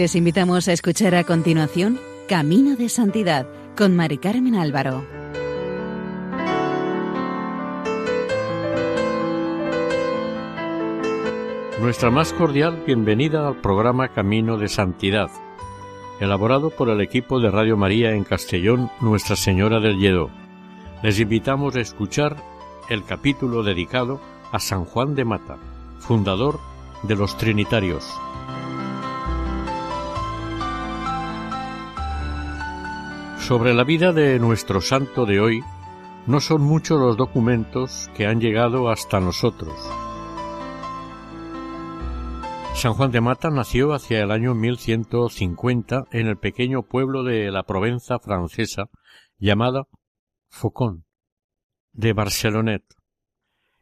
Les 0.00 0.16
invitamos 0.16 0.66
a 0.66 0.72
escuchar 0.72 1.14
a 1.14 1.24
continuación 1.24 2.00
Camino 2.26 2.74
de 2.74 2.88
Santidad 2.88 3.46
con 3.76 3.94
Mari 3.94 4.16
Carmen 4.16 4.54
Álvaro. 4.54 5.04
Nuestra 11.82 12.10
más 12.10 12.32
cordial 12.32 12.82
bienvenida 12.86 13.46
al 13.46 13.56
programa 13.56 14.08
Camino 14.08 14.56
de 14.56 14.68
Santidad, 14.68 15.30
elaborado 16.18 16.70
por 16.70 16.88
el 16.88 17.02
equipo 17.02 17.38
de 17.38 17.50
Radio 17.50 17.76
María 17.76 18.12
en 18.12 18.24
Castellón, 18.24 18.90
Nuestra 19.02 19.36
Señora 19.36 19.80
del 19.80 19.98
Lledo. 19.98 20.30
Les 21.02 21.20
invitamos 21.20 21.76
a 21.76 21.80
escuchar 21.80 22.42
el 22.88 23.04
capítulo 23.04 23.62
dedicado 23.62 24.18
a 24.50 24.60
San 24.60 24.86
Juan 24.86 25.14
de 25.14 25.26
Mata, 25.26 25.58
fundador 25.98 26.58
de 27.02 27.16
los 27.16 27.36
Trinitarios. 27.36 28.10
Sobre 33.50 33.74
la 33.74 33.82
vida 33.82 34.12
de 34.12 34.38
nuestro 34.38 34.80
santo 34.80 35.26
de 35.26 35.40
hoy, 35.40 35.60
no 36.28 36.38
son 36.38 36.62
muchos 36.62 37.00
los 37.00 37.16
documentos 37.16 38.08
que 38.14 38.24
han 38.28 38.40
llegado 38.40 38.88
hasta 38.88 39.18
nosotros. 39.18 39.74
San 42.76 42.92
Juan 42.92 43.10
de 43.10 43.20
Mata 43.20 43.50
nació 43.50 43.92
hacia 43.92 44.22
el 44.22 44.30
año 44.30 44.54
1150 44.54 46.04
en 46.12 46.28
el 46.28 46.36
pequeño 46.36 46.84
pueblo 46.84 47.24
de 47.24 47.50
la 47.50 47.64
Provenza 47.64 48.20
francesa 48.20 48.84
llamada 49.36 49.88
Faucon, 50.48 51.04
de 51.92 52.12
Barcelonet. 52.12 52.84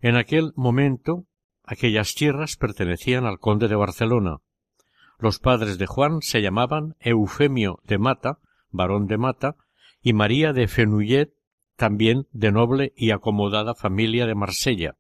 En 0.00 0.16
aquel 0.16 0.52
momento, 0.56 1.26
aquellas 1.62 2.14
tierras 2.14 2.56
pertenecían 2.56 3.26
al 3.26 3.38
conde 3.38 3.68
de 3.68 3.76
Barcelona. 3.76 4.38
Los 5.18 5.38
padres 5.38 5.76
de 5.76 5.84
Juan 5.84 6.22
se 6.22 6.40
llamaban 6.40 6.96
Eufemio 7.00 7.80
de 7.84 7.98
Mata 7.98 8.38
barón 8.70 9.06
de 9.06 9.18
Mata, 9.18 9.56
y 10.00 10.12
María 10.12 10.52
de 10.52 10.68
Fenouillet, 10.68 11.34
también 11.76 12.26
de 12.32 12.52
noble 12.52 12.92
y 12.96 13.10
acomodada 13.10 13.74
familia 13.74 14.26
de 14.26 14.34
Marsella. 14.34 14.96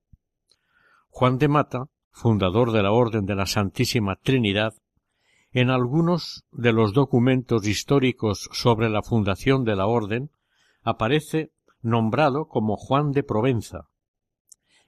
Juan 1.08 1.38
de 1.38 1.48
Mata, 1.48 1.86
fundador 2.10 2.72
de 2.72 2.82
la 2.82 2.92
Orden 2.92 3.26
de 3.26 3.34
la 3.34 3.46
Santísima 3.46 4.16
Trinidad, 4.16 4.74
en 5.50 5.70
algunos 5.70 6.44
de 6.52 6.72
los 6.72 6.92
documentos 6.92 7.66
históricos 7.66 8.48
sobre 8.52 8.90
la 8.90 9.02
fundación 9.02 9.64
de 9.64 9.76
la 9.76 9.86
Orden 9.86 10.30
aparece 10.82 11.52
nombrado 11.80 12.48
como 12.48 12.76
Juan 12.76 13.12
de 13.12 13.22
Provenza. 13.22 13.88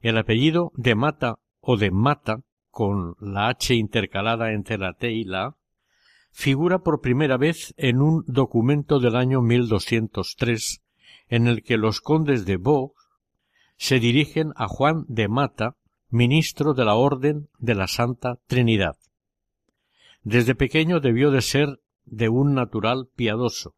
El 0.01 0.19
apellido 0.19 0.73
de 0.75 0.95
Mata 0.95 1.39
o 1.61 1.77
de 1.77 1.91
Mata, 1.91 2.43
con 2.71 3.17
la 3.21 3.49
H 3.49 3.75
intercalada 3.75 4.53
entre 4.53 4.79
la 4.79 4.95
T 4.95 5.11
y 5.11 5.25
la 5.25 5.57
figura 6.31 6.81
por 6.81 7.01
primera 7.01 7.37
vez 7.37 7.75
en 7.77 8.01
un 8.01 8.25
documento 8.27 8.99
del 9.01 9.17
año 9.17 9.43
1203 9.43 10.83
en 11.29 11.47
el 11.47 11.63
que 11.63 11.77
los 11.77 12.01
condes 12.01 12.45
de 12.45 12.57
Vaux 12.57 12.95
se 13.77 13.99
dirigen 13.99 14.53
a 14.57 14.69
Juan 14.69 15.05
de 15.09 15.29
Mata, 15.29 15.77
ministro 16.11 16.75
de 16.75 16.85
la 16.85 16.97
Orden 16.97 17.49
de 17.59 17.75
la 17.75 17.87
Santa 17.87 18.39
Trinidad. 18.47 18.97
Desde 20.23 20.55
pequeño 20.55 21.01
debió 21.01 21.31
de 21.31 21.41
ser 21.41 21.81
de 22.05 22.29
un 22.29 22.53
natural 22.53 23.09
piadoso, 23.15 23.75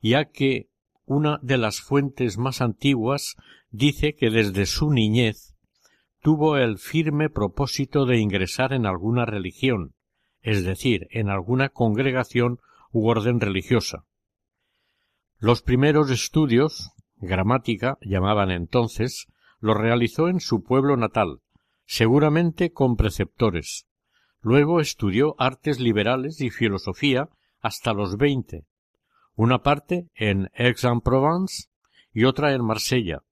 ya 0.00 0.26
que 0.26 0.68
una 1.04 1.40
de 1.42 1.58
las 1.58 1.80
fuentes 1.80 2.38
más 2.38 2.60
antiguas 2.60 3.36
dice 3.70 4.14
que 4.14 4.30
desde 4.30 4.66
su 4.66 4.90
niñez 4.90 5.56
tuvo 6.22 6.56
el 6.58 6.78
firme 6.78 7.30
propósito 7.30 8.04
de 8.04 8.18
ingresar 8.18 8.72
en 8.72 8.86
alguna 8.86 9.24
religión, 9.24 9.94
es 10.42 10.64
decir, 10.64 11.06
en 11.10 11.28
alguna 11.28 11.68
congregación 11.68 12.60
u 12.92 13.08
orden 13.08 13.40
religiosa. 13.40 14.04
Los 15.38 15.62
primeros 15.62 16.10
estudios, 16.10 16.90
gramática 17.16 17.98
llamaban 18.02 18.50
entonces, 18.50 19.26
los 19.60 19.76
realizó 19.76 20.28
en 20.28 20.40
su 20.40 20.62
pueblo 20.62 20.96
natal, 20.96 21.40
seguramente 21.86 22.72
con 22.72 22.96
preceptores. 22.96 23.86
Luego 24.40 24.80
estudió 24.80 25.34
artes 25.38 25.80
liberales 25.80 26.40
y 26.40 26.50
filosofía 26.50 27.28
hasta 27.60 27.92
los 27.92 28.16
veinte, 28.16 28.64
una 29.34 29.62
parte 29.62 30.08
en 30.14 30.50
Aix-en-Provence 30.54 31.68
y 32.12 32.24
otra 32.24 32.52
en 32.54 32.64
Marsella. 32.64 33.22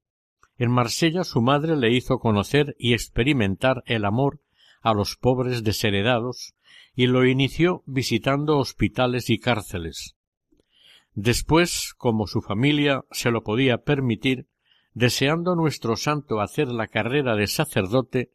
En 0.57 0.71
Marsella 0.71 1.25
su 1.25 1.41
madre 1.41 1.77
le 1.77 1.93
hizo 1.93 2.19
conocer 2.19 2.75
y 2.79 2.93
experimentar 2.93 3.83
el 3.87 4.05
amor 4.05 4.41
a 4.83 4.93
los 4.93 5.17
pobres 5.17 5.65
desheredados 5.65 6.55
y 6.99 7.07
lo 7.07 7.25
inició 7.25 7.85
visitando 7.87 8.59
hospitales 8.59 9.31
y 9.31 9.39
cárceles. 9.39 10.17
Después, 11.15 11.95
como 11.97 12.27
su 12.27 12.41
familia 12.43 13.05
se 13.13 13.31
lo 13.31 13.45
podía 13.45 13.85
permitir, 13.85 14.49
deseando 14.95 15.55
nuestro 15.55 15.95
santo 15.95 16.41
hacer 16.41 16.67
la 16.67 16.89
carrera 16.89 17.37
de 17.37 17.47
sacerdote, 17.47 18.33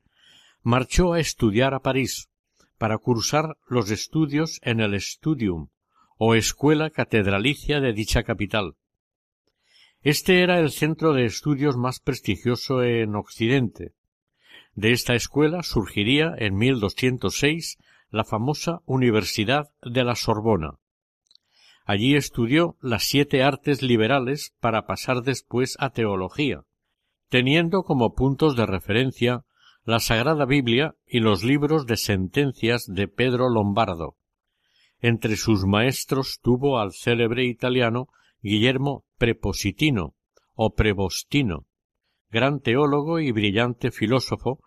marchó 0.61 1.11
a 1.11 1.19
estudiar 1.19 1.73
a 1.73 1.81
París, 1.81 2.29
para 2.77 2.97
cursar 2.99 3.57
los 3.67 3.91
estudios 3.91 4.61
en 4.63 4.79
el 4.79 4.97
Studium, 5.01 5.67
o 6.17 6.33
escuela 6.33 6.89
catedralicia 6.89 7.81
de 7.81 7.91
dicha 7.91 8.23
capital. 8.23 8.75
Este 10.03 10.41
era 10.41 10.61
el 10.61 10.71
centro 10.71 11.11
de 11.11 11.25
estudios 11.25 11.75
más 11.75 11.99
prestigioso 11.99 12.81
en 12.81 13.15
Occidente. 13.15 13.91
De 14.73 14.93
esta 14.93 15.15
escuela 15.15 15.63
surgiría 15.63 16.33
en 16.37 16.55
1206 16.55 17.77
la 18.13 18.23
famosa 18.23 18.83
Universidad 18.85 19.71
de 19.81 20.03
la 20.03 20.15
Sorbona. 20.15 20.75
Allí 21.83 22.15
estudió 22.15 22.77
las 22.79 23.05
siete 23.05 23.41
artes 23.41 23.81
liberales 23.81 24.53
para 24.59 24.85
pasar 24.85 25.23
después 25.23 25.75
a 25.79 25.89
teología, 25.89 26.61
teniendo 27.29 27.81
como 27.81 28.13
puntos 28.13 28.55
de 28.55 28.67
referencia 28.67 29.45
la 29.83 29.99
Sagrada 29.99 30.45
Biblia 30.45 30.95
y 31.07 31.21
los 31.21 31.43
libros 31.43 31.87
de 31.87 31.97
sentencias 31.97 32.85
de 32.85 33.07
Pedro 33.07 33.49
Lombardo. 33.49 34.15
Entre 35.01 35.35
sus 35.35 35.65
maestros 35.65 36.39
tuvo 36.39 36.77
al 36.77 36.91
célebre 36.93 37.45
italiano 37.45 38.09
Guillermo 38.43 39.05
Prepositino 39.17 40.13
o 40.53 40.75
Prebostino, 40.75 41.65
gran 42.29 42.59
teólogo 42.59 43.19
y 43.19 43.31
brillante 43.31 43.89
filósofo, 43.89 44.59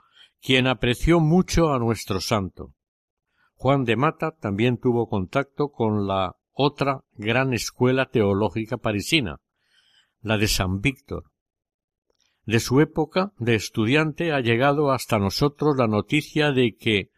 quien 0.43 0.67
apreció 0.67 1.21
mucho 1.21 1.73
a 1.73 1.79
nuestro 1.79 2.21
santo. 2.21 2.73
Juan 3.57 3.85
de 3.85 3.97
Mata 3.97 4.33
también 4.33 4.77
tuvo 4.77 5.09
contacto 5.09 5.71
con 5.71 6.07
la 6.07 6.37
otra 6.53 7.05
gran 7.15 7.55
escuela 7.55 8.07
teológica 8.07 8.77
parisina, 8.77 9.41
la 10.21 10.37
de 10.37 10.47
San 10.47 10.81
Víctor. 10.81 11.25
De 12.45 12.61
su 12.61 12.81
época 12.81 13.33
de 13.39 13.55
estudiante 13.55 14.33
ha 14.33 14.41
llegado 14.41 14.93
hasta 14.93 15.19
nosotros 15.19 15.77
la 15.77 15.89
noticia 15.89 16.53
de 16.53 16.77
que, 16.77 17.11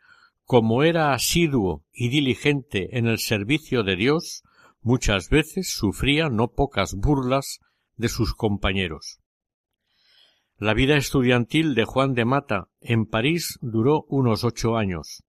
como 0.44 0.84
era 0.84 1.12
asiduo 1.12 1.84
y 1.92 2.08
diligente 2.08 2.96
en 2.96 3.06
el 3.08 3.18
servicio 3.18 3.82
de 3.82 3.96
Dios, 3.96 4.42
muchas 4.80 5.28
veces 5.30 5.68
sufría 5.74 6.30
no 6.30 6.52
pocas 6.52 6.94
burlas 6.94 7.58
de 7.96 8.08
sus 8.08 8.32
compañeros. 8.32 9.18
La 10.56 10.72
vida 10.72 10.96
estudiantil 10.96 11.74
de 11.74 11.84
Juan 11.84 12.14
de 12.14 12.24
Mata 12.24 12.68
en 12.80 13.06
París 13.06 13.58
duró 13.60 14.04
unos 14.08 14.44
ocho 14.44 14.76
años. 14.76 15.24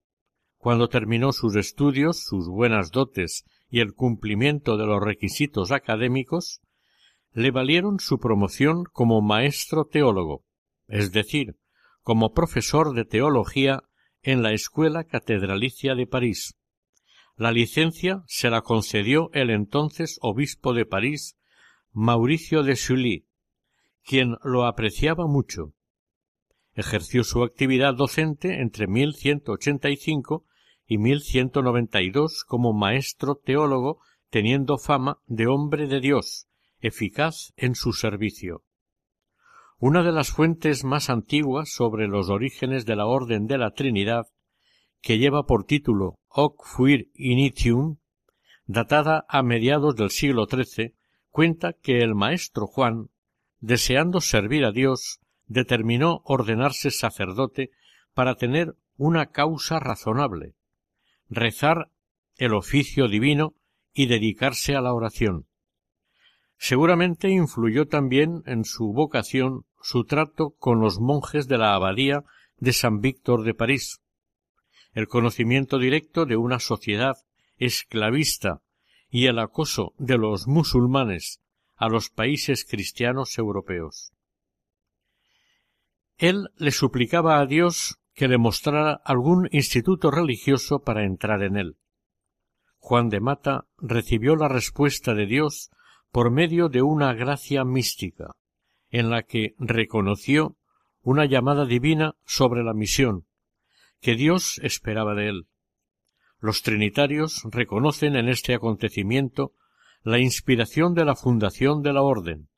Cuando 0.58 0.88
terminó 0.88 1.32
sus 1.32 1.54
estudios, 1.54 2.24
sus 2.24 2.48
buenas 2.48 2.91
dotes 2.91 3.44
y 3.70 3.78
el 3.78 3.94
cumplimiento 3.94 4.76
de 4.76 4.87
los 4.87 5.00
requisitos 5.00 5.70
académicos, 5.70 6.60
le 7.32 7.52
valieron 7.52 8.00
su 8.00 8.19
promoción 8.19 8.84
como 8.93 9.20
maestro 9.22 9.84
teólogo, 9.84 10.44
es 10.88 11.12
decir, 11.12 11.56
como 12.02 12.32
profesor 12.32 12.93
de 12.93 13.05
teología 13.05 13.84
en 14.22 14.43
la 14.43 14.52
Escuela 14.52 15.05
Catedralicia 15.05 15.94
de 15.94 16.08
París. 16.08 16.56
La 17.37 17.52
licencia 17.52 18.25
se 18.26 18.50
la 18.50 18.62
concedió 18.62 19.31
el 19.34 19.50
entonces 19.50 20.19
obispo 20.22 20.72
de 20.72 20.87
París, 20.87 21.37
Mauricio 21.93 22.64
de 22.64 22.75
Sully, 22.75 23.26
quien 24.02 24.37
lo 24.43 24.66
apreciaba 24.66 25.28
mucho. 25.28 25.72
Ejerció 26.75 27.22
su 27.22 27.44
actividad 27.44 27.94
docente 27.94 28.60
entre 28.60 28.88
1185 28.88 30.47
y 30.88 30.96
1192 30.96 32.44
como 32.44 32.73
maestro 32.73 33.37
teólogo, 33.37 34.00
teniendo 34.31 34.79
fama 34.79 35.19
de 35.26 35.46
hombre 35.46 35.87
de 35.87 36.00
Dios, 36.00 36.49
eficaz 36.81 37.52
en 37.56 37.75
su 37.75 37.93
servicio. 37.93 38.64
Una 39.79 40.02
de 40.02 40.12
las 40.12 40.31
fuentes 40.31 40.85
más 40.85 41.11
antiguas 41.11 41.70
sobre 41.70 42.08
los 42.08 42.31
orígenes 42.31 42.87
de 42.87 42.96
la 42.96 43.06
Orden 43.06 43.46
de 43.46 43.58
la 43.58 43.73
Trinidad, 43.73 44.26
que 45.02 45.19
lleva 45.19 45.44
por 45.44 45.64
título 45.64 46.19
Hoc 46.26 46.64
fuir 46.64 47.11
initium, 47.14 47.99
datada 48.67 49.26
a 49.29 49.43
mediados 49.43 49.94
del 49.94 50.11
siglo 50.11 50.46
XIII, 50.46 50.94
cuenta 51.29 51.75
que 51.75 51.99
el 51.99 52.14
maestro 52.14 52.67
Juan, 52.67 53.11
deseando 53.61 54.23
servir 54.23 54.64
a 54.64 54.73
Dios, 54.73 55.20
determinó 55.46 56.23
ordenarse 56.25 56.91
sacerdote 56.91 57.70
para 58.14 58.37
tener 58.37 58.75
una 58.96 59.26
causa 59.26 59.79
razonable, 59.79 60.55
rezar 61.28 61.90
el 62.36 62.54
oficio 62.54 63.08
divino 63.08 63.54
y 63.92 64.06
dedicarse 64.06 64.75
a 64.76 64.80
la 64.80 64.94
oración. 64.94 65.46
Seguramente 66.56 67.28
influyó 67.28 67.86
también 67.86 68.42
en 68.46 68.64
su 68.64 68.92
vocación 68.92 69.64
su 69.80 70.04
trato 70.04 70.54
con 70.58 70.80
los 70.80 70.98
monjes 71.00 71.46
de 71.48 71.58
la 71.58 71.75
abadía 71.75 72.25
de 72.56 72.72
San 72.72 73.00
Víctor 73.00 73.44
de 73.44 73.54
París, 73.54 74.00
el 74.92 75.06
conocimiento 75.06 75.78
directo 75.78 76.26
de 76.26 76.36
una 76.36 76.58
sociedad 76.58 77.16
esclavista 77.56 78.60
y 79.10 79.26
el 79.26 79.38
acoso 79.38 79.94
de 79.98 80.19
los 80.19 80.46
musulmanes 80.46 81.40
a 81.76 81.88
los 81.88 82.10
países 82.10 82.64
cristianos 82.64 83.38
europeos. 83.38 84.12
Él 86.16 86.48
le 86.56 86.72
suplicaba 86.72 87.38
a 87.38 87.46
Dios 87.46 88.00
que 88.19 88.26
le 88.26 88.37
mostrara 88.37 89.00
algún 89.05 89.49
instituto 89.53 90.11
religioso 90.11 90.81
para 90.81 91.05
entrar 91.05 91.41
en 91.44 91.56
él. 91.56 91.76
Juan 92.79 93.11
de 93.11 93.20
Mata 93.20 93.69
recibió 93.76 94.35
la 94.35 94.49
respuesta 94.49 95.15
de 95.15 95.26
Dios 95.26 95.70
por 96.11 96.32
medio 96.32 96.69
de 96.69 96.82
una 96.82 97.15
gracia 97.15 97.62
mística, 97.62 98.35
en 98.91 99.09
la 99.09 99.23
que 99.23 99.55
reconoció 99.61 100.56
una 101.00 101.26
llamada 101.26 101.65
divina 101.65 102.17
sobre 102.25 102.65
la 102.65 102.75
misión 102.75 103.26
que 104.00 104.17
Dios 104.17 104.59
esperaba 104.65 105.15
de 105.15 105.29
él. 105.29 105.47
Los 106.41 106.62
trinitarios 106.62 107.43
reconocen 107.44 108.17
en 108.17 108.29
este 108.29 108.53
acontecimiento 108.53 109.55
la 110.03 110.19
inspiración 110.19 110.93
de 110.94 111.05
la 111.05 111.15
fundación 111.15 111.82
de 111.82 111.93
la 111.93 112.03
orden. 112.03 112.49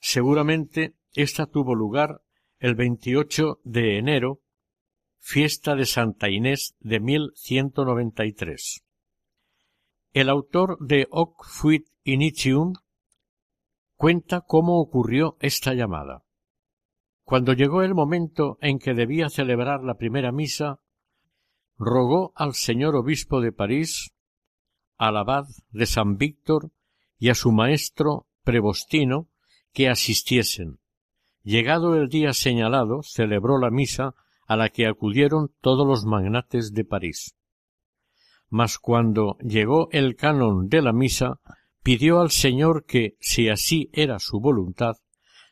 Seguramente 0.00 0.96
ésta 1.12 1.46
tuvo 1.46 1.76
lugar 1.76 2.22
el 2.60 2.74
28 2.74 3.60
de 3.64 3.96
enero, 3.96 4.39
fiesta 5.20 5.76
de 5.76 5.86
Santa 5.86 6.28
Inés 6.28 6.74
de 6.80 6.98
1193. 6.98 8.82
El 10.12 10.28
autor 10.28 10.76
de 10.80 11.06
Hoc 11.10 11.46
fuit 11.46 11.86
initium 12.02 12.72
cuenta 13.94 14.40
cómo 14.40 14.80
ocurrió 14.80 15.36
esta 15.40 15.74
llamada. 15.74 16.24
Cuando 17.22 17.52
llegó 17.52 17.82
el 17.82 17.94
momento 17.94 18.58
en 18.60 18.78
que 18.78 18.94
debía 18.94 19.28
celebrar 19.28 19.84
la 19.84 19.94
primera 19.94 20.32
misa, 20.32 20.80
rogó 21.78 22.32
al 22.34 22.54
señor 22.54 22.96
obispo 22.96 23.40
de 23.40 23.52
París, 23.52 24.12
al 24.96 25.16
abad 25.16 25.44
de 25.70 25.86
San 25.86 26.16
Víctor 26.16 26.72
y 27.18 27.28
a 27.28 27.34
su 27.34 27.52
maestro 27.52 28.26
prebostino 28.42 29.28
que 29.72 29.88
asistiesen. 29.88 30.80
Llegado 31.42 31.94
el 31.94 32.08
día 32.08 32.32
señalado, 32.32 33.02
celebró 33.02 33.58
la 33.58 33.70
misa 33.70 34.14
a 34.50 34.56
la 34.56 34.68
que 34.68 34.88
acudieron 34.88 35.54
todos 35.60 35.86
los 35.86 36.04
magnates 36.04 36.72
de 36.72 36.84
París. 36.84 37.36
Mas 38.48 38.78
cuando 38.78 39.36
llegó 39.38 39.88
el 39.92 40.16
canon 40.16 40.66
de 40.66 40.82
la 40.82 40.92
misa, 40.92 41.38
pidió 41.84 42.20
al 42.20 42.32
Señor 42.32 42.84
que, 42.84 43.14
si 43.20 43.48
así 43.48 43.90
era 43.92 44.18
su 44.18 44.40
voluntad, 44.40 44.96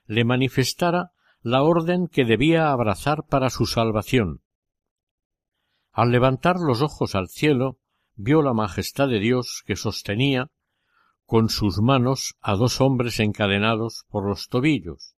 le 0.06 0.25
manifestara 0.25 1.12
la 1.43 1.62
orden 1.62 2.09
que 2.09 2.25
debía 2.25 2.73
abrazar 2.73 3.25
para 3.31 3.50
su 3.50 3.67
salvación. 3.67 4.41
Al 5.93 6.11
levantar 6.11 6.56
los 6.56 6.83
ojos 6.83 7.15
al 7.15 7.29
cielo, 7.29 7.79
vio 8.17 8.43
la 8.43 8.53
majestad 8.53 9.06
de 9.06 9.21
Dios 9.21 9.62
que 9.65 9.77
sostenía 9.77 10.50
con 11.25 11.50
sus 11.50 11.81
manos 11.81 12.35
a 12.41 12.56
dos 12.56 12.81
hombres 12.81 13.21
encadenados 13.21 14.06
por 14.09 14.29
los 14.29 14.49
tobillos, 14.49 15.15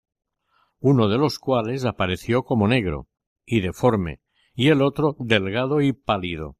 uno 0.81 1.09
de 1.09 1.17
los 1.17 1.39
cuales 1.39 1.87
apareció 1.87 2.43
como 2.43 2.69
negro 2.69 3.07
y 3.51 3.61
deforme, 3.61 4.21
y 4.55 4.69
el 4.69 4.81
otro 4.81 5.17
delgado 5.19 5.81
y 5.81 5.93
pálido. 5.93 6.57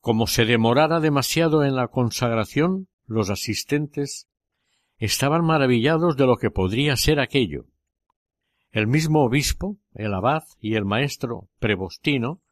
Como 0.00 0.26
se 0.26 0.44
demorara 0.44 1.00
demasiado 1.00 1.64
en 1.64 1.74
la 1.74 1.88
consagración, 1.88 2.88
los 3.06 3.30
asistentes 3.30 4.28
estaban 4.98 5.46
maravillados 5.46 6.18
de 6.18 6.26
lo 6.26 6.36
que 6.36 6.50
podría 6.50 6.94
ser 6.96 7.20
aquello. 7.20 7.64
El 8.70 8.86
mismo 8.86 9.24
obispo, 9.24 9.78
el 9.94 10.12
abad 10.12 10.42
y 10.60 10.74
el 10.74 10.84
maestro 10.84 11.48
prebostino, 11.58 12.42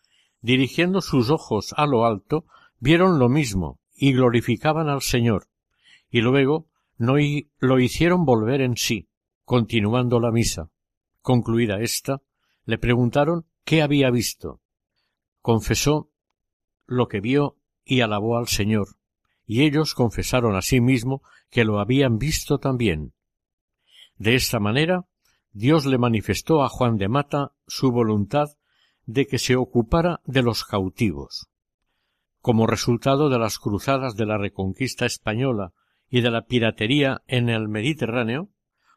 dirigiendo 0.40 1.02
sus 1.02 1.28
ojos 1.28 1.74
a 1.76 1.86
lo 1.86 2.06
alto, 2.06 2.46
vieron 2.78 3.18
lo 3.18 3.28
mismo 3.28 3.80
y 3.94 4.14
glorificaban 4.14 4.88
al 4.88 5.02
Señor, 5.02 5.48
y 6.08 6.22
luego 6.22 6.70
no 6.96 7.16
lo 7.58 7.78
hicieron 7.80 8.24
volver 8.24 8.62
en 8.62 8.78
sí, 8.78 9.10
continuando 9.44 10.20
la 10.20 10.30
misa. 10.30 10.70
Concluida 11.20 11.82
ésta, 11.82 12.22
le 12.64 12.78
preguntaron 12.78 13.46
qué 13.64 13.82
había 13.82 14.10
visto. 14.10 14.60
Confesó 15.40 16.10
lo 16.86 17.08
que 17.08 17.20
vio 17.20 17.56
y 17.84 18.00
alabó 18.00 18.38
al 18.38 18.48
Señor, 18.48 18.96
y 19.46 19.62
ellos 19.62 19.94
confesaron 19.94 20.56
a 20.56 20.62
sí 20.62 20.80
mismo 20.80 21.22
que 21.50 21.64
lo 21.64 21.78
habían 21.78 22.18
visto 22.18 22.58
también. 22.58 23.12
De 24.16 24.34
esta 24.34 24.58
manera, 24.58 25.06
Dios 25.52 25.86
le 25.86 25.98
manifestó 25.98 26.62
a 26.62 26.68
Juan 26.68 26.96
de 26.96 27.08
Mata 27.08 27.52
su 27.66 27.92
voluntad 27.92 28.48
de 29.06 29.26
que 29.26 29.38
se 29.38 29.56
ocupara 29.56 30.20
de 30.24 30.42
los 30.42 30.64
cautivos. 30.64 31.48
Como 32.40 32.66
resultado 32.66 33.28
de 33.28 33.38
las 33.38 33.58
cruzadas 33.58 34.16
de 34.16 34.26
la 34.26 34.38
Reconquista 34.38 35.06
española 35.06 35.72
y 36.08 36.20
de 36.22 36.30
la 36.30 36.46
piratería 36.46 37.22
en 37.26 37.48
el 37.48 37.68
Mediterráneo, 37.68 38.50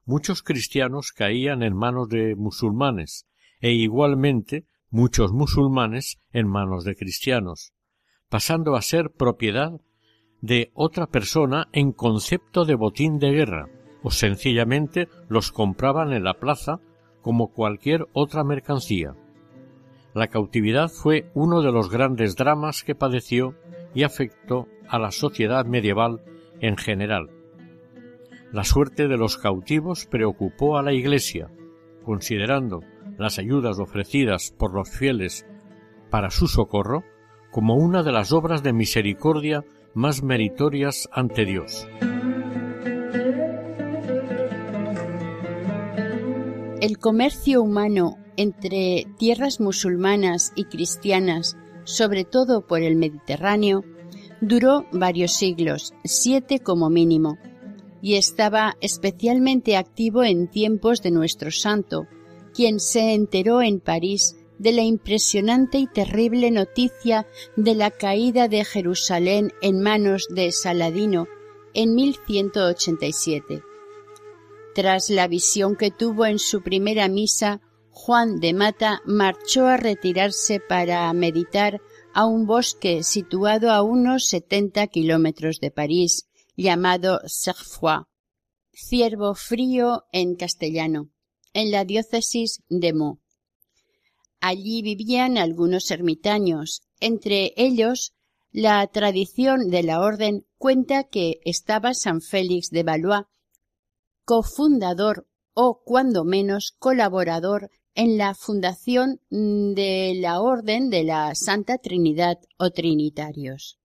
muchos 0.05 0.43
cristianos 0.43 1.11
caían 1.11 1.63
en 1.63 1.75
manos 1.75 2.09
de 2.09 2.35
musulmanes 2.35 3.27
e 3.61 3.71
igualmente 3.71 4.65
muchos 4.89 5.31
musulmanes 5.31 6.19
en 6.31 6.47
manos 6.47 6.83
de 6.83 6.95
cristianos, 6.95 7.73
pasando 8.29 8.75
a 8.75 8.81
ser 8.81 9.11
propiedad 9.11 9.71
de 10.41 10.71
otra 10.73 11.07
persona 11.07 11.67
en 11.73 11.91
concepto 11.91 12.65
de 12.65 12.75
botín 12.75 13.19
de 13.19 13.31
guerra, 13.31 13.69
o 14.03 14.11
sencillamente 14.11 15.07
los 15.27 15.51
compraban 15.51 16.13
en 16.13 16.23
la 16.23 16.35
plaza 16.35 16.79
como 17.21 17.51
cualquier 17.51 18.07
otra 18.13 18.43
mercancía. 18.43 19.15
La 20.13 20.27
cautividad 20.27 20.89
fue 20.89 21.29
uno 21.33 21.61
de 21.61 21.71
los 21.71 21.89
grandes 21.89 22.35
dramas 22.35 22.83
que 22.83 22.95
padeció 22.95 23.55
y 23.93 24.03
afectó 24.03 24.67
a 24.87 24.99
la 24.99 25.11
sociedad 25.11 25.65
medieval 25.65 26.21
en 26.59 26.77
general. 26.77 27.29
La 28.51 28.63
suerte 28.63 29.07
de 29.07 29.17
los 29.17 29.37
cautivos 29.37 30.05
preocupó 30.05 30.77
a 30.77 30.83
la 30.83 30.93
Iglesia, 30.93 31.49
considerando 32.03 32.81
las 33.17 33.39
ayudas 33.39 33.79
ofrecidas 33.79 34.53
por 34.57 34.73
los 34.73 34.89
fieles 34.89 35.45
para 36.09 36.29
su 36.29 36.47
socorro 36.47 37.03
como 37.51 37.75
una 37.75 38.03
de 38.03 38.11
las 38.11 38.31
obras 38.31 38.63
de 38.63 38.73
misericordia 38.73 39.63
más 39.93 40.21
meritorias 40.23 41.09
ante 41.11 41.45
Dios. 41.45 41.87
El 46.79 46.99
comercio 46.99 47.63
humano 47.63 48.17
entre 48.37 49.07
tierras 49.17 49.59
musulmanas 49.59 50.53
y 50.55 50.65
cristianas, 50.65 51.57
sobre 51.83 52.23
todo 52.23 52.65
por 52.65 52.81
el 52.81 52.95
Mediterráneo, 52.95 53.83
duró 54.41 54.85
varios 54.91 55.33
siglos, 55.33 55.93
siete 56.03 56.59
como 56.59 56.89
mínimo, 56.89 57.37
y 58.01 58.15
estaba 58.15 58.77
especialmente 58.79 59.75
activo 59.75 60.23
en 60.23 60.47
tiempos 60.47 61.01
de 61.01 61.09
nuestro 61.09 61.49
santo, 61.49 62.05
quien 62.57 62.79
se 62.79 63.13
enteró 63.13 63.61
en 63.61 63.79
París 63.79 64.35
de 64.57 64.71
la 64.71 64.81
impresionante 64.81 65.77
y 65.77 65.85
terrible 65.85 66.49
noticia 66.49 67.27
de 67.55 67.75
la 67.75 67.91
caída 67.91 68.47
de 68.47 68.65
Jerusalén 68.65 69.53
en 69.61 69.79
manos 69.79 70.25
de 70.31 70.51
Saladino 70.51 71.27
en 71.75 71.93
1187. 71.93 73.61
Tras 74.73 75.11
la 75.11 75.27
visión 75.27 75.75
que 75.75 75.91
tuvo 75.91 76.25
en 76.25 76.39
su 76.39 76.63
primera 76.63 77.07
misa, 77.07 77.61
Juan 77.91 78.39
de 78.39 78.55
Mata 78.55 79.03
marchó 79.05 79.67
a 79.67 79.77
retirarse 79.77 80.59
para 80.59 81.13
meditar 81.13 81.79
a 82.11 82.25
un 82.25 82.47
bosque 82.47 83.03
situado 83.03 83.69
a 83.69 83.83
unos 83.83 84.25
setenta 84.25 84.87
kilómetros 84.87 85.59
de 85.59 85.69
París, 85.69 86.27
llamado 86.55 87.21
Cerfoy, 87.27 88.05
ciervo 88.73 89.35
frío 89.35 90.05
en 90.11 90.35
castellano, 90.35 91.11
en 91.53 91.71
la 91.71 91.85
diócesis 91.85 92.61
de 92.69 92.93
Meaux. 92.93 93.19
Allí 94.39 94.81
vivían 94.81 95.37
algunos 95.37 95.89
ermitaños, 95.91 96.81
entre 96.99 97.53
ellos 97.57 98.13
la 98.51 98.85
tradición 98.87 99.69
de 99.69 99.83
la 99.83 99.99
orden 99.99 100.45
cuenta 100.57 101.03
que 101.03 101.39
estaba 101.43 101.93
San 101.93 102.21
Félix 102.21 102.69
de 102.69 102.83
Valois, 102.83 103.25
cofundador 104.25 105.27
o 105.53 105.81
cuando 105.83 106.23
menos 106.23 106.75
colaborador 106.77 107.71
en 107.95 108.17
la 108.17 108.35
fundación 108.35 109.19
de 109.29 110.13
la 110.19 110.39
Orden 110.39 110.91
de 110.91 111.03
la 111.03 111.33
Santa 111.33 111.79
Trinidad 111.79 112.37
o 112.57 112.69
Trinitarios. 112.69 113.79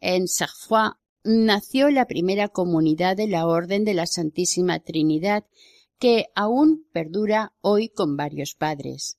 En 0.00 0.28
Sarfoy 0.28 0.90
nació 1.24 1.88
la 1.90 2.06
primera 2.06 2.48
comunidad 2.48 3.16
de 3.16 3.26
la 3.26 3.46
Orden 3.46 3.84
de 3.84 3.94
la 3.94 4.06
Santísima 4.06 4.80
Trinidad 4.80 5.44
que 5.98 6.26
aún 6.34 6.86
perdura 6.92 7.54
hoy 7.60 7.88
con 7.88 8.16
varios 8.16 8.54
padres. 8.54 9.18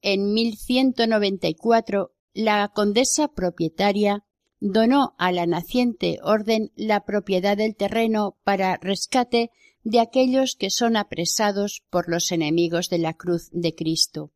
En 0.00 0.32
1194, 0.32 2.12
la 2.32 2.68
condesa 2.74 3.28
propietaria 3.28 4.24
donó 4.60 5.14
a 5.18 5.32
la 5.32 5.46
naciente 5.46 6.18
orden 6.22 6.72
la 6.74 7.04
propiedad 7.04 7.56
del 7.56 7.76
terreno 7.76 8.38
para 8.44 8.76
rescate 8.76 9.50
de 9.84 10.00
aquellos 10.00 10.56
que 10.56 10.70
son 10.70 10.96
apresados 10.96 11.82
por 11.90 12.08
los 12.08 12.32
enemigos 12.32 12.88
de 12.88 12.98
la 12.98 13.14
cruz 13.14 13.48
de 13.52 13.74
Cristo. 13.74 14.32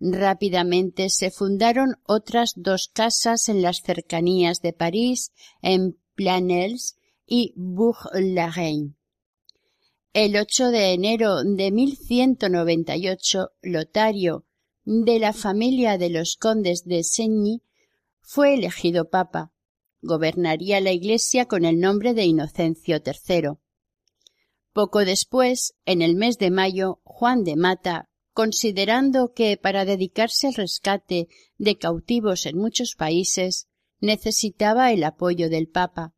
Rápidamente 0.00 1.08
se 1.10 1.30
fundaron 1.30 1.96
otras 2.04 2.52
dos 2.56 2.90
casas 2.92 3.48
en 3.48 3.62
las 3.62 3.82
cercanías 3.82 4.60
de 4.60 4.72
París, 4.72 5.32
en 5.62 5.98
Planels 6.14 6.96
y 7.26 7.52
Bourg-la-Reine. 7.56 8.97
El 10.20 10.36
8 10.36 10.72
de 10.72 10.94
enero 10.94 11.44
de 11.44 11.70
1198, 11.70 13.52
Lotario, 13.62 14.46
de 14.84 15.20
la 15.20 15.32
familia 15.32 15.96
de 15.96 16.10
los 16.10 16.36
condes 16.36 16.82
de 16.82 17.04
Segni, 17.04 17.62
fue 18.20 18.54
elegido 18.54 19.10
papa. 19.10 19.52
Gobernaría 20.02 20.80
la 20.80 20.90
Iglesia 20.90 21.46
con 21.46 21.64
el 21.64 21.78
nombre 21.78 22.14
de 22.14 22.24
Inocencio 22.24 22.96
III. 22.96 23.58
Poco 24.72 25.04
después, 25.04 25.76
en 25.86 26.02
el 26.02 26.16
mes 26.16 26.36
de 26.38 26.50
mayo, 26.50 27.00
Juan 27.04 27.44
de 27.44 27.54
Mata, 27.54 28.10
considerando 28.32 29.32
que 29.34 29.56
para 29.56 29.84
dedicarse 29.84 30.48
al 30.48 30.54
rescate 30.54 31.28
de 31.58 31.78
cautivos 31.78 32.44
en 32.46 32.58
muchos 32.58 32.96
países 32.96 33.68
necesitaba 34.00 34.90
el 34.90 35.04
apoyo 35.04 35.48
del 35.48 35.68
Papa, 35.68 36.12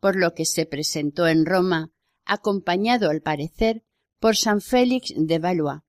por 0.00 0.16
lo 0.16 0.32
que 0.32 0.46
se 0.46 0.64
presentó 0.64 1.26
en 1.28 1.44
Roma, 1.44 1.92
acompañado 2.24 3.10
al 3.10 3.22
parecer 3.22 3.84
por 4.18 4.36
San 4.36 4.60
Félix 4.60 5.12
de 5.16 5.38
Valois. 5.38 5.80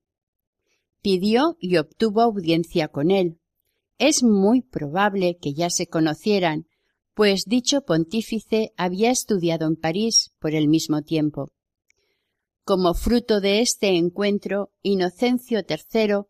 Pidió 1.01 1.57
y 1.59 1.77
obtuvo 1.77 2.21
audiencia 2.21 2.87
con 2.87 3.11
él, 3.11 3.39
es 3.97 4.23
muy 4.23 4.61
probable 4.61 5.37
que 5.39 5.53
ya 5.53 5.69
se 5.69 5.87
conocieran, 5.87 6.67
pues 7.13 7.45
dicho 7.45 7.81
pontífice 7.81 8.73
había 8.75 9.11
estudiado 9.11 9.67
en 9.67 9.75
París 9.75 10.33
por 10.39 10.55
el 10.55 10.67
mismo 10.67 11.03
tiempo. 11.03 11.51
Como 12.63 12.93
fruto 12.93 13.39
de 13.39 13.61
este 13.61 13.89
encuentro, 13.97 14.71
Inocencio 14.81 15.59
III 15.59 16.25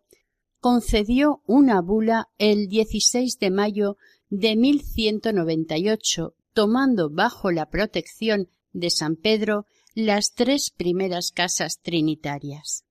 concedió 0.60 1.42
una 1.46 1.82
bula 1.82 2.30
el 2.38 2.68
16 2.68 3.38
de 3.40 3.52
mayo 3.52 3.98
de 4.30 4.56
1198, 4.56 6.36
tomando 6.54 7.10
bajo 7.10 7.52
la 7.52 7.70
protección 7.70 8.50
de 8.72 8.90
San 8.90 9.16
Pedro 9.16 9.68
las 9.96 10.34
tres 10.34 10.72
primeras 10.72 11.32
casas 11.32 11.80
trinitarias. 11.82 12.84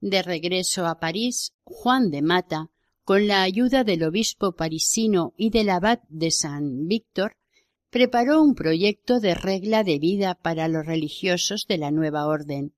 De 0.00 0.22
regreso 0.22 0.86
a 0.86 1.00
París, 1.00 1.52
Juan 1.64 2.10
de 2.10 2.22
Mata 2.22 2.70
con 3.04 3.26
la 3.26 3.42
ayuda 3.42 3.82
del 3.82 4.04
obispo 4.04 4.52
parisino 4.52 5.34
y 5.36 5.50
del 5.50 5.70
abad 5.70 5.98
de 6.08 6.30
San 6.30 6.86
Víctor, 6.86 7.36
preparó 7.90 8.40
un 8.40 8.54
proyecto 8.54 9.18
de 9.18 9.34
regla 9.34 9.82
de 9.82 9.98
vida 9.98 10.36
para 10.36 10.68
los 10.68 10.86
religiosos 10.86 11.66
de 11.66 11.78
la 11.78 11.90
nueva 11.90 12.26
orden. 12.26 12.74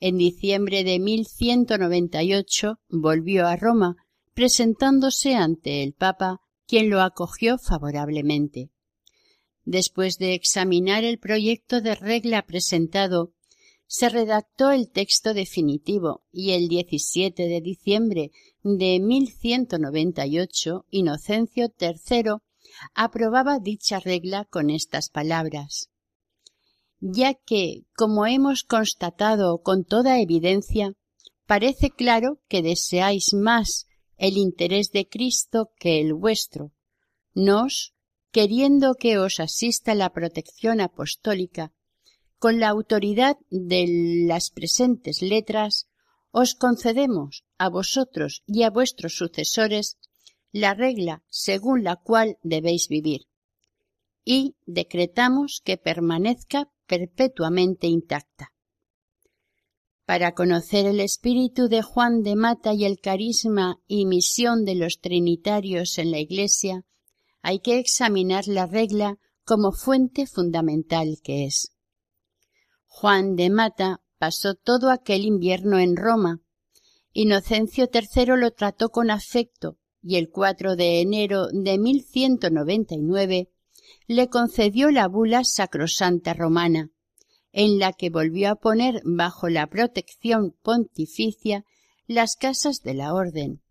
En 0.00 0.16
diciembre 0.16 0.84
de 0.84 0.98
1198 0.98 2.80
volvió 2.88 3.46
a 3.46 3.56
Roma, 3.56 3.96
presentándose 4.32 5.34
ante 5.34 5.82
el 5.82 5.92
Papa, 5.92 6.40
quien 6.66 6.88
lo 6.88 7.02
acogió 7.02 7.58
favorablemente. 7.58 8.70
Después 9.64 10.18
de 10.18 10.34
examinar 10.34 11.04
el 11.04 11.18
proyecto 11.18 11.80
de 11.80 11.94
regla 11.94 12.42
presentado, 12.42 13.32
se 13.86 14.08
redactó 14.08 14.70
el 14.70 14.90
texto 14.90 15.34
definitivo 15.34 16.24
y 16.32 16.52
el 16.52 16.68
17 16.68 17.46
de 17.46 17.60
diciembre 17.60 18.30
de 18.62 18.98
1198 19.00 20.86
Inocencio 20.90 21.72
III 21.78 22.38
aprobaba 22.94 23.58
dicha 23.58 24.00
regla 24.00 24.46
con 24.46 24.70
estas 24.70 25.10
palabras. 25.10 25.90
Ya 27.00 27.34
que, 27.34 27.84
como 27.94 28.26
hemos 28.26 28.62
constatado 28.62 29.60
con 29.60 29.84
toda 29.84 30.20
evidencia, 30.20 30.94
parece 31.46 31.90
claro 31.90 32.40
que 32.48 32.62
deseáis 32.62 33.34
más 33.34 33.86
el 34.16 34.36
interés 34.36 34.90
de 34.92 35.08
Cristo 35.08 35.70
que 35.78 36.00
el 36.00 36.14
vuestro, 36.14 36.72
nos, 37.34 37.92
queriendo 38.32 38.94
que 38.94 39.18
os 39.18 39.40
asista 39.40 39.94
la 39.94 40.10
protección 40.12 40.80
apostólica 40.80 41.72
con 42.38 42.58
la 42.58 42.70
autoridad 42.70 43.36
de 43.50 43.86
las 44.26 44.50
presentes 44.50 45.22
letras, 45.22 45.86
os 46.32 46.54
concedemos 46.54 47.44
a 47.58 47.68
vosotros 47.68 48.42
y 48.46 48.64
a 48.64 48.70
vuestros 48.70 49.16
sucesores 49.16 49.98
la 50.50 50.74
regla 50.74 51.22
según 51.28 51.84
la 51.84 51.96
cual 51.96 52.38
debéis 52.42 52.88
vivir, 52.88 53.26
y 54.24 54.56
decretamos 54.66 55.60
que 55.62 55.76
permanezca 55.76 56.70
perpetuamente 56.86 57.86
intacta. 57.86 58.52
Para 60.04 60.34
conocer 60.34 60.86
el 60.86 61.00
espíritu 61.00 61.68
de 61.68 61.82
Juan 61.82 62.22
de 62.22 62.34
Mata 62.34 62.74
y 62.74 62.84
el 62.86 62.98
carisma 62.98 63.80
y 63.86 64.04
misión 64.06 64.64
de 64.64 64.74
los 64.74 65.00
trinitarios 65.00 65.98
en 65.98 66.10
la 66.10 66.18
Iglesia, 66.18 66.84
hay 67.42 67.60
que 67.60 67.78
examinar 67.78 68.46
la 68.46 68.66
regla 68.66 69.18
como 69.44 69.72
fuente 69.72 70.26
fundamental 70.26 71.18
que 71.22 71.44
es. 71.44 71.72
Juan 72.86 73.34
de 73.34 73.50
Mata 73.50 74.00
pasó 74.18 74.54
todo 74.54 74.90
aquel 74.90 75.24
invierno 75.24 75.78
en 75.78 75.96
Roma. 75.96 76.40
Inocencio 77.12 77.90
III 77.92 78.36
lo 78.38 78.52
trató 78.52 78.90
con 78.90 79.10
afecto 79.10 79.78
y 80.00 80.16
el 80.16 80.30
4 80.30 80.76
de 80.76 81.00
enero 81.00 81.48
de 81.48 81.78
1199 81.78 83.50
le 84.06 84.28
concedió 84.28 84.90
la 84.90 85.08
bula 85.08 85.42
sacrosanta 85.44 86.34
romana, 86.34 86.90
en 87.52 87.78
la 87.78 87.92
que 87.92 88.10
volvió 88.10 88.50
a 88.50 88.56
poner 88.56 89.02
bajo 89.04 89.48
la 89.48 89.66
protección 89.66 90.56
pontificia 90.62 91.64
las 92.06 92.36
casas 92.36 92.82
de 92.82 92.94
la 92.94 93.14
orden. 93.14 93.61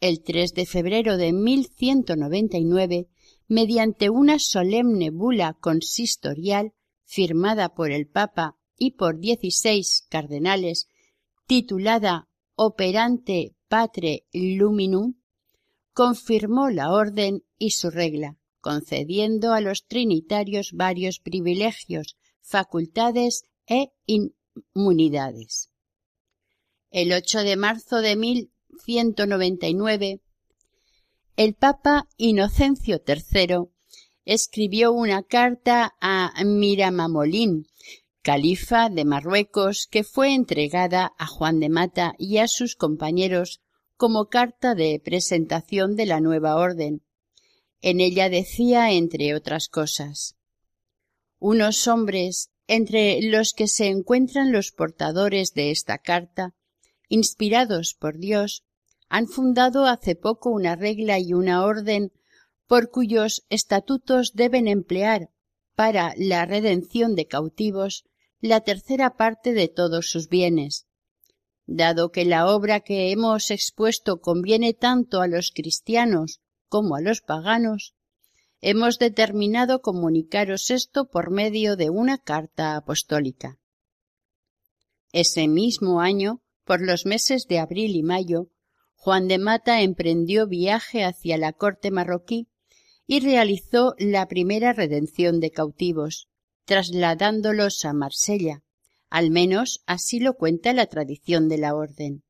El 0.00 0.22
3 0.22 0.54
de 0.54 0.64
febrero 0.64 1.16
de 1.16 1.32
1199, 1.32 3.08
mediante 3.48 4.10
una 4.10 4.38
solemne 4.38 5.10
bula 5.10 5.54
consistorial, 5.54 6.72
firmada 7.04 7.74
por 7.74 7.90
el 7.90 8.06
Papa 8.06 8.56
y 8.76 8.92
por 8.92 9.18
dieciséis 9.18 10.06
cardenales, 10.08 10.86
titulada 11.46 12.28
Operante 12.54 13.56
Patre 13.66 14.24
Luminum, 14.32 15.14
confirmó 15.92 16.70
la 16.70 16.92
orden 16.92 17.42
y 17.58 17.70
su 17.70 17.90
regla, 17.90 18.36
concediendo 18.60 19.52
a 19.52 19.60
los 19.60 19.86
trinitarios 19.86 20.72
varios 20.74 21.18
privilegios, 21.18 22.16
facultades 22.40 23.46
e 23.66 23.90
inmunidades. 24.06 25.72
El 26.90 27.12
8 27.12 27.40
de 27.40 27.56
marzo 27.56 27.96
de 27.96 28.14
1199, 28.86 30.20
el 31.36 31.54
Papa 31.54 32.08
Inocencio 32.16 33.02
III 33.06 33.68
escribió 34.24 34.92
una 34.92 35.22
carta 35.22 35.94
a 36.00 36.32
Miramamolín, 36.44 37.66
califa 38.22 38.90
de 38.90 39.04
Marruecos, 39.04 39.86
que 39.90 40.04
fue 40.04 40.34
entregada 40.34 41.12
a 41.18 41.26
Juan 41.26 41.60
de 41.60 41.68
Mata 41.68 42.14
y 42.18 42.38
a 42.38 42.48
sus 42.48 42.76
compañeros 42.76 43.60
como 43.96 44.26
carta 44.26 44.74
de 44.74 45.00
presentación 45.02 45.96
de 45.96 46.06
la 46.06 46.20
nueva 46.20 46.56
orden. 46.56 47.02
En 47.80 48.00
ella 48.00 48.28
decía, 48.28 48.92
entre 48.92 49.34
otras 49.34 49.68
cosas, 49.68 50.36
unos 51.38 51.86
hombres 51.88 52.50
entre 52.66 53.22
los 53.22 53.52
que 53.54 53.66
se 53.66 53.86
encuentran 53.86 54.52
los 54.52 54.72
portadores 54.72 55.54
de 55.54 55.70
esta 55.70 55.98
carta, 55.98 56.54
inspirados 57.08 57.94
por 57.98 58.18
Dios, 58.18 58.64
han 59.08 59.26
fundado 59.26 59.86
hace 59.86 60.14
poco 60.14 60.50
una 60.50 60.76
regla 60.76 61.18
y 61.18 61.32
una 61.32 61.64
orden 61.64 62.12
por 62.66 62.90
cuyos 62.90 63.44
estatutos 63.48 64.32
deben 64.34 64.68
emplear 64.68 65.30
para 65.74 66.12
la 66.16 66.44
redención 66.44 67.14
de 67.14 67.26
cautivos 67.26 68.04
la 68.40 68.60
tercera 68.60 69.16
parte 69.16 69.52
de 69.52 69.68
todos 69.68 70.10
sus 70.10 70.28
bienes. 70.28 70.86
Dado 71.66 72.10
que 72.10 72.24
la 72.24 72.46
obra 72.46 72.80
que 72.80 73.10
hemos 73.10 73.50
expuesto 73.50 74.20
conviene 74.20 74.74
tanto 74.74 75.20
a 75.20 75.26
los 75.26 75.50
cristianos 75.50 76.40
como 76.68 76.96
a 76.96 77.00
los 77.00 77.20
paganos, 77.20 77.94
hemos 78.60 78.98
determinado 78.98 79.80
comunicaros 79.80 80.70
esto 80.70 81.08
por 81.08 81.30
medio 81.30 81.76
de 81.76 81.90
una 81.90 82.18
carta 82.18 82.76
apostólica. 82.76 83.58
Ese 85.12 85.48
mismo 85.48 86.00
año, 86.00 86.42
por 86.64 86.82
los 86.82 87.06
meses 87.06 87.46
de 87.48 87.58
abril 87.58 87.96
y 87.96 88.02
mayo, 88.02 88.48
Juan 89.00 89.28
de 89.28 89.38
Mata 89.38 89.80
emprendió 89.80 90.48
viaje 90.48 91.04
hacia 91.04 91.38
la 91.38 91.52
corte 91.52 91.92
marroquí 91.92 92.48
y 93.06 93.20
realizó 93.20 93.94
la 93.96 94.26
primera 94.26 94.72
redención 94.72 95.38
de 95.38 95.52
cautivos, 95.52 96.28
trasladándolos 96.64 97.84
a 97.84 97.92
Marsella. 97.92 98.64
Al 99.08 99.30
menos 99.30 99.82
así 99.86 100.18
lo 100.18 100.34
cuenta 100.34 100.72
la 100.72 100.86
tradición 100.86 101.48
de 101.48 101.58
la 101.58 101.76
orden. 101.76 102.24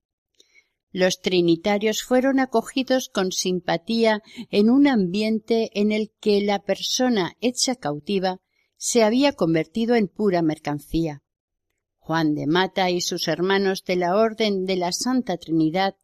Los 0.92 1.22
trinitarios 1.22 2.02
fueron 2.02 2.38
acogidos 2.38 3.08
con 3.08 3.32
simpatía 3.32 4.20
en 4.50 4.68
un 4.68 4.86
ambiente 4.86 5.70
en 5.72 5.90
el 5.90 6.12
que 6.20 6.42
la 6.42 6.58
persona 6.58 7.34
hecha 7.40 7.76
cautiva 7.76 8.40
se 8.76 9.02
había 9.02 9.32
convertido 9.32 9.94
en 9.94 10.06
pura 10.06 10.42
mercancía. 10.42 11.22
Juan 11.96 12.34
de 12.34 12.46
Mata 12.46 12.90
y 12.90 13.00
sus 13.00 13.26
hermanos 13.26 13.84
de 13.84 13.96
la 13.96 14.16
Orden 14.16 14.66
de 14.66 14.76
la 14.76 14.92
Santa 14.92 15.38
Trinidad 15.38 15.96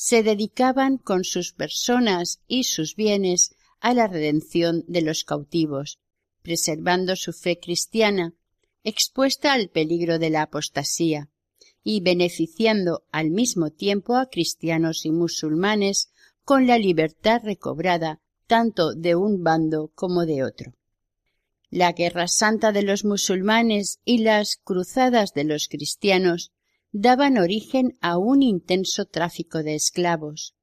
se 0.00 0.22
dedicaban 0.22 0.96
con 0.96 1.24
sus 1.24 1.52
personas 1.52 2.40
y 2.46 2.62
sus 2.62 2.94
bienes 2.94 3.56
a 3.80 3.94
la 3.94 4.06
redención 4.06 4.84
de 4.86 5.02
los 5.02 5.24
cautivos, 5.24 5.98
preservando 6.40 7.16
su 7.16 7.32
fe 7.32 7.58
cristiana, 7.58 8.32
expuesta 8.84 9.52
al 9.52 9.70
peligro 9.70 10.20
de 10.20 10.30
la 10.30 10.42
apostasía, 10.42 11.30
y 11.82 12.00
beneficiando 12.00 13.02
al 13.10 13.30
mismo 13.32 13.70
tiempo 13.70 14.14
a 14.14 14.26
cristianos 14.26 15.04
y 15.04 15.10
musulmanes 15.10 16.12
con 16.44 16.68
la 16.68 16.78
libertad 16.78 17.40
recobrada 17.42 18.20
tanto 18.46 18.94
de 18.94 19.16
un 19.16 19.42
bando 19.42 19.90
como 19.96 20.26
de 20.26 20.44
otro. 20.44 20.74
La 21.70 21.90
guerra 21.90 22.28
santa 22.28 22.70
de 22.70 22.82
los 22.82 23.04
musulmanes 23.04 23.98
y 24.04 24.18
las 24.18 24.58
cruzadas 24.62 25.32
de 25.34 25.42
los 25.42 25.66
cristianos 25.66 26.52
daban 26.92 27.38
origen 27.38 27.96
a 28.00 28.18
un 28.18 28.42
intenso 28.42 29.04
tráfico 29.04 29.62
de 29.62 29.74
esclavos. 29.74 30.54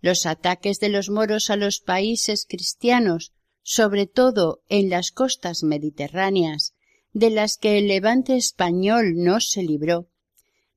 Los 0.00 0.26
ataques 0.26 0.80
de 0.80 0.88
los 0.88 1.10
moros 1.10 1.50
a 1.50 1.56
los 1.56 1.80
países 1.80 2.46
cristianos, 2.48 3.32
sobre 3.62 4.06
todo 4.06 4.62
en 4.68 4.90
las 4.90 5.10
costas 5.10 5.62
mediterráneas, 5.62 6.74
de 7.12 7.30
las 7.30 7.56
que 7.56 7.78
el 7.78 7.88
levante 7.88 8.36
español 8.36 9.14
no 9.16 9.40
se 9.40 9.62
libró, 9.62 10.08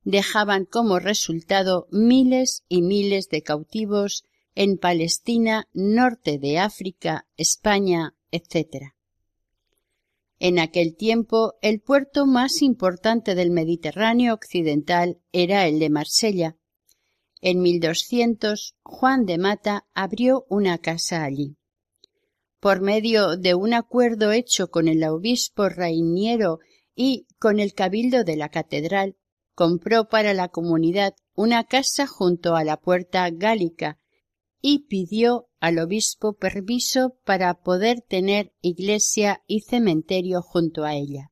dejaban 0.02 0.64
como 0.64 0.98
resultado 0.98 1.86
miles 1.90 2.64
y 2.68 2.82
miles 2.82 3.28
de 3.28 3.42
cautivos 3.42 4.24
en 4.54 4.78
Palestina, 4.78 5.68
norte 5.72 6.38
de 6.38 6.58
África, 6.58 7.26
España, 7.36 8.14
etc. 8.30 8.93
En 10.38 10.58
aquel 10.58 10.96
tiempo 10.96 11.54
el 11.62 11.80
puerto 11.80 12.26
más 12.26 12.60
importante 12.62 13.34
del 13.34 13.50
Mediterráneo 13.50 14.34
occidental 14.34 15.20
era 15.32 15.66
el 15.66 15.78
de 15.78 15.90
Marsella. 15.90 16.56
En 17.40 17.60
1200 17.60 18.76
Juan 18.82 19.26
de 19.26 19.38
Mata 19.38 19.86
abrió 19.94 20.44
una 20.48 20.78
casa 20.78 21.24
allí. 21.24 21.56
Por 22.58 22.80
medio 22.80 23.36
de 23.36 23.54
un 23.54 23.74
acuerdo 23.74 24.32
hecho 24.32 24.70
con 24.70 24.88
el 24.88 25.04
obispo 25.04 25.68
Rainiero 25.68 26.58
y 26.94 27.26
con 27.38 27.60
el 27.60 27.74
cabildo 27.74 28.24
de 28.24 28.36
la 28.36 28.48
catedral, 28.48 29.16
compró 29.54 30.08
para 30.08 30.34
la 30.34 30.48
comunidad 30.48 31.14
una 31.34 31.64
casa 31.64 32.06
junto 32.06 32.56
a 32.56 32.64
la 32.64 32.80
puerta 32.80 33.28
gálica 33.30 33.98
y 34.60 34.86
pidió 34.86 35.48
al 35.64 35.78
obispo 35.78 36.34
permiso 36.34 37.16
para 37.24 37.54
poder 37.54 38.02
tener 38.02 38.52
iglesia 38.60 39.42
y 39.46 39.62
cementerio 39.62 40.42
junto 40.42 40.84
a 40.84 40.94
ella. 40.94 41.30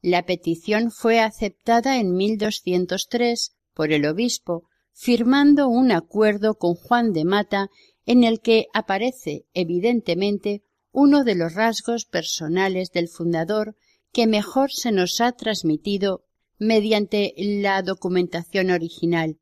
La 0.00 0.24
petición 0.24 0.90
fue 0.90 1.20
aceptada 1.20 1.98
en 1.98 2.14
1203 2.14 3.54
por 3.74 3.92
el 3.92 4.06
obispo, 4.06 4.64
firmando 4.94 5.68
un 5.68 5.92
acuerdo 5.92 6.54
con 6.54 6.74
Juan 6.74 7.12
de 7.12 7.26
Mata 7.26 7.68
en 8.06 8.24
el 8.24 8.40
que 8.40 8.68
aparece 8.72 9.44
evidentemente 9.52 10.62
uno 10.90 11.22
de 11.22 11.34
los 11.34 11.52
rasgos 11.52 12.06
personales 12.06 12.92
del 12.92 13.08
fundador 13.08 13.76
que 14.10 14.26
mejor 14.26 14.72
se 14.72 14.90
nos 14.90 15.20
ha 15.20 15.32
transmitido 15.32 16.24
mediante 16.56 17.34
la 17.36 17.82
documentación 17.82 18.70
original, 18.70 19.36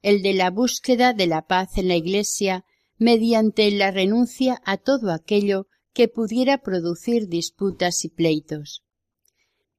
el 0.00 0.22
de 0.22 0.32
la 0.32 0.50
búsqueda 0.50 1.12
de 1.12 1.26
la 1.26 1.48
paz 1.48 1.76
en 1.76 1.88
la 1.88 1.96
Iglesia 1.96 2.64
mediante 3.00 3.70
la 3.70 3.90
renuncia 3.90 4.60
a 4.64 4.76
todo 4.76 5.10
aquello 5.10 5.66
que 5.92 6.06
pudiera 6.06 6.58
producir 6.58 7.28
disputas 7.28 8.04
y 8.04 8.10
pleitos. 8.10 8.84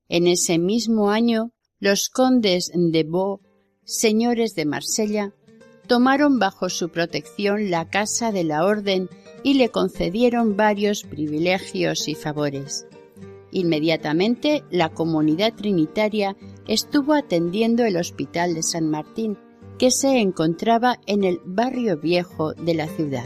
En 0.10 0.28
ese 0.28 0.58
mismo 0.58 1.12
año, 1.12 1.54
los 1.80 2.10
condes 2.10 2.72
de 2.74 3.04
Beau, 3.04 3.40
señores 3.86 4.56
de 4.56 4.66
Marsella, 4.66 5.34
tomaron 5.88 6.40
bajo 6.40 6.68
su 6.70 6.90
protección 6.90 7.70
la 7.70 7.90
casa 7.90 8.32
de 8.32 8.44
la 8.44 8.66
orden 8.66 9.08
y 9.44 9.54
le 9.54 9.70
concedieron 9.70 10.58
varios 10.58 11.04
privilegios 11.04 12.08
y 12.08 12.16
favores. 12.16 12.88
Inmediatamente 13.52 14.64
la 14.72 14.90
comunidad 14.90 15.54
trinitaria 15.54 16.36
estuvo 16.68 17.14
atendiendo 17.14 17.84
el 17.84 17.98
Hospital 17.98 18.56
de 18.56 18.64
San 18.64 18.90
Martín, 18.90 19.38
que 19.82 19.90
se 19.90 20.20
encontraba 20.20 21.00
en 21.08 21.24
el 21.24 21.42
barrio 21.44 21.98
viejo 21.98 22.54
de 22.54 22.76
la 22.76 22.86
ciudad. 22.86 23.26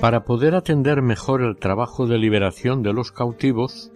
Para 0.00 0.24
poder 0.24 0.54
atender 0.54 1.02
mejor 1.02 1.42
el 1.42 1.56
trabajo 1.56 2.06
de 2.06 2.16
liberación 2.18 2.84
de 2.84 2.92
los 2.92 3.10
cautivos, 3.10 3.90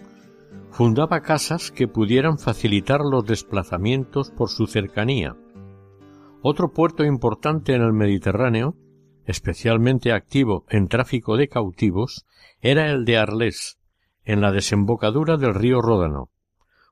fundaba 0.73 1.21
casas 1.21 1.71
que 1.71 1.87
pudieran 1.87 2.41
facilitar 2.41 3.03
los 3.03 3.25
desplazamientos 3.25 4.33
por 4.33 4.51
su 4.51 4.67
cercanía. 4.67 5.37
Otro 6.43 6.73
puerto 6.73 7.05
importante 7.05 7.75
en 7.75 7.83
el 7.83 7.93
Mediterráneo 7.93 8.75
especialmente 9.27 10.13
activo 10.13 10.65
en 10.69 10.89
tráfico 10.89 11.37
de 11.37 11.49
cautivos, 11.49 12.27
era 12.61 12.91
el 12.91 13.05
de 13.05 13.19
Arles, 13.19 13.79
en 14.27 14.43
la 14.43 14.53
desembocadura 14.53 15.39
del 15.39 15.55
río 15.55 15.81
Ródano. 15.81 16.31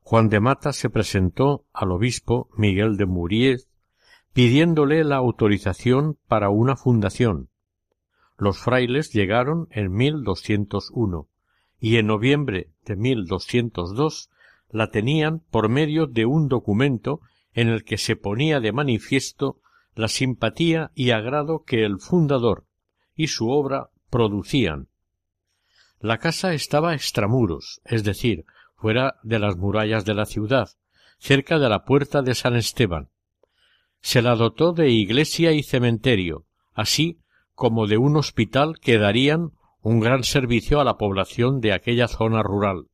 Juan 0.02 0.28
de 0.28 0.40
Mata 0.40 0.72
se 0.72 0.88
presentó 0.88 1.66
al 1.72 1.90
obispo 1.90 2.48
Miguel 2.56 2.96
de 2.96 3.06
Muriez 3.06 3.68
pidiéndole 4.32 5.04
la 5.04 5.16
autorización 5.16 6.18
para 6.26 6.48
una 6.48 6.76
fundación. 6.76 7.50
Los 8.36 8.58
frailes 8.58 9.12
llegaron 9.12 9.68
en 9.70 9.92
1201 9.92 11.28
y 11.78 11.96
en 11.96 12.06
noviembre 12.06 12.70
de 12.84 12.96
1202 12.96 14.30
la 14.70 14.90
tenían 14.90 15.40
por 15.50 15.68
medio 15.68 16.06
de 16.06 16.26
un 16.26 16.48
documento 16.48 17.20
en 17.52 17.68
el 17.68 17.84
que 17.84 17.98
se 17.98 18.16
ponía 18.16 18.60
de 18.60 18.72
manifiesto 18.72 19.60
la 19.94 20.08
simpatía 20.08 20.90
y 20.94 21.10
agrado 21.10 21.62
que 21.64 21.84
el 21.84 22.00
fundador 22.00 22.66
y 23.14 23.28
su 23.28 23.48
obra 23.48 23.90
producían. 24.10 24.88
La 26.04 26.18
casa 26.18 26.52
estaba 26.52 26.92
extramuros, 26.92 27.80
es 27.82 28.04
decir, 28.04 28.44
fuera 28.76 29.16
de 29.22 29.38
las 29.38 29.56
murallas 29.56 30.04
de 30.04 30.12
la 30.12 30.26
ciudad, 30.26 30.68
cerca 31.16 31.58
de 31.58 31.70
la 31.70 31.86
puerta 31.86 32.20
de 32.20 32.34
San 32.34 32.56
Esteban. 32.56 33.08
Se 34.02 34.20
la 34.20 34.34
dotó 34.34 34.74
de 34.74 34.90
iglesia 34.90 35.52
y 35.52 35.62
cementerio, 35.62 36.44
así 36.74 37.20
como 37.54 37.86
de 37.86 37.96
un 37.96 38.18
hospital 38.18 38.80
que 38.80 38.98
darían 38.98 39.52
un 39.80 40.00
gran 40.00 40.24
servicio 40.24 40.78
a 40.78 40.84
la 40.84 40.98
población 40.98 41.62
de 41.62 41.72
aquella 41.72 42.06
zona 42.06 42.42
rural. 42.42 42.88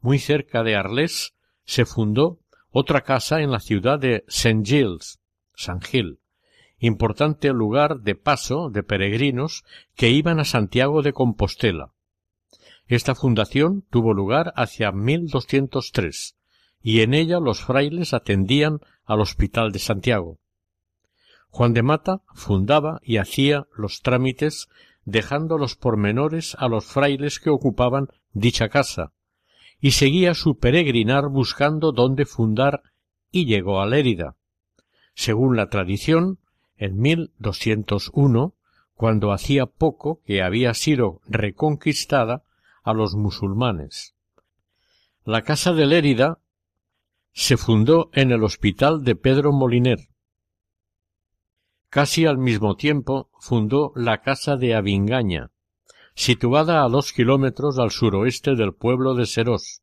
Muy 0.00 0.20
cerca 0.20 0.62
de 0.62 0.76
Arles 0.76 1.34
se 1.64 1.84
fundó 1.84 2.38
otra 2.70 3.00
casa 3.00 3.40
en 3.40 3.50
la 3.50 3.58
ciudad 3.58 3.98
de 3.98 4.22
Saint 4.28 4.64
Gilles, 4.64 5.18
San 5.56 5.80
Gil, 5.80 6.20
importante 6.78 7.48
lugar 7.48 8.02
de 8.02 8.14
paso 8.14 8.70
de 8.70 8.84
peregrinos 8.84 9.64
que 9.96 10.10
iban 10.10 10.38
a 10.38 10.44
Santiago 10.44 11.02
de 11.02 11.12
Compostela. 11.12 11.90
Esta 12.90 13.14
fundación 13.14 13.84
tuvo 13.88 14.14
lugar 14.14 14.52
hacia 14.56 14.90
1203 14.90 16.36
y 16.82 17.02
en 17.02 17.14
ella 17.14 17.38
los 17.38 17.60
frailes 17.60 18.12
atendían 18.14 18.80
al 19.04 19.20
Hospital 19.20 19.70
de 19.70 19.78
Santiago. 19.78 20.40
Juan 21.50 21.72
de 21.72 21.84
Mata 21.84 22.22
fundaba 22.34 22.98
y 23.04 23.18
hacía 23.18 23.68
los 23.76 24.02
trámites 24.02 24.68
dejando 25.04 25.56
los 25.56 25.76
pormenores 25.76 26.56
a 26.58 26.66
los 26.66 26.84
frailes 26.84 27.38
que 27.38 27.50
ocupaban 27.50 28.08
dicha 28.32 28.68
casa, 28.68 29.12
y 29.78 29.92
seguía 29.92 30.34
su 30.34 30.58
peregrinar 30.58 31.28
buscando 31.28 31.92
dónde 31.92 32.26
fundar 32.26 32.82
y 33.30 33.46
llegó 33.46 33.80
a 33.80 33.86
Lérida, 33.86 34.34
según 35.14 35.56
la 35.56 35.68
tradición, 35.68 36.40
en 36.76 36.98
1201, 36.98 38.56
cuando 38.94 39.30
hacía 39.30 39.66
poco 39.66 40.22
que 40.24 40.42
había 40.42 40.74
sido 40.74 41.20
reconquistada 41.28 42.42
a 42.82 42.92
los 42.92 43.14
musulmanes. 43.14 44.14
La 45.24 45.42
casa 45.42 45.72
de 45.72 45.86
Lérida 45.86 46.40
se 47.32 47.56
fundó 47.56 48.10
en 48.12 48.32
el 48.32 48.42
hospital 48.42 49.04
de 49.04 49.16
Pedro 49.16 49.52
Moliner. 49.52 49.98
Casi 51.88 52.26
al 52.26 52.38
mismo 52.38 52.76
tiempo 52.76 53.30
fundó 53.38 53.92
la 53.96 54.22
casa 54.22 54.56
de 54.56 54.74
Avingaña, 54.74 55.50
situada 56.14 56.84
a 56.84 56.88
dos 56.88 57.12
kilómetros 57.12 57.78
al 57.78 57.90
suroeste 57.90 58.54
del 58.54 58.74
pueblo 58.74 59.14
de 59.14 59.26
Serós. 59.26 59.82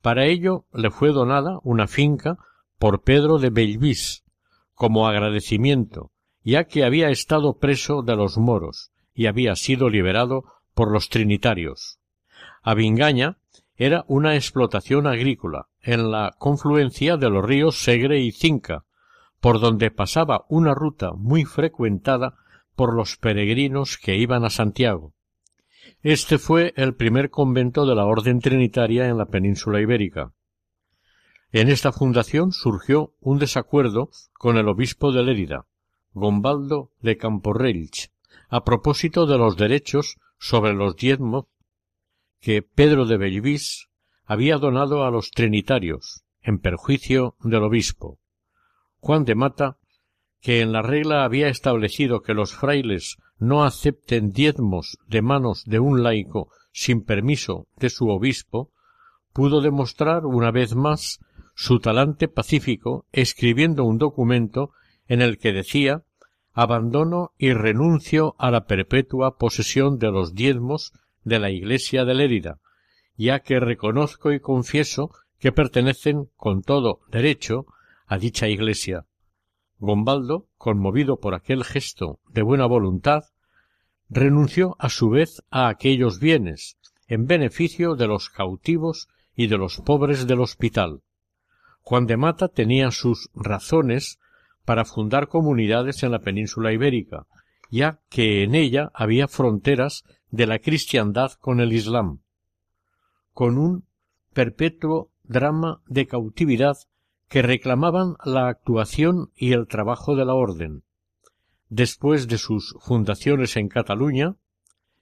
Para 0.00 0.26
ello 0.26 0.66
le 0.72 0.90
fue 0.90 1.12
donada 1.12 1.58
una 1.62 1.86
finca 1.86 2.38
por 2.78 3.02
Pedro 3.02 3.38
de 3.38 3.50
Bellvis, 3.50 4.24
como 4.74 5.08
agradecimiento, 5.08 6.12
ya 6.42 6.64
que 6.64 6.84
había 6.84 7.10
estado 7.10 7.58
preso 7.58 8.02
de 8.02 8.16
los 8.16 8.38
moros 8.38 8.92
y 9.12 9.26
había 9.26 9.56
sido 9.56 9.90
liberado 9.90 10.44
por 10.74 10.92
los 10.92 11.08
trinitarios. 11.08 11.97
Avingaña 12.62 13.38
era 13.76 14.04
una 14.08 14.34
explotación 14.34 15.06
agrícola 15.06 15.68
en 15.80 16.10
la 16.10 16.34
confluencia 16.38 17.16
de 17.16 17.30
los 17.30 17.44
ríos 17.44 17.82
Segre 17.82 18.20
y 18.20 18.32
Cinca, 18.32 18.84
por 19.40 19.60
donde 19.60 19.90
pasaba 19.90 20.44
una 20.48 20.74
ruta 20.74 21.12
muy 21.12 21.44
frecuentada 21.44 22.34
por 22.74 22.94
los 22.94 23.16
peregrinos 23.16 23.96
que 23.96 24.16
iban 24.16 24.44
a 24.44 24.50
Santiago. 24.50 25.14
Este 26.02 26.38
fue 26.38 26.74
el 26.76 26.94
primer 26.94 27.30
convento 27.30 27.86
de 27.86 27.94
la 27.94 28.04
Orden 28.04 28.40
Trinitaria 28.40 29.08
en 29.08 29.18
la 29.18 29.26
península 29.26 29.80
ibérica. 29.80 30.32
En 31.50 31.68
esta 31.68 31.92
fundación 31.92 32.52
surgió 32.52 33.14
un 33.20 33.38
desacuerdo 33.38 34.10
con 34.34 34.58
el 34.58 34.68
obispo 34.68 35.12
de 35.12 35.22
Lérida, 35.22 35.66
Gombaldo 36.12 36.92
de 37.00 37.16
Camporrelch, 37.16 38.12
a 38.48 38.64
propósito 38.64 39.26
de 39.26 39.38
los 39.38 39.56
derechos 39.56 40.18
sobre 40.38 40.72
los 40.74 40.96
diezmos 40.96 41.46
que 42.40 42.62
Pedro 42.62 43.06
de 43.06 43.16
Bellvis 43.16 43.88
había 44.24 44.58
donado 44.58 45.04
a 45.04 45.10
los 45.10 45.30
trinitarios, 45.30 46.24
en 46.42 46.58
perjuicio 46.58 47.36
del 47.40 47.62
obispo. 47.62 48.18
Juan 49.00 49.24
de 49.24 49.34
Mata, 49.34 49.78
que 50.40 50.60
en 50.60 50.72
la 50.72 50.82
regla 50.82 51.24
había 51.24 51.48
establecido 51.48 52.22
que 52.22 52.34
los 52.34 52.54
frailes 52.54 53.16
no 53.38 53.64
acepten 53.64 54.32
diezmos 54.32 54.98
de 55.06 55.22
manos 55.22 55.64
de 55.64 55.80
un 55.80 56.02
laico 56.02 56.50
sin 56.72 57.02
permiso 57.04 57.66
de 57.76 57.90
su 57.90 58.08
obispo, 58.08 58.70
pudo 59.32 59.60
demostrar 59.60 60.26
una 60.26 60.50
vez 60.50 60.74
más 60.74 61.20
su 61.54 61.80
talante 61.80 62.28
pacífico 62.28 63.06
escribiendo 63.12 63.84
un 63.84 63.98
documento 63.98 64.72
en 65.06 65.22
el 65.22 65.38
que 65.38 65.52
decía 65.52 66.04
abandono 66.52 67.32
y 67.38 67.52
renuncio 67.52 68.34
a 68.38 68.50
la 68.50 68.66
perpetua 68.66 69.36
posesión 69.38 69.98
de 69.98 70.10
los 70.10 70.34
diezmos 70.34 70.92
de 71.28 71.38
la 71.38 71.50
Iglesia 71.50 72.04
de 72.04 72.14
Lérida, 72.14 72.58
ya 73.16 73.40
que 73.40 73.60
reconozco 73.60 74.32
y 74.32 74.40
confieso 74.40 75.10
que 75.38 75.52
pertenecen 75.52 76.30
con 76.36 76.62
todo 76.62 77.00
derecho 77.08 77.66
a 78.06 78.18
dicha 78.18 78.48
Iglesia. 78.48 79.06
Gombaldo, 79.78 80.48
conmovido 80.56 81.20
por 81.20 81.34
aquel 81.34 81.62
gesto 81.62 82.18
de 82.28 82.42
buena 82.42 82.66
voluntad, 82.66 83.24
renunció 84.08 84.76
a 84.78 84.88
su 84.88 85.10
vez 85.10 85.42
a 85.50 85.68
aquellos 85.68 86.18
bienes 86.18 86.78
en 87.06 87.26
beneficio 87.26 87.94
de 87.94 88.06
los 88.06 88.28
cautivos 88.30 89.08
y 89.34 89.46
de 89.46 89.56
los 89.56 89.78
pobres 89.78 90.26
del 90.26 90.40
hospital. 90.40 91.02
Juan 91.82 92.06
de 92.06 92.16
Mata 92.16 92.48
tenía 92.48 92.90
sus 92.90 93.30
razones 93.34 94.18
para 94.64 94.84
fundar 94.84 95.28
comunidades 95.28 96.02
en 96.02 96.12
la 96.12 96.18
península 96.18 96.72
ibérica, 96.72 97.26
ya 97.70 98.00
que 98.10 98.42
en 98.42 98.54
ella 98.54 98.90
había 98.92 99.28
fronteras 99.28 100.04
de 100.30 100.46
la 100.46 100.58
cristiandad 100.58 101.32
con 101.32 101.60
el 101.60 101.72
Islam, 101.72 102.20
con 103.32 103.58
un 103.58 103.84
perpetuo 104.32 105.10
drama 105.24 105.82
de 105.86 106.06
cautividad 106.06 106.76
que 107.28 107.42
reclamaban 107.42 108.16
la 108.24 108.48
actuación 108.48 109.30
y 109.36 109.52
el 109.52 109.66
trabajo 109.66 110.16
de 110.16 110.24
la 110.24 110.34
orden. 110.34 110.82
Después 111.68 112.28
de 112.28 112.38
sus 112.38 112.74
fundaciones 112.80 113.56
en 113.56 113.68
Cataluña, 113.68 114.36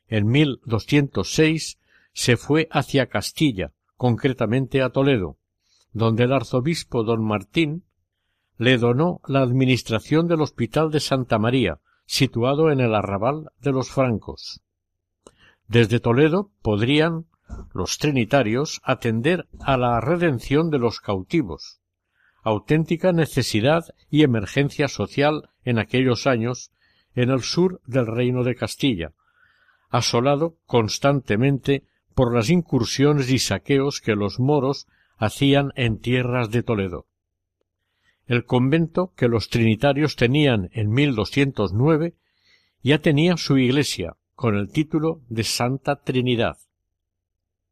en 0.09 0.27
1206 0.27 1.79
se 2.13 2.37
fue 2.37 2.69
hacia 2.71 3.07
Castilla, 3.07 3.73
concretamente 3.97 4.83
a 4.83 4.91
Toledo, 4.91 5.39
donde 5.93 6.25
el 6.25 6.33
arzobispo 6.33 7.05
don 7.05 7.25
Martín 7.25 7.85
le 8.59 8.79
donó 8.79 9.21
la 9.27 9.43
administración 9.43 10.27
del 10.27 10.41
Hospital 10.41 10.91
de 10.91 11.01
Santa 11.01 11.39
María, 11.39 11.81
situado 12.07 12.71
en 12.71 12.81
el 12.81 12.95
arrabal 12.95 13.51
de 13.61 13.73
los 13.73 13.91
francos. 13.91 14.63
Desde 15.69 15.99
Toledo 15.99 16.51
podrían 16.63 17.27
los 17.75 17.99
trinitarios 17.99 18.81
atender 18.85 19.49
a 19.61 19.77
la 19.77 20.01
redención 20.01 20.71
de 20.71 20.79
los 20.79 21.01
cautivos, 21.01 21.81
auténtica 22.43 23.13
necesidad 23.13 23.85
y 24.09 24.23
emergencia 24.23 24.89
social 24.89 25.51
en 25.65 25.79
aquellos 25.79 26.27
años 26.27 26.71
en 27.15 27.31
el 27.31 27.43
sur 27.43 27.81
del 27.87 28.07
reino 28.07 28.45
de 28.45 28.55
Castilla, 28.55 29.13
asolado 29.89 30.57
constantemente 30.67 31.85
por 32.15 32.33
las 32.35 32.49
incursiones 32.51 33.31
y 33.31 33.39
saqueos 33.39 34.01
que 34.01 34.15
los 34.15 34.39
moros 34.39 34.87
hacían 35.17 35.73
en 35.75 35.99
tierras 35.99 36.51
de 36.51 36.63
Toledo. 36.63 37.07
El 38.27 38.45
convento 38.45 39.13
que 39.17 39.29
los 39.29 39.49
trinitarios 39.49 40.17
tenían 40.17 40.69
en 40.73 40.91
1209 40.91 42.15
ya 42.83 43.01
tenía 43.01 43.37
su 43.37 43.59
iglesia 43.59 44.17
con 44.37 44.55
el 44.55 44.69
título 44.69 45.23
de 45.29 45.45
Santa 45.45 45.97
Trinidad. 45.97 46.59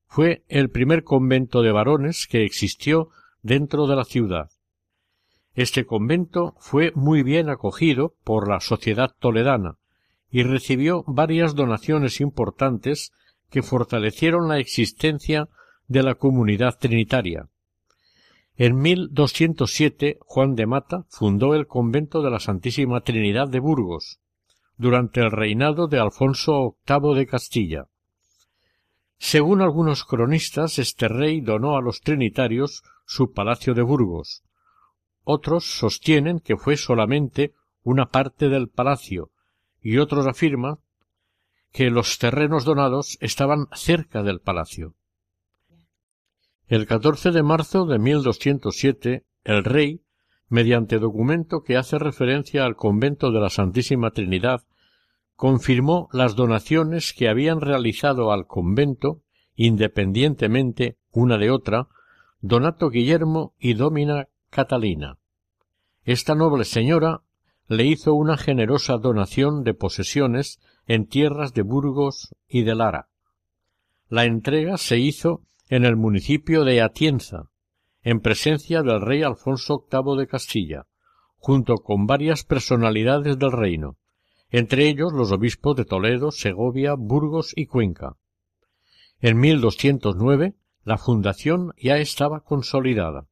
Fue 0.07 0.45
el 0.49 0.71
primer 0.71 1.05
convento 1.05 1.63
de 1.63 1.71
varones 1.71 2.27
que 2.27 2.45
existió 2.45 3.11
dentro 3.43 3.87
de 3.87 3.97
la 3.97 4.05
ciudad. 4.05 4.51
Este 5.55 5.85
convento 5.85 6.55
fue 6.59 6.91
muy 6.95 7.23
bien 7.23 7.51
acogido 7.51 8.15
por 8.25 8.49
la 8.49 8.61
sociedad 8.61 9.15
toledana 9.19 9.77
y 10.31 10.43
recibió 10.43 11.05
varias 11.07 11.55
donaciones 11.55 12.21
importantes 12.21 13.13
que 13.51 13.63
fortalecieron 13.63 14.49
la 14.49 14.59
existencia 14.59 15.49
de 15.87 16.03
la 16.03 16.15
comunidad 16.15 16.79
trinitaria. 16.79 17.51
En 18.57 18.79
1207 18.79 20.19
Juan 20.23 20.55
de 20.55 20.67
Mata 20.67 21.05
fundó 21.11 21.55
el 21.55 21.67
convento 21.67 22.23
de 22.23 22.31
la 22.31 22.41
Santísima 22.41 23.03
Trinidad 23.03 23.49
de 23.49 23.61
Burgos, 23.61 24.21
durante 24.77 25.21
el 25.21 25.31
reinado 25.31 25.87
de 25.87 25.99
Alfonso 25.99 26.77
VIII 26.87 27.15
de 27.15 27.27
Castilla. 27.27 27.87
Según 29.19 29.63
algunos 29.63 30.05
cronistas, 30.05 30.79
este 30.79 31.09
rey 31.09 31.41
donó 31.41 31.77
a 31.77 31.81
los 31.81 32.01
trinitarios 32.01 32.83
su 33.07 33.33
palacio 33.33 33.75
de 33.75 33.83
Burgos. 33.83 34.43
Otros 35.23 35.65
sostienen 35.65 36.41
que 36.41 36.57
fue 36.57 36.77
solamente 36.77 37.55
una 37.83 38.07
parte 38.07 38.49
del 38.49 38.69
palacio, 38.69 39.31
y 39.81 39.99
otros 39.99 40.27
afirman 40.27 40.79
que 41.73 41.91
los 41.91 42.19
terrenos 42.19 42.65
donados 42.65 43.19
estaban 43.21 43.69
cerca 43.73 44.23
del 44.23 44.41
palacio. 44.41 44.95
El 46.67 46.87
14 46.87 47.31
de 47.31 47.43
marzo 47.43 47.85
de 47.85 47.99
1207, 47.99 49.25
el 49.45 49.65
rey, 49.65 50.04
mediante 50.49 50.99
documento 50.99 51.63
que 51.63 51.77
hace 51.77 51.99
referencia 51.99 52.65
al 52.65 52.77
convento 52.77 53.31
de 53.31 53.41
la 53.41 53.51
Santísima 53.51 54.11
Trinidad, 54.11 54.63
confirmó 55.37 56.09
las 56.13 56.37
donaciones 56.37 57.13
que 57.13 57.29
habían 57.29 57.61
realizado 57.61 58.33
al 58.33 58.47
convento, 58.47 59.23
independientemente 59.57 60.97
una 61.11 61.39
de 61.39 61.51
otra, 61.51 61.89
Donato 62.41 62.91
Guillermo 62.91 63.55
y 63.59 63.75
Domina 63.75 64.29
Catalina. 64.51 65.19
Esta 66.05 66.35
noble 66.35 66.65
señora 66.65 67.23
le 67.67 67.85
hizo 67.85 68.15
una 68.15 68.37
generosa 68.37 68.99
donación 68.99 69.65
de 69.65 69.75
posesiones 69.75 70.61
en 70.87 71.07
tierras 71.07 71.55
de 71.55 71.63
Burgos 71.63 72.35
y 72.47 72.63
de 72.63 72.75
Lara. 72.75 73.09
La 74.09 74.25
entrega 74.25 74.77
se 74.77 74.99
hizo 74.99 75.43
en 75.69 75.85
el 75.85 75.97
municipio 75.97 76.65
de 76.65 76.83
Atienza, 76.83 77.51
en 78.05 78.21
presencia 78.21 78.83
del 78.83 79.01
rey 79.01 79.23
Alfonso 79.23 79.87
VIII 79.91 80.19
de 80.19 80.27
Castilla, 80.27 80.87
junto 81.39 81.77
con 81.77 82.07
varias 82.07 82.45
personalidades 82.45 83.39
del 83.39 83.51
reino, 83.51 83.97
entre 84.51 84.87
ellos 84.87 85.13
los 85.13 85.33
obispos 85.33 85.75
de 85.75 85.87
Toledo, 85.87 86.31
Segovia, 86.31 86.95
Burgos 86.97 87.53
y 87.57 87.67
Cuenca. 87.67 88.17
En 89.21 89.41
1209 89.41 90.55
la 90.85 90.99
fundación 90.99 91.73
ya 91.79 91.97
estaba 91.97 92.41
consolidada. 92.41 93.27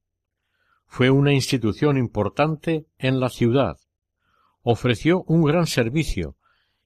Fue 0.87 1.11
una 1.11 1.35
institución 1.35 1.99
importante 1.99 2.87
en 2.99 3.21
la 3.21 3.29
ciudad. 3.29 3.77
Ofreció 4.63 5.23
un 5.25 5.45
gran 5.45 5.67
servicio, 5.67 6.37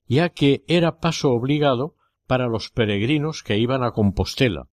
ya 0.07 0.31
que 0.31 0.65
era 0.67 0.99
paso 0.99 1.31
obligado 1.31 1.95
para 2.27 2.49
los 2.49 2.71
peregrinos 2.71 3.45
que 3.45 3.59
iban 3.59 3.85
a 3.85 3.93
Compostela, 3.93 4.69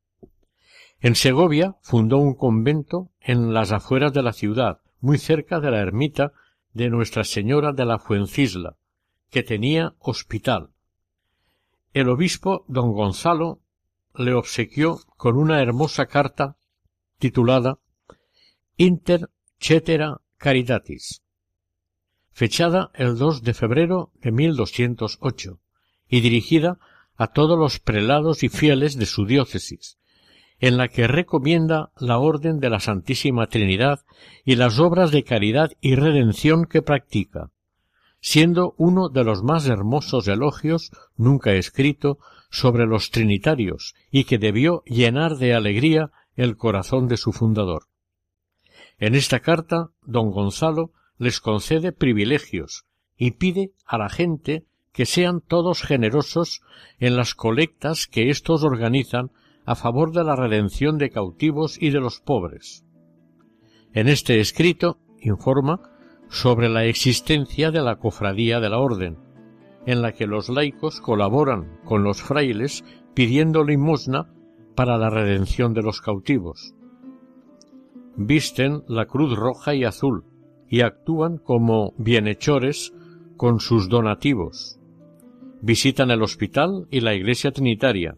en 1.04 1.16
Segovia 1.16 1.76
fundó 1.82 2.18
un 2.18 2.34
convento 2.34 3.12
en 3.20 3.54
las 3.54 3.74
afueras 3.74 4.13
de 4.13 4.24
la 4.24 4.32
ciudad, 4.32 4.80
muy 5.02 5.18
cerca 5.18 5.60
de 5.60 5.70
la 5.70 5.82
ermita 5.82 6.32
de 6.72 6.89
Nuestra 6.89 7.26
Señora 7.26 7.74
de 7.74 7.84
la 7.84 8.00
Fuencisla, 8.00 8.78
que 9.30 9.44
tenía 9.44 9.96
hospital. 10.00 10.70
El 11.92 12.08
obispo 12.08 12.63
don 12.70 12.94
Gonzalo 12.94 13.60
le 14.16 14.34
obsequió 14.34 14.98
con 15.18 15.36
una 15.36 15.62
hermosa 15.62 16.06
carta 16.06 16.56
titulada 17.20 17.80
Inter 18.78 19.30
Cetera 19.60 20.22
Caritatis, 20.38 21.22
fechada 22.32 22.92
el 22.94 23.18
2 23.18 23.44
de 23.44 23.54
febrero 23.54 24.13
de 24.22 24.32
1208 24.32 25.60
y 26.08 26.22
dirigida 26.22 26.80
a 27.18 27.28
todos 27.28 27.60
los 27.60 27.82
prelados 27.82 28.42
y 28.44 28.48
fieles 28.48 28.98
de 28.98 29.06
su 29.06 29.26
diócesis, 29.26 29.98
en 30.63 30.78
la 30.78 30.88
que 30.88 31.08
recomienda 31.08 31.91
la 31.97 32.19
Orden 32.19 32.62
de 32.62 32.69
la 32.69 32.80
Santísima 32.80 33.47
Trinidad 33.47 34.06
y 34.45 34.56
las 34.56 34.80
obras 34.80 35.12
de 35.12 35.26
caridad 35.26 35.71
y 35.82 35.95
redención 35.95 36.63
que 36.63 36.82
practica, 36.82 37.52
siendo 38.21 38.73
uno 38.78 39.10
de 39.10 39.26
los 39.26 39.43
más 39.43 39.67
hermosos 39.67 40.26
elogios 40.30 40.91
nunca 41.17 41.52
escrito 41.52 42.17
sobre 42.49 42.86
los 42.86 43.12
trinitarios 43.12 43.93
y 44.10 44.23
que 44.23 44.38
debió 44.38 44.84
llenar 44.86 45.36
de 45.36 45.54
alegría 45.54 46.12
el 46.38 46.56
corazón 46.56 47.10
de 47.10 47.17
su 47.17 47.34
fundador. 47.34 47.88
En 48.99 49.15
esta 49.15 49.41
carta, 49.41 49.89
don 50.02 50.32
Gonzalo 50.32 50.93
les 51.17 51.41
concede 51.41 51.91
privilegios 51.91 52.86
y 53.17 53.32
pide 53.32 53.73
a 53.86 53.97
la 53.97 54.08
gente 54.08 54.63
que 54.93 55.06
sean 55.06 55.41
todos 55.41 55.82
generosos 55.82 56.62
en 56.99 57.17
las 57.17 57.36
colectas 57.36 58.08
que 58.08 58.30
éstos 58.30 58.63
organizan 58.63 59.32
a 59.65 59.76
favor 59.76 60.12
de 60.12 60.23
la 60.23 60.36
redención 60.36 60.97
de 60.97 61.10
cautivos 61.10 61.82
y 61.82 61.89
de 61.89 61.99
los 61.99 62.19
pobres. 62.19 62.86
En 63.93 64.08
este 64.08 64.39
escrito 64.39 64.97
informa 65.19 65.82
sobre 66.30 66.67
la 66.69 66.86
existencia 66.86 67.71
de 67.71 67.82
la 67.82 67.97
cofradía 67.97 68.60
de 68.60 68.69
la 68.69 68.80
Orden, 68.80 69.17
en 69.86 70.02
la 70.02 70.13
que 70.13 70.28
los 70.28 70.49
laicos 70.49 70.99
colaboran 70.99 71.80
con 71.86 72.04
los 72.04 72.21
frailes 72.21 72.84
pidiendo 73.13 73.63
limosna 73.63 74.34
para 74.76 74.97
la 74.97 75.10
redención 75.10 75.73
de 75.73 75.84
los 75.84 76.02
cautivos. 76.02 76.73
Visten 78.15 78.84
la 78.88 79.06
cruz 79.06 79.38
roja 79.38 79.76
y 79.76 79.84
azul 79.84 80.26
y 80.67 80.82
actúan 80.82 81.38
como 81.38 81.93
bienhechores 81.97 82.93
con 83.38 83.60
sus 83.60 83.89
donativos. 83.89 84.80
Visitan 85.62 86.12
el 86.12 86.21
hospital 86.23 86.88
y 86.89 87.02
la 87.02 87.13
iglesia 87.13 87.52
trinitaria 87.52 88.17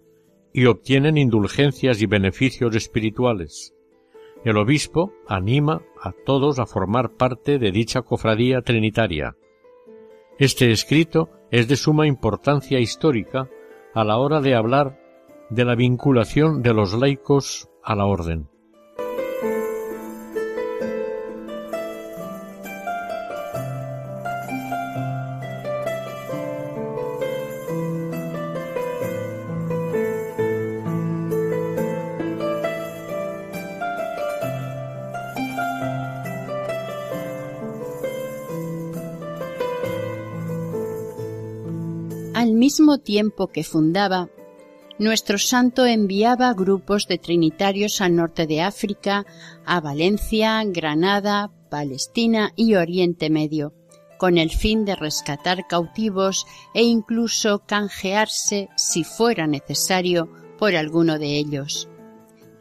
y 0.55 0.67
obtienen 0.67 1.17
indulgencias 1.17 2.01
y 2.01 2.05
beneficios 2.05 2.73
espirituales. 2.77 3.73
El 4.45 4.55
obispo 4.55 5.11
anima 5.27 5.81
a 6.01 6.13
todos 6.13 6.59
a 6.59 6.65
formar 6.65 7.17
parte 7.17 7.59
de 7.59 7.73
dicha 7.73 8.03
cofradía 8.03 8.61
trinitaria. 8.61 9.35
Este 10.39 10.71
escrito 10.71 11.29
es 11.51 11.67
de 11.67 11.75
suma 11.75 12.07
importancia 12.07 12.79
histórica 12.79 13.49
a 13.93 14.05
la 14.05 14.17
hora 14.17 14.39
de 14.39 14.55
hablar 14.55 14.97
de 15.49 15.65
la 15.65 15.75
vinculación 15.75 16.61
de 16.61 16.73
los 16.73 16.93
laicos 16.93 17.67
a 17.83 17.93
la 17.93 18.05
orden. 18.05 18.47
Tiempo 43.05 43.47
que 43.47 43.63
fundaba, 43.63 44.29
nuestro 44.97 45.37
santo 45.37 45.85
enviaba 45.85 46.53
grupos 46.53 47.07
de 47.07 47.17
trinitarios 47.17 47.99
al 47.99 48.15
norte 48.15 48.47
de 48.47 48.61
África, 48.61 49.25
a 49.65 49.81
Valencia, 49.81 50.63
Granada, 50.65 51.51
Palestina 51.69 52.53
y 52.55 52.75
Oriente 52.75 53.29
Medio, 53.29 53.73
con 54.17 54.37
el 54.37 54.51
fin 54.51 54.85
de 54.85 54.95
rescatar 54.95 55.67
cautivos 55.67 56.45
e 56.73 56.83
incluso 56.83 57.63
canjearse, 57.65 58.69
si 58.77 59.03
fuera 59.03 59.47
necesario, 59.47 60.29
por 60.57 60.75
alguno 60.75 61.19
de 61.19 61.37
ellos. 61.37 61.89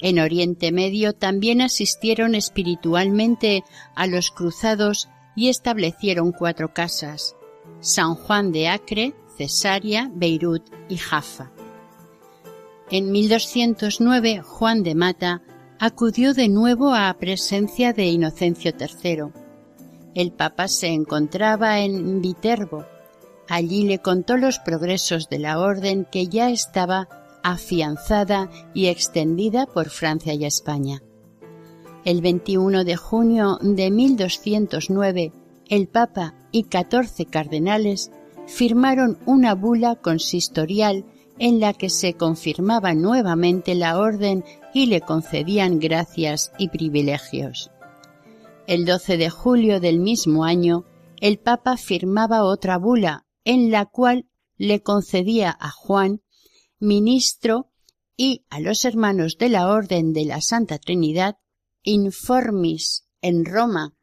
En 0.01 0.19
Oriente 0.19 0.73
Medio 0.73 1.13
también 1.13 1.61
asistieron 1.61 2.35
espiritualmente 2.35 3.63
a 3.95 4.09
los 4.09 4.33
cruzados 4.33 5.09
y 5.37 5.49
establecieron 5.49 6.33
cuatro 6.33 6.75
casas, 6.75 7.37
San 7.79 8.17
Juan 8.17 8.51
de 8.51 8.69
Acre, 8.69 9.15
Cesarea, 9.37 10.11
Beirut 10.15 10.63
y 10.89 10.97
Jaffa. 10.97 11.53
En 12.91 13.11
1209 13.11 14.43
Juan 14.43 14.83
de 14.83 14.95
Mata 14.95 15.43
acudió 15.79 16.35
de 16.35 16.49
nuevo 16.49 16.95
a 16.95 17.15
presencia 17.19 17.93
de 17.93 18.07
Inocencio 18.07 18.73
III. 18.79 19.33
El 20.15 20.33
Papa 20.33 20.69
se 20.69 20.89
encontraba 20.89 21.81
en 21.81 22.21
Viterbo. 22.21 22.85
Allí 23.49 23.85
le 23.85 23.99
contó 23.99 24.37
los 24.37 24.59
progresos 24.59 25.29
de 25.29 25.39
la 25.39 25.59
orden 25.59 26.07
que 26.11 26.29
ya 26.29 26.51
estaba 26.51 27.09
afianzada 27.43 28.51
y 28.73 28.87
extendida 28.87 29.67
por 29.67 29.91
Francia 29.91 30.33
y 30.35 30.45
España. 30.45 31.03
El 32.05 32.21
21 32.21 32.85
de 32.85 32.97
junio 32.97 33.59
de 33.61 33.91
1209, 33.91 35.33
el 35.69 35.89
Papa 35.89 36.35
y 36.53 36.65
catorce 36.65 37.27
cardenales 37.27 38.11
firmaron 38.47 39.19
una 39.27 39.55
bula 39.55 39.97
consistorial 39.97 41.05
en 41.39 41.61
la 41.61 41.73
que 41.73 41.91
se 41.91 42.15
confirmaba 42.15 42.95
nuevamente 42.95 43.75
la 43.75 43.99
orden 43.99 44.45
y 44.73 44.87
le 44.87 45.01
concedían 45.01 45.79
gracias 45.79 46.53
y 46.59 46.69
privilegios. 46.69 47.71
El 48.67 48.85
12 48.85 49.17
de 49.17 49.31
julio 49.31 49.81
del 49.81 49.99
mismo 49.99 50.45
año, 50.45 50.85
el 51.21 51.39
Papa 51.39 51.77
firmaba 51.77 52.45
otra 52.45 52.79
bula 52.79 53.27
en 53.45 53.71
la 53.71 53.87
cual 53.87 54.27
le 54.57 54.83
concedía 54.83 55.57
a 55.59 55.71
Juan, 55.71 56.23
ministro, 56.79 57.71
y 58.17 58.45
a 58.49 58.61
los 58.61 58.85
hermanos 58.85 59.39
de 59.39 59.49
la 59.49 59.69
Orden 59.69 60.13
de 60.13 60.25
la 60.25 60.41
Santa 60.41 60.79
Trinidad, 60.79 61.37
informis 61.83 63.07
en 63.21 63.45
Roma, 63.45 63.95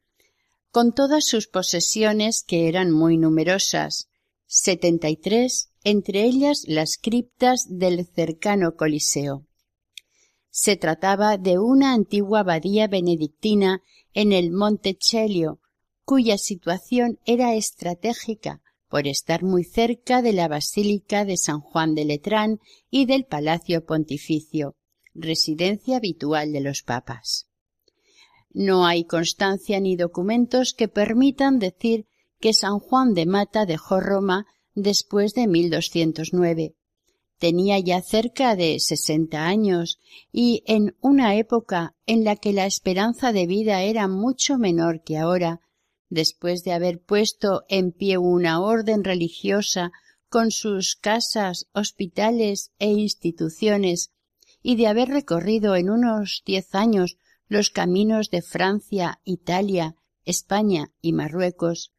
con 0.70 0.92
todas 0.92 1.24
sus 1.24 1.48
posesiones 1.48 2.42
que 2.42 2.68
eran 2.68 2.90
muy 2.90 3.16
numerosas, 3.16 4.08
setenta 4.54 5.08
y 5.08 5.16
tres, 5.16 5.70
entre 5.82 6.24
ellas 6.24 6.64
las 6.66 6.98
criptas 7.00 7.66
del 7.70 8.04
cercano 8.04 8.76
Coliseo. 8.76 9.46
Se 10.50 10.76
trataba 10.76 11.38
de 11.38 11.58
una 11.58 11.94
antigua 11.94 12.40
abadía 12.40 12.86
benedictina 12.86 13.82
en 14.12 14.34
el 14.34 14.50
Monte 14.50 14.94
Chelio, 14.94 15.60
cuya 16.04 16.36
situación 16.36 17.18
era 17.24 17.54
estratégica 17.54 18.60
por 18.90 19.06
estar 19.06 19.42
muy 19.42 19.64
cerca 19.64 20.20
de 20.20 20.34
la 20.34 20.48
Basílica 20.48 21.24
de 21.24 21.38
San 21.38 21.60
Juan 21.60 21.94
de 21.94 22.04
Letrán 22.04 22.60
y 22.90 23.06
del 23.06 23.24
Palacio 23.24 23.86
Pontificio, 23.86 24.76
residencia 25.14 25.96
habitual 25.96 26.52
de 26.52 26.60
los 26.60 26.82
papas. 26.82 27.48
No 28.50 28.84
hay 28.84 29.04
constancia 29.06 29.80
ni 29.80 29.96
documentos 29.96 30.74
que 30.74 30.88
permitan 30.88 31.58
decir 31.58 32.06
que 32.42 32.52
San 32.52 32.80
Juan 32.80 33.14
de 33.14 33.24
Mata 33.24 33.66
dejó 33.66 34.00
Roma 34.00 34.46
después 34.74 35.32
de 35.32 35.46
1209. 35.46 36.74
Tenía 37.38 37.78
ya 37.78 38.02
cerca 38.02 38.56
de 38.56 38.80
sesenta 38.80 39.46
años 39.46 39.98
y 40.32 40.64
en 40.66 40.96
una 41.00 41.36
época 41.36 41.94
en 42.04 42.24
la 42.24 42.34
que 42.36 42.52
la 42.52 42.66
esperanza 42.66 43.32
de 43.32 43.46
vida 43.46 43.82
era 43.82 44.08
mucho 44.08 44.58
menor 44.58 45.02
que 45.04 45.18
ahora, 45.18 45.60
después 46.08 46.64
de 46.64 46.72
haber 46.72 47.00
puesto 47.00 47.62
en 47.68 47.92
pie 47.92 48.18
una 48.18 48.60
orden 48.60 49.04
religiosa 49.04 49.92
con 50.28 50.50
sus 50.50 50.96
casas, 50.96 51.68
hospitales 51.72 52.72
e 52.80 52.88
instituciones, 52.88 54.10
y 54.62 54.76
de 54.76 54.88
haber 54.88 55.08
recorrido 55.08 55.76
en 55.76 55.90
unos 55.90 56.42
diez 56.44 56.74
años 56.74 57.18
los 57.46 57.70
caminos 57.70 58.30
de 58.30 58.42
Francia, 58.42 59.20
Italia, 59.24 59.94
España 60.24 60.92
y 61.00 61.12
Marruecos, 61.12 61.91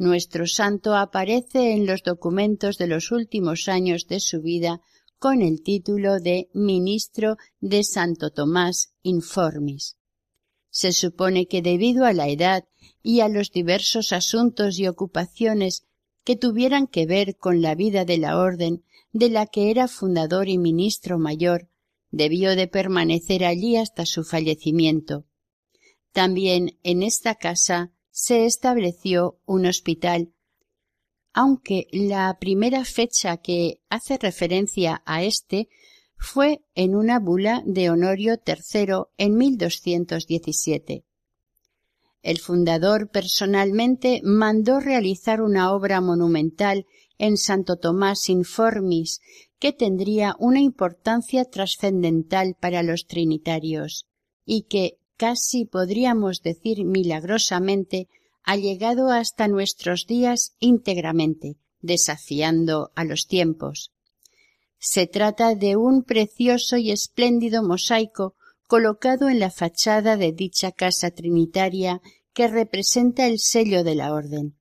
nuestro 0.00 0.46
santo 0.46 0.96
aparece 0.96 1.72
en 1.72 1.84
los 1.84 2.02
documentos 2.02 2.78
de 2.78 2.86
los 2.86 3.12
últimos 3.12 3.68
años 3.68 4.06
de 4.06 4.18
su 4.18 4.40
vida 4.40 4.80
con 5.18 5.42
el 5.42 5.62
título 5.62 6.20
de 6.20 6.48
Ministro 6.54 7.36
de 7.60 7.84
Santo 7.84 8.30
Tomás 8.30 8.94
Informis. 9.02 9.98
Se 10.70 10.92
supone 10.92 11.48
que 11.48 11.60
debido 11.60 12.06
a 12.06 12.14
la 12.14 12.28
edad 12.28 12.64
y 13.02 13.20
a 13.20 13.28
los 13.28 13.52
diversos 13.52 14.12
asuntos 14.12 14.78
y 14.78 14.88
ocupaciones 14.88 15.84
que 16.24 16.34
tuvieran 16.34 16.86
que 16.86 17.04
ver 17.04 17.36
con 17.36 17.60
la 17.60 17.74
vida 17.74 18.06
de 18.06 18.16
la 18.16 18.38
orden 18.38 18.82
de 19.12 19.28
la 19.28 19.44
que 19.44 19.70
era 19.70 19.86
fundador 19.86 20.48
y 20.48 20.56
ministro 20.56 21.18
mayor, 21.18 21.68
debió 22.10 22.56
de 22.56 22.68
permanecer 22.68 23.44
allí 23.44 23.76
hasta 23.76 24.06
su 24.06 24.24
fallecimiento. 24.24 25.26
También 26.12 26.78
en 26.84 27.02
esta 27.02 27.34
casa 27.34 27.92
se 28.20 28.44
estableció 28.44 29.38
un 29.46 29.64
hospital, 29.64 30.34
aunque 31.32 31.86
la 31.90 32.36
primera 32.38 32.84
fecha 32.84 33.38
que 33.38 33.80
hace 33.88 34.18
referencia 34.18 35.02
a 35.06 35.22
éste 35.22 35.70
fue 36.18 36.62
en 36.74 36.94
una 36.94 37.18
bula 37.18 37.62
de 37.64 37.88
Honorio 37.88 38.38
III 38.46 39.04
en 39.16 39.36
1217. 39.38 41.04
El 42.22 42.38
fundador 42.38 43.08
personalmente 43.08 44.20
mandó 44.22 44.80
realizar 44.80 45.40
una 45.40 45.72
obra 45.72 46.02
monumental 46.02 46.84
en 47.16 47.38
Santo 47.38 47.78
Tomás 47.78 48.28
Informis 48.28 49.22
que 49.58 49.72
tendría 49.72 50.36
una 50.38 50.60
importancia 50.60 51.46
trascendental 51.46 52.54
para 52.60 52.82
los 52.82 53.06
trinitarios 53.06 54.06
y 54.44 54.64
que 54.64 54.99
casi 55.20 55.66
podríamos 55.66 56.40
decir 56.40 56.82
milagrosamente, 56.86 58.08
ha 58.42 58.56
llegado 58.56 59.10
hasta 59.10 59.48
nuestros 59.48 60.06
días 60.06 60.54
íntegramente, 60.60 61.58
desafiando 61.82 62.90
a 62.94 63.04
los 63.04 63.26
tiempos. 63.26 63.92
Se 64.78 65.06
trata 65.06 65.54
de 65.54 65.76
un 65.76 66.04
precioso 66.04 66.78
y 66.78 66.90
espléndido 66.90 67.62
mosaico 67.62 68.34
colocado 68.66 69.28
en 69.28 69.40
la 69.40 69.50
fachada 69.50 70.16
de 70.16 70.32
dicha 70.32 70.72
casa 70.72 71.10
trinitaria 71.10 72.00
que 72.32 72.48
representa 72.48 73.26
el 73.26 73.40
sello 73.40 73.84
de 73.84 73.96
la 73.96 74.14
orden. 74.14 74.56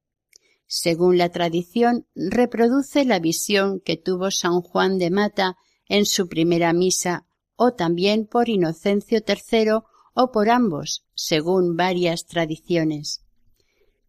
Según 0.68 1.18
la 1.18 1.30
tradición, 1.30 2.06
reproduce 2.16 3.06
la 3.06 3.20
visión 3.20 3.80
que 3.80 3.96
tuvo 3.96 4.30
San 4.30 4.60
Juan 4.60 4.98
de 4.98 5.10
Mata 5.10 5.56
en 5.88 6.06
su 6.06 6.28
primera 6.28 6.74
misa, 6.74 7.26
o 7.56 7.72
también 7.72 8.28
por 8.28 8.50
Inocencio 8.50 9.20
III 9.26 9.84
o 10.22 10.32
por 10.34 10.50
ambos, 10.50 11.06
según 11.16 11.78
varias 11.78 12.26
tradiciones. 12.26 13.22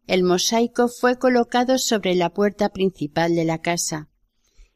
El 0.09 0.25
mosaico 0.25 0.89
fue 0.89 1.21
colocado 1.21 1.79
sobre 1.79 2.17
la 2.17 2.31
puerta 2.31 2.71
principal 2.71 3.37
de 3.37 3.45
la 3.45 3.59
casa. 3.59 4.09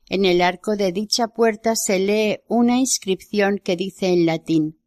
En 0.08 0.26
el 0.26 0.40
arco 0.40 0.76
de 0.76 0.92
dicha 0.92 1.26
puerta 1.26 1.74
se 1.74 1.98
lee 1.98 2.38
una 2.46 2.78
inscripción 2.78 3.58
que 3.58 3.74
dice 3.74 4.12
en 4.12 4.26
latín 4.26 4.78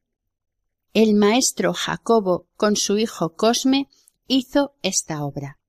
El 0.93 1.15
maestro 1.15 1.73
Jacobo 1.73 2.47
con 2.55 2.77
su 2.77 2.97
hijo 2.97 3.35
Cosme 3.35 3.89
hizo 4.27 4.73
esta 4.83 5.25
obra. 5.25 5.59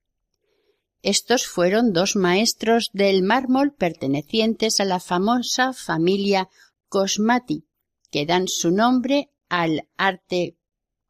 Estos 1.02 1.48
fueron 1.48 1.92
dos 1.92 2.14
maestros 2.14 2.90
del 2.92 3.24
mármol 3.24 3.74
pertenecientes 3.74 4.78
a 4.78 4.84
la 4.84 5.00
famosa 5.00 5.72
familia 5.72 6.48
Cosmati, 6.88 7.66
que 8.12 8.26
dan 8.26 8.46
su 8.46 8.70
nombre 8.70 9.32
al 9.48 9.88
arte 9.96 10.57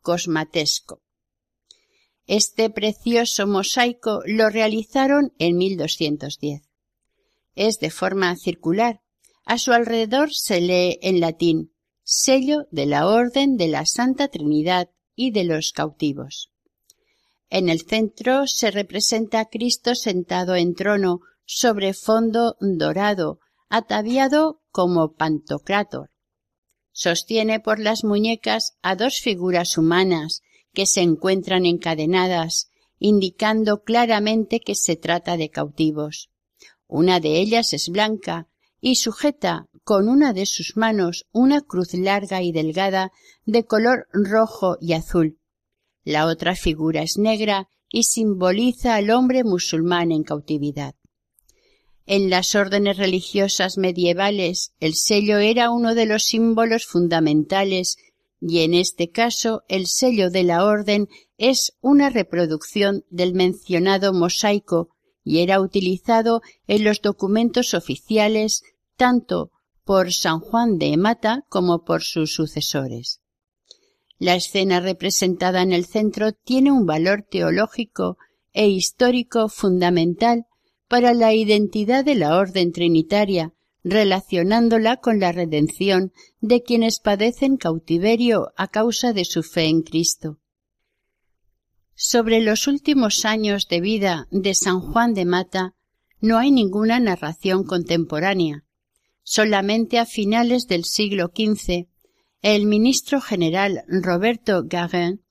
cosmatesco. 0.08 1.02
Este 2.26 2.70
precioso 2.70 3.46
mosaico 3.46 4.22
lo 4.24 4.48
realizaron 4.48 5.34
en 5.38 5.58
1210. 5.58 6.62
Es 7.54 7.78
de 7.78 7.90
forma 7.90 8.34
circular. 8.36 9.02
A 9.44 9.58
su 9.58 9.72
alrededor 9.72 10.32
se 10.32 10.62
lee 10.62 10.98
en 11.02 11.20
latín 11.20 11.74
sello 12.04 12.66
de 12.70 12.86
la 12.86 13.06
Orden 13.06 13.58
de 13.58 13.68
la 13.68 13.84
Santa 13.84 14.28
Trinidad 14.28 14.88
y 15.14 15.30
de 15.32 15.44
los 15.44 15.72
cautivos. 15.72 16.52
En 17.50 17.68
el 17.68 17.82
centro 17.82 18.46
se 18.46 18.70
representa 18.70 19.40
a 19.40 19.50
Cristo 19.50 19.94
sentado 19.94 20.56
en 20.56 20.74
trono 20.74 21.20
sobre 21.44 21.92
fondo 21.92 22.56
dorado, 22.60 23.40
ataviado 23.68 24.62
como 24.70 25.12
Pantocrátor. 25.12 26.08
Sostiene 27.00 27.61
por 27.61 27.78
las 27.78 28.02
muñecas 28.02 28.76
a 28.82 28.96
dos 28.96 29.20
figuras 29.20 29.78
humanas 29.78 30.42
que 30.72 30.84
se 30.84 31.00
encuentran 31.00 31.64
encadenadas, 31.64 32.72
indicando 32.98 33.84
claramente 33.84 34.58
que 34.58 34.74
se 34.74 34.96
trata 34.96 35.37
de 35.37 35.48
cautivos. 35.48 36.28
Una 36.88 37.20
de 37.20 37.38
ellas 37.38 37.72
es 37.72 37.88
blanca 37.90 38.48
y 38.80 38.96
sujeta 38.96 39.68
con 39.84 40.08
una 40.08 40.32
de 40.32 40.44
sus 40.44 40.76
manos 40.76 41.28
una 41.30 41.61
cruz 41.61 41.94
larga 41.94 42.42
y 42.42 42.50
delgada 42.50 43.12
de 43.44 43.64
color 43.64 44.08
rojo 44.12 44.76
y 44.80 44.94
azul. 44.94 45.38
La 46.02 46.26
otra 46.26 46.56
figura 46.56 47.02
es 47.02 47.16
negra 47.16 47.68
y 47.90 48.02
simboliza 48.02 48.96
al 48.96 49.11
hombre 49.11 49.44
musulmán 49.44 50.11
en 50.11 50.24
cautividad. 50.24 50.96
En 52.10 52.30
las 52.30 52.54
órdenes 52.54 52.96
religiosas 52.96 53.76
medievales 53.76 54.72
el 54.80 54.94
sello 54.94 55.36
era 55.36 55.68
uno 55.68 55.94
de 55.94 56.06
los 56.06 56.24
símbolos 56.24 56.86
fundamentales 56.86 57.98
y 58.40 58.60
en 58.60 58.72
este 58.72 59.10
caso 59.10 59.62
el 59.68 59.86
sello 59.86 60.30
de 60.30 60.42
la 60.42 60.64
orden 60.64 61.08
es 61.36 61.76
una 61.82 62.08
reproducción 62.08 63.04
del 63.10 63.34
mencionado 63.34 64.14
mosaico 64.14 64.88
y 65.22 65.40
era 65.40 65.60
utilizado 65.60 66.40
en 66.66 66.84
los 66.84 67.02
documentos 67.02 67.74
oficiales 67.74 68.62
tanto 68.96 69.50
por 69.84 70.10
San 70.10 70.40
Juan 70.40 70.78
de 70.78 70.96
Mata 70.96 71.44
como 71.50 71.84
por 71.84 72.02
sus 72.02 72.32
sucesores. 72.32 73.20
La 74.18 74.34
escena 74.34 74.80
representada 74.80 75.60
en 75.60 75.74
el 75.74 75.84
centro 75.84 76.32
tiene 76.32 76.72
un 76.72 76.86
valor 76.86 77.26
teológico 77.30 78.16
e 78.54 78.66
histórico 78.66 79.50
fundamental 79.50 80.46
para 80.88 81.14
la 81.14 81.35
identidad 81.35 82.05
de 82.05 82.14
la 82.14 82.37
orden 82.37 82.72
trinitaria, 82.72 83.53
relacionándola 83.85 84.96
con 84.96 85.20
la 85.20 85.33
redención 85.33 86.12
de 86.40 86.62
quienes 86.62 86.98
padecen 86.98 87.57
cautiverio 87.57 88.53
a 88.57 88.68
causa 88.68 89.12
de 89.12 89.24
su 89.24 89.42
fe 89.42 89.66
en 89.66 89.83
Cristo. 89.83 90.38
Sobre 91.94 92.40
los 92.40 92.66
últimos 92.66 93.24
años 93.24 93.68
de 93.68 93.81
vida 93.81 94.27
de 94.31 94.55
San 94.55 94.81
Juan 94.81 95.14
de 95.14 95.24
Mata 95.24 95.74
no 96.20 96.38
hay 96.38 96.51
ninguna 96.51 97.01
narración 97.01 97.64
contemporánea. 97.64 98.64
Solamente 99.22 99.98
a 99.98 100.07
finales 100.07 100.66
del 100.66 100.85
siglo 100.85 101.33
XV 101.35 101.87
el 102.42 102.66
ministro 102.66 103.20
general 103.20 103.83
Roberto 103.88 104.62
Guerin, 104.64 105.24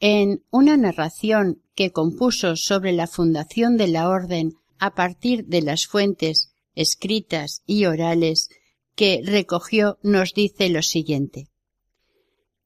en 0.00 0.42
una 0.50 0.76
narración 0.76 1.62
que 1.74 1.92
compuso 1.92 2.56
sobre 2.56 2.92
la 2.92 3.06
fundación 3.06 3.76
de 3.76 3.88
la 3.88 4.08
orden 4.08 4.54
a 4.78 4.94
partir 4.94 5.46
de 5.46 5.62
las 5.62 5.86
fuentes 5.86 6.52
escritas 6.74 7.62
y 7.66 7.86
orales 7.86 8.48
que 8.94 9.20
recogió, 9.24 9.98
nos 10.02 10.34
dice 10.34 10.68
lo 10.68 10.82
siguiente. 10.82 11.48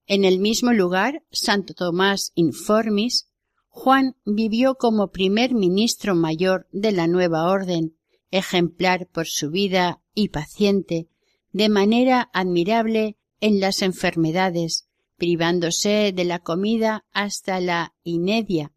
En 0.06 0.24
el 0.24 0.38
mismo 0.38 0.72
lugar, 0.72 1.22
Santo 1.30 1.74
Tomás 1.74 2.32
Informis, 2.34 3.28
Juan 3.68 4.16
vivió 4.24 4.74
como 4.74 5.10
primer 5.10 5.54
ministro 5.54 6.14
mayor 6.14 6.68
de 6.72 6.92
la 6.92 7.06
nueva 7.06 7.50
orden, 7.50 7.96
ejemplar 8.30 9.08
por 9.08 9.26
su 9.26 9.50
vida 9.50 10.02
y 10.14 10.28
paciente, 10.28 11.08
de 11.52 11.68
manera 11.68 12.30
admirable 12.32 13.16
en 13.40 13.60
las 13.60 13.82
enfermedades, 13.82 14.88
privándose 15.16 16.12
de 16.14 16.24
la 16.24 16.40
comida 16.40 17.04
hasta 17.12 17.60
la 17.60 17.94
inedia, 18.02 18.72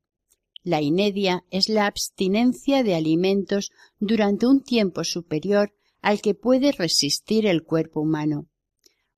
la 0.65 0.81
inedia 0.81 1.45
es 1.51 1.69
la 1.69 1.85
abstinencia 1.85 2.83
de 2.83 2.95
alimentos 2.95 3.71
durante 3.99 4.47
un 4.47 4.63
tiempo 4.63 5.03
superior 5.03 5.73
al 6.01 6.21
que 6.21 6.33
puede 6.33 6.71
resistir 6.71 7.45
el 7.45 7.63
cuerpo 7.63 8.01
humano. 8.01 8.47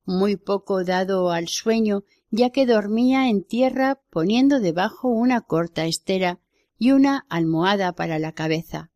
Muy 0.04 0.36
poco 0.36 0.84
dado 0.84 1.32
al 1.32 1.48
sueño, 1.48 2.04
ya 2.32 2.50
que 2.50 2.66
dormía 2.66 3.30
en 3.30 3.46
tierra 3.46 4.02
poniendo 4.10 4.60
debajo 4.60 5.08
una 5.08 5.40
corta 5.40 5.86
estera 5.86 6.42
y 6.78 6.92
una 6.92 7.26
almohada 7.30 7.94
para 7.94 8.20
la 8.20 8.34
cabeza. 8.34 8.92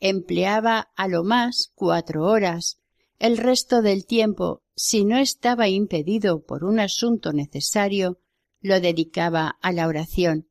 Empleaba 0.00 0.90
a 0.96 1.06
lo 1.06 1.22
más 1.22 1.70
cuatro 1.76 2.24
horas. 2.24 2.80
El 3.20 3.38
resto 3.38 3.82
del 3.82 4.04
tiempo, 4.04 4.62
si 4.74 5.04
no 5.04 5.16
estaba 5.16 5.68
impedido 5.68 6.44
por 6.44 6.64
un 6.64 6.80
asunto 6.80 7.32
necesario, 7.32 8.18
lo 8.60 8.80
dedicaba 8.80 9.58
a 9.60 9.70
la 9.70 9.86
oración 9.86 10.47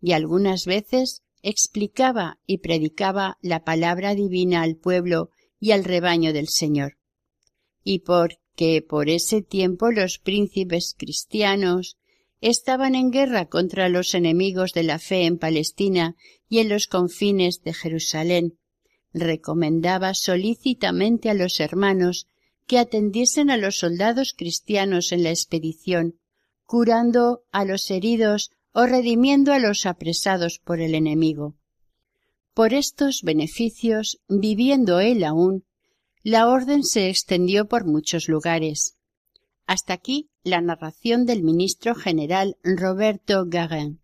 y 0.00 0.12
algunas 0.12 0.66
veces 0.66 1.22
explicaba 1.42 2.38
y 2.46 2.58
predicaba 2.58 3.38
la 3.40 3.64
palabra 3.64 4.14
divina 4.14 4.62
al 4.62 4.76
pueblo 4.76 5.30
y 5.60 5.72
al 5.72 5.84
rebaño 5.84 6.32
del 6.32 6.48
Señor. 6.48 6.98
Y 7.82 8.00
porque 8.00 8.84
por 8.86 9.08
ese 9.08 9.42
tiempo 9.42 9.90
los 9.90 10.18
príncipes 10.18 10.94
cristianos 10.96 11.96
estaban 12.40 12.94
en 12.94 13.10
guerra 13.10 13.46
contra 13.46 13.88
los 13.88 14.14
enemigos 14.14 14.72
de 14.72 14.84
la 14.84 14.98
fe 14.98 15.24
en 15.26 15.38
Palestina 15.38 16.16
y 16.48 16.58
en 16.58 16.68
los 16.68 16.86
confines 16.86 17.62
de 17.62 17.74
Jerusalén, 17.74 18.58
recomendaba 19.12 20.14
solícitamente 20.14 21.30
a 21.30 21.34
los 21.34 21.60
hermanos 21.60 22.28
que 22.66 22.78
atendiesen 22.78 23.50
a 23.50 23.56
los 23.56 23.78
soldados 23.78 24.34
cristianos 24.36 25.12
en 25.12 25.24
la 25.24 25.30
expedición, 25.30 26.20
curando 26.64 27.42
a 27.50 27.64
los 27.64 27.90
heridos 27.90 28.50
o 28.72 28.86
redimiendo 28.86 29.52
a 29.52 29.58
los 29.58 29.86
apresados 29.86 30.60
por 30.62 30.80
el 30.80 30.94
enemigo. 30.94 31.56
Por 32.54 32.74
estos 32.74 33.22
beneficios, 33.22 34.20
viviendo 34.28 35.00
él 35.00 35.24
aún, 35.24 35.64
la 36.22 36.48
orden 36.48 36.82
se 36.82 37.08
extendió 37.08 37.68
por 37.68 37.86
muchos 37.86 38.28
lugares. 38.28 38.96
Hasta 39.66 39.92
aquí 39.92 40.30
la 40.42 40.60
narración 40.60 41.24
del 41.26 41.42
ministro 41.42 41.94
general 41.94 42.56
Roberto 42.62 43.44
Garin. 43.46 44.00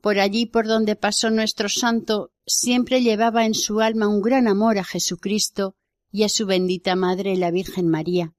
Por 0.00 0.18
allí 0.18 0.46
por 0.46 0.66
donde 0.66 0.96
pasó 0.96 1.30
nuestro 1.30 1.68
santo, 1.68 2.32
siempre 2.46 3.02
llevaba 3.02 3.44
en 3.44 3.54
su 3.54 3.80
alma 3.80 4.08
un 4.08 4.22
gran 4.22 4.48
amor 4.48 4.78
a 4.78 4.84
Jesucristo 4.84 5.76
y 6.10 6.22
a 6.24 6.28
su 6.28 6.46
bendita 6.46 6.96
Madre 6.96 7.36
la 7.36 7.50
Virgen 7.50 7.88
María. 7.88 8.34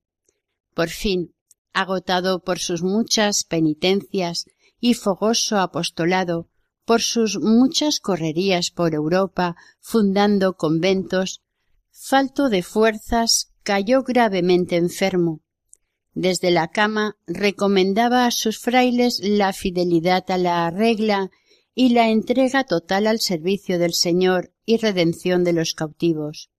Por 0.74 0.90
fin, 0.90 1.36
agotado 1.72 2.44
por 2.44 2.60
sus 2.60 2.82
muchas 2.82 3.44
penitencias 3.44 4.46
y 4.82 4.96
fogoso 4.96 5.60
apostolado, 5.60 6.50
por 6.84 7.02
sus 7.02 7.40
muchas 7.40 8.02
correrías 8.02 8.72
por 8.72 8.94
Europa, 8.94 9.56
fundando 9.80 10.58
conventos, 10.58 11.42
falto 11.92 12.50
de 12.50 12.64
fuerzas, 12.64 13.54
cayó 13.64 14.04
gravemente 14.04 14.76
enfermo. 14.76 15.42
Desde 16.14 16.52
la 16.52 16.68
cama 16.68 17.16
recomendaba 17.28 18.26
a 18.26 18.32
sus 18.32 18.60
frailes 18.60 19.22
la 19.24 19.54
fidelidad 19.54 20.30
a 20.30 20.38
la 20.38 20.70
regla 20.70 21.30
y 21.74 21.90
la 21.90 22.10
entrega 22.10 22.66
total 22.66 23.08
al 23.08 23.22
servicio 23.22 23.80
del 23.80 23.94
Señor 23.94 24.52
y 24.66 24.78
redención 24.78 25.44
de 25.44 25.54
los 25.54 25.74
cautivos. 25.74 26.50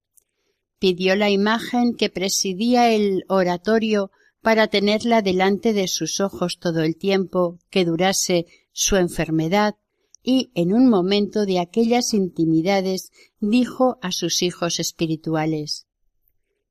pidió 0.79 1.15
la 1.15 1.29
imagen 1.29 1.95
que 1.95 2.09
presidía 2.09 2.89
el 2.89 3.23
oratorio 3.29 4.11
para 4.43 4.67
tenerla 4.67 5.21
delante 5.21 5.71
de 5.71 5.87
sus 5.87 6.19
ojos 6.19 6.59
todo 6.59 6.81
el 6.81 6.97
tiempo 6.97 7.59
que 7.69 7.85
durase 7.85 8.45
su 8.73 8.97
enfermedad 8.97 9.75
y 10.21 10.51
en 10.53 10.73
un 10.73 10.89
momento 10.89 11.45
de 11.45 11.59
aquellas 11.59 12.13
intimidades 12.13 13.11
dijo 13.39 13.97
a 14.01 14.11
sus 14.11 14.41
hijos 14.43 14.81
espirituales 14.81 15.87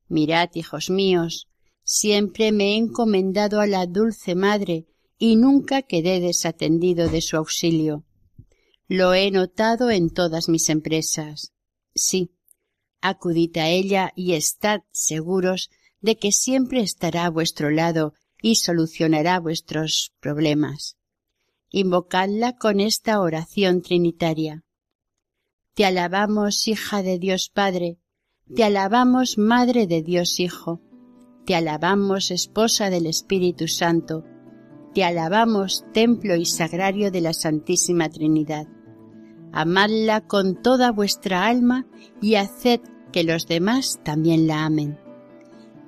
Mirad, 0.07 0.51
hijos 0.53 0.91
míos, 0.91 1.47
siempre 1.83 2.51
me 2.51 2.73
he 2.73 2.77
encomendado 2.77 3.59
a 3.59 3.65
la 3.65 3.87
dulce 3.87 4.35
madre 4.35 4.85
y 5.17 5.35
nunca 5.35 5.81
quedé 5.81 6.19
desatendido 6.19 7.09
de 7.09 7.21
su 7.21 7.37
auxilio. 7.37 8.03
Lo 8.87 9.15
he 9.15 9.31
notado 9.31 9.89
en 9.89 10.11
todas 10.11 10.47
mis 10.47 10.69
empresas. 10.69 11.53
Sí, 11.95 12.35
acudid 13.01 13.57
a 13.57 13.69
ella 13.69 14.13
y 14.15 14.33
estad 14.33 14.81
seguros 14.91 15.71
de 16.03 16.17
que 16.17 16.31
siempre 16.31 16.81
estará 16.81 17.25
a 17.25 17.29
vuestro 17.29 17.71
lado 17.71 18.13
y 18.41 18.55
solucionará 18.55 19.39
vuestros 19.39 20.13
problemas. 20.19 20.97
Invocadla 21.71 22.57
con 22.57 22.81
esta 22.81 23.21
oración 23.21 23.81
trinitaria. 23.81 24.65
Te 25.73 25.85
alabamos, 25.85 26.67
hija 26.67 27.01
de 27.01 27.17
Dios 27.17 27.49
Padre, 27.49 27.99
te 28.53 28.65
alabamos, 28.65 29.37
Madre 29.37 29.87
de 29.87 30.03
Dios 30.03 30.39
Hijo, 30.41 30.81
te 31.45 31.55
alabamos, 31.55 32.29
esposa 32.31 32.89
del 32.89 33.07
Espíritu 33.07 33.69
Santo, 33.69 34.25
te 34.93 35.05
alabamos, 35.05 35.85
templo 35.93 36.35
y 36.35 36.45
sagrario 36.45 37.11
de 37.11 37.21
la 37.21 37.33
Santísima 37.33 38.09
Trinidad. 38.09 38.67
Amadla 39.53 40.27
con 40.27 40.61
toda 40.61 40.91
vuestra 40.91 41.47
alma 41.47 41.87
y 42.21 42.35
haced 42.35 42.81
que 43.13 43.23
los 43.23 43.47
demás 43.47 44.01
también 44.03 44.47
la 44.47 44.65
amen. 44.65 45.02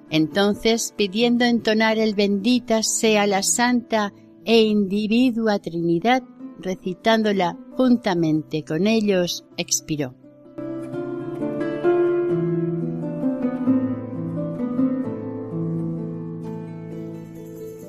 Entonces, 0.10 0.94
pidiendo 0.96 1.46
entonar 1.46 1.98
el 1.98 2.14
bendita 2.14 2.84
sea 2.84 3.26
la 3.28 3.44
Santa 3.44 4.14
e 4.46 4.62
individua 4.62 5.60
Trinidad, 5.60 6.24
recitándola 6.60 7.58
juntamente 7.72 8.64
con 8.64 8.88
ellos, 8.88 9.46
expiró. 9.58 10.16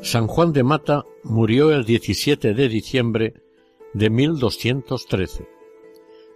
San 0.03 0.29
Juan 0.29 0.53
de 0.53 0.63
Mata 0.63 1.05
murió 1.25 1.73
el 1.73 1.85
17 1.85 2.55
de 2.55 2.69
diciembre 2.69 3.35
de 3.93 4.09
1213. 4.09 5.49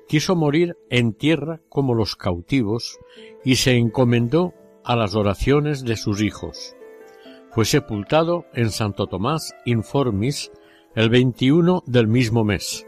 Quiso 0.08 0.34
morir 0.34 0.76
en 0.90 1.12
tierra 1.12 1.60
como 1.68 1.94
los 1.94 2.16
cautivos 2.16 2.98
y 3.44 3.56
se 3.56 3.76
encomendó 3.76 4.54
a 4.84 4.96
las 4.96 5.14
oraciones 5.14 5.84
de 5.84 5.96
sus 5.96 6.22
hijos. 6.22 6.74
Fue 7.50 7.64
sepultado 7.64 8.44
en 8.54 8.70
Santo 8.70 9.06
Tomás 9.06 9.54
Informis 9.64 10.50
el 10.94 11.10
21 11.10 11.82
del 11.86 12.06
mismo 12.06 12.44
mes. 12.44 12.86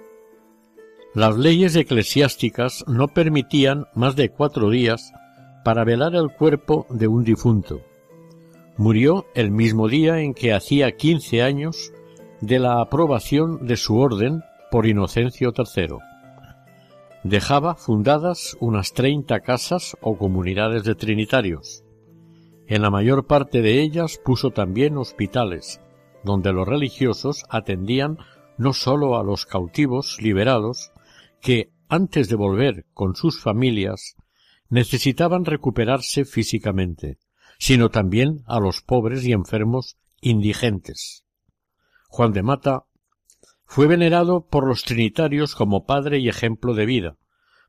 Las 1.15 1.37
leyes 1.37 1.77
eclesiásticas 1.77 2.85
no 2.87 3.09
permitían 3.09 3.87
más 3.95 4.17
de 4.17 4.31
cuatro 4.31 4.71
días 4.71 5.13
para 5.65 5.85
velar 5.85 6.15
el 6.15 6.31
cuerpo 6.31 6.87
de 6.91 7.07
un 7.07 7.25
difunto 7.25 7.83
Murió 8.77 9.27
el 9.35 9.51
mismo 9.51 9.87
día 9.87 10.21
en 10.21 10.33
que 10.33 10.55
hacía 10.55 10.97
quince 10.97 11.43
años 11.43 11.93
de 12.41 12.59
la 12.59 12.81
aprobación 12.81 13.67
de 13.67 13.77
su 13.77 13.99
orden 13.99 14.43
por 14.71 14.87
Inocencio 14.87 15.53
III. 15.57 15.99
Dejaba 17.25 17.77
fundadas 17.77 18.57
unas 18.59 18.95
treinta 18.95 19.41
casas 19.41 19.97
o 20.01 20.19
comunidades 20.19 20.83
de 20.83 20.97
trinitarios. 20.97 21.85
En 22.67 22.83
la 22.83 22.91
mayor 22.91 23.27
parte 23.27 23.63
de 23.63 23.81
ellas 23.81 24.19
puso 24.25 24.51
también 24.51 24.97
hospitales, 24.97 25.81
donde 26.25 26.53
los 26.53 26.67
religiosos 26.67 27.45
atendían 27.49 28.19
no 28.59 28.73
sólo 28.73 29.17
a 29.17 29.23
los 29.23 29.47
cautivos 29.47 30.21
liberados, 30.21 30.91
que, 31.41 31.71
antes 31.89 32.29
de 32.29 32.37
volver 32.37 32.87
con 32.93 33.15
sus 33.15 33.41
familias, 33.41 34.17
necesitaban 34.69 35.45
recuperarse 35.45 36.25
físicamente, 36.25 37.19
sino 37.59 37.91
también 37.91 38.43
a 38.47 38.59
los 38.59 38.83
pobres 38.83 39.25
y 39.25 39.33
enfermos 39.33 39.97
indigentes. 40.21 41.25
Juan 42.09 42.33
de 42.33 42.43
Mata 42.43 42.85
fue 43.73 43.87
venerado 43.87 44.47
por 44.49 44.69
los 44.69 44.85
trinitarios 44.85 45.55
como 45.55 45.87
padre 45.87 46.19
y 46.19 46.29
ejemplo 46.29 46.75
de 46.75 46.85
vida, 46.85 47.17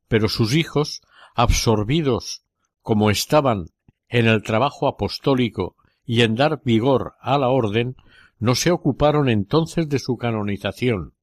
pero 0.10 0.28
sus 0.28 0.54
hijos, 0.54 1.02
absorbidos 1.34 2.44
como 2.82 3.10
estaban 3.10 3.68
en 4.10 4.28
el 4.28 4.44
trabajo 4.44 4.90
apostólico 4.90 5.78
y 6.04 6.24
en 6.24 6.36
dar 6.36 6.60
vigor 6.66 7.14
a 7.22 7.38
la 7.38 7.48
orden, 7.48 7.96
no 8.38 8.54
se 8.54 8.72
ocuparon 8.72 9.30
entonces 9.30 9.88
de 9.88 9.98
su 9.98 10.18
canonización. 10.18 11.14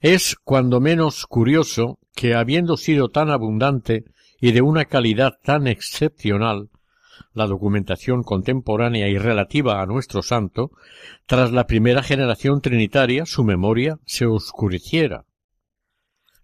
Es 0.00 0.34
cuando 0.42 0.80
menos 0.80 1.24
curioso 1.28 2.00
que, 2.16 2.34
habiendo 2.34 2.76
sido 2.76 3.10
tan 3.10 3.30
abundante 3.30 4.06
y 4.40 4.50
de 4.50 4.60
una 4.60 4.86
calidad 4.86 5.34
tan 5.44 5.68
excepcional, 5.68 6.70
la 7.32 7.46
documentación 7.46 8.22
contemporánea 8.22 9.08
y 9.08 9.18
relativa 9.18 9.80
a 9.80 9.86
nuestro 9.86 10.22
santo, 10.22 10.70
tras 11.26 11.52
la 11.52 11.66
primera 11.66 12.02
generación 12.02 12.60
trinitaria 12.60 13.26
su 13.26 13.44
memoria 13.44 13.98
se 14.04 14.26
oscureciera. 14.26 15.24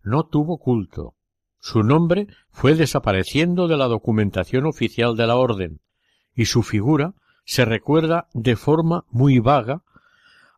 No 0.02 0.24
tuvo 0.24 0.58
culto. 0.58 1.14
Su 1.58 1.82
nombre 1.82 2.26
fue 2.50 2.74
desapareciendo 2.74 3.68
de 3.68 3.76
la 3.76 3.86
documentación 3.86 4.66
oficial 4.66 5.16
de 5.16 5.26
la 5.26 5.36
orden, 5.36 5.80
y 6.34 6.46
su 6.46 6.62
figura 6.62 7.14
se 7.44 7.64
recuerda 7.64 8.28
de 8.34 8.56
forma 8.56 9.04
muy 9.10 9.38
vaga 9.38 9.82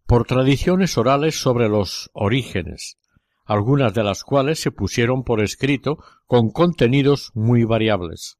por 0.07 0.27
tradiciones 0.27 0.97
orales 0.99 1.39
sobre 1.39 1.69
los 1.69 2.11
orígenes, 2.12 2.99
algunas 3.45 3.95
de 3.95 4.03
las 4.03 4.25
cuales 4.25 4.61
se 4.61 4.71
pusieron 4.71 5.25
por 5.25 5.43
escrito 5.43 5.99
con 6.27 6.51
contenidos 6.51 7.31
muy 7.35 7.65
variables. 7.65 8.39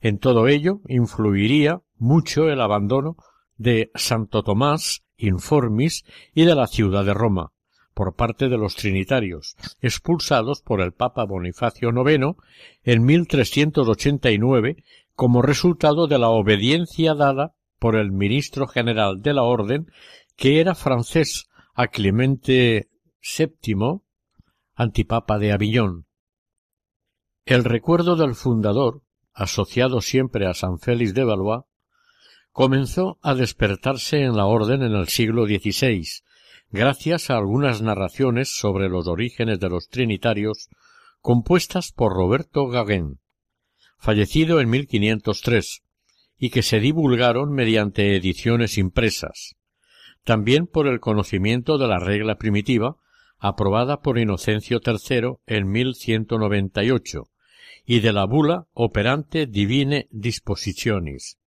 En 0.00 0.18
todo 0.18 0.48
ello 0.48 0.80
influiría 0.86 1.80
mucho 1.96 2.48
el 2.48 2.60
abandono 2.60 3.16
de 3.56 3.90
Santo 3.94 4.42
Tomás 4.42 5.02
Informis 5.16 6.04
y 6.34 6.44
de 6.44 6.54
la 6.54 6.68
ciudad 6.68 7.04
de 7.04 7.14
Roma 7.14 7.52
por 7.98 8.14
parte 8.14 8.48
de 8.48 8.56
los 8.56 8.76
trinitarios, 8.76 9.56
expulsados 9.80 10.62
por 10.62 10.80
el 10.80 10.92
Papa 10.92 11.24
Bonifacio 11.24 11.90
IX 11.90 12.36
en 12.84 13.04
1389 13.04 14.84
como 15.16 15.42
resultado 15.42 16.06
de 16.06 16.20
la 16.20 16.28
obediencia 16.28 17.14
dada 17.14 17.56
por 17.80 17.96
el 17.96 18.12
ministro 18.12 18.68
general 18.68 19.20
de 19.20 19.34
la 19.34 19.42
Orden, 19.42 19.90
que 20.36 20.60
era 20.60 20.76
francés, 20.76 21.48
a 21.74 21.88
Clemente 21.88 22.88
VII, 23.36 24.00
antipapa 24.76 25.40
de 25.40 25.50
Avillón. 25.50 26.06
El 27.44 27.64
recuerdo 27.64 28.14
del 28.14 28.36
fundador 28.36 29.02
asociado 29.38 30.00
siempre 30.00 30.46
a 30.46 30.54
San 30.54 30.80
Félix 30.80 31.14
de 31.14 31.22
Valois, 31.22 31.62
comenzó 32.50 33.20
a 33.22 33.36
despertarse 33.36 34.22
en 34.22 34.36
la 34.36 34.46
orden 34.46 34.82
en 34.82 34.94
el 34.94 35.06
siglo 35.06 35.46
XVI, 35.46 36.04
gracias 36.70 37.30
a 37.30 37.36
algunas 37.36 37.80
narraciones 37.80 38.48
sobre 38.48 38.88
los 38.88 39.06
orígenes 39.06 39.60
de 39.60 39.68
los 39.68 39.88
trinitarios 39.90 40.68
compuestas 41.20 41.92
por 41.92 42.14
Roberto 42.14 42.66
Gauguin, 42.66 43.20
fallecido 43.96 44.60
en 44.60 44.70
1503, 44.70 45.84
y 46.36 46.50
que 46.50 46.62
se 46.62 46.80
divulgaron 46.80 47.52
mediante 47.52 48.16
ediciones 48.16 48.76
impresas, 48.76 49.54
también 50.24 50.66
por 50.66 50.88
el 50.88 50.98
conocimiento 50.98 51.78
de 51.78 51.86
la 51.86 52.00
regla 52.00 52.38
primitiva, 52.38 52.96
aprobada 53.38 54.00
por 54.00 54.18
Inocencio 54.18 54.80
III 54.84 55.36
en 55.46 55.70
1198, 55.70 57.28
y 57.90 58.00
de 58.00 58.12
la 58.12 58.26
bula 58.26 58.66
operante 58.74 59.46
divine 59.46 60.08
dispositionis, 60.10 61.38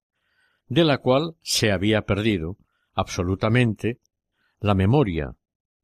de 0.67 0.83
la 0.83 0.97
cual 0.97 1.35
se 1.43 1.71
había 1.71 2.01
perdido 2.01 2.57
absolutamente 2.95 3.99
la 4.59 4.73
memoria, 4.73 5.35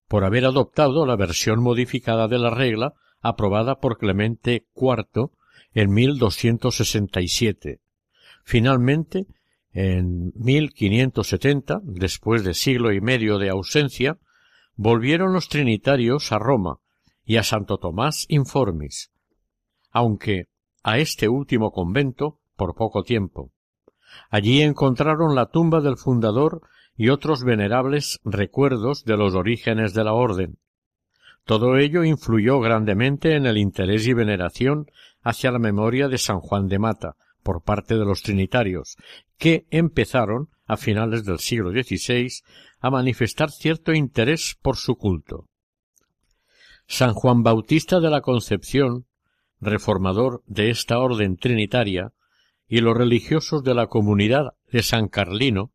por 0.08 0.24
haber 0.24 0.46
adoptado 0.46 1.06
la 1.06 1.16
versión 1.16 1.62
modificada 1.62 2.28
de 2.28 2.40
la 2.40 2.50
regla 2.50 2.96
aprobada 3.22 3.80
por 3.80 4.00
Clemente 4.00 4.66
IV 4.76 5.30
en 5.76 5.94
1267. 5.94 7.80
Finalmente, 8.44 9.28
en 9.74 10.34
1570, 10.38 11.82
después 11.84 12.44
de 12.44 12.56
siglo 12.56 12.92
y 12.92 13.00
medio 13.00 13.38
de 13.38 13.50
ausencia, 13.50 14.18
volvieron 14.76 15.34
los 15.34 15.50
trinitarios 15.50 16.32
a 16.32 16.40
Roma 16.40 16.80
y 17.24 17.36
a 17.36 17.44
Santo 17.44 17.78
Tomás 17.78 18.26
Informis, 18.28 19.12
aunque 19.98 20.46
a 20.84 21.00
este 21.00 21.28
último 21.28 21.72
convento 21.72 22.40
por 22.56 22.76
poco 22.76 23.02
tiempo. 23.02 23.52
Allí 24.30 24.62
encontraron 24.62 25.34
la 25.34 25.48
tumba 25.48 25.82
del 25.82 25.98
fundador 25.98 26.62
y 26.96 27.10
otros 27.10 27.44
venerables 27.44 28.20
recuerdos 28.24 29.06
de 29.06 29.18
los 29.18 29.34
orígenes 29.34 29.96
de 29.96 30.04
la 30.04 30.14
orden. 30.14 30.60
Todo 31.46 31.78
ello 31.78 32.04
influyó 32.04 32.60
grandemente 32.60 33.36
en 33.36 33.48
el 33.48 33.58
interés 33.58 34.06
y 34.06 34.14
veneración 34.14 34.86
hacia 35.24 35.50
la 35.52 35.58
memoria 35.58 36.08
de 36.10 36.20
San 36.20 36.42
Juan 36.42 36.68
de 36.68 36.78
Mata 36.78 37.16
por 37.42 37.64
parte 37.64 37.96
de 37.98 38.06
los 38.06 38.22
trinitarios, 38.22 38.98
que 39.40 39.66
empezaron, 39.72 40.50
a 40.68 40.78
finales 40.78 41.26
del 41.26 41.40
siglo 41.40 41.72
XVI, 41.72 42.30
a 42.82 42.92
manifestar 42.92 43.50
cierto 43.50 43.94
interés 43.94 44.58
por 44.62 44.76
su 44.76 44.96
culto. 44.96 45.48
San 46.86 47.14
Juan 47.14 47.42
Bautista 47.42 48.00
de 48.00 48.12
la 48.12 48.22
Concepción, 48.22 49.07
reformador 49.60 50.44
de 50.46 50.70
esta 50.70 51.00
orden 51.00 51.38
trinitaria, 51.38 52.14
y 52.68 52.82
los 52.82 52.98
religiosos 52.98 53.64
de 53.64 53.74
la 53.74 53.88
comunidad 53.88 54.54
de 54.72 54.84
San 54.84 55.08
Carlino, 55.08 55.72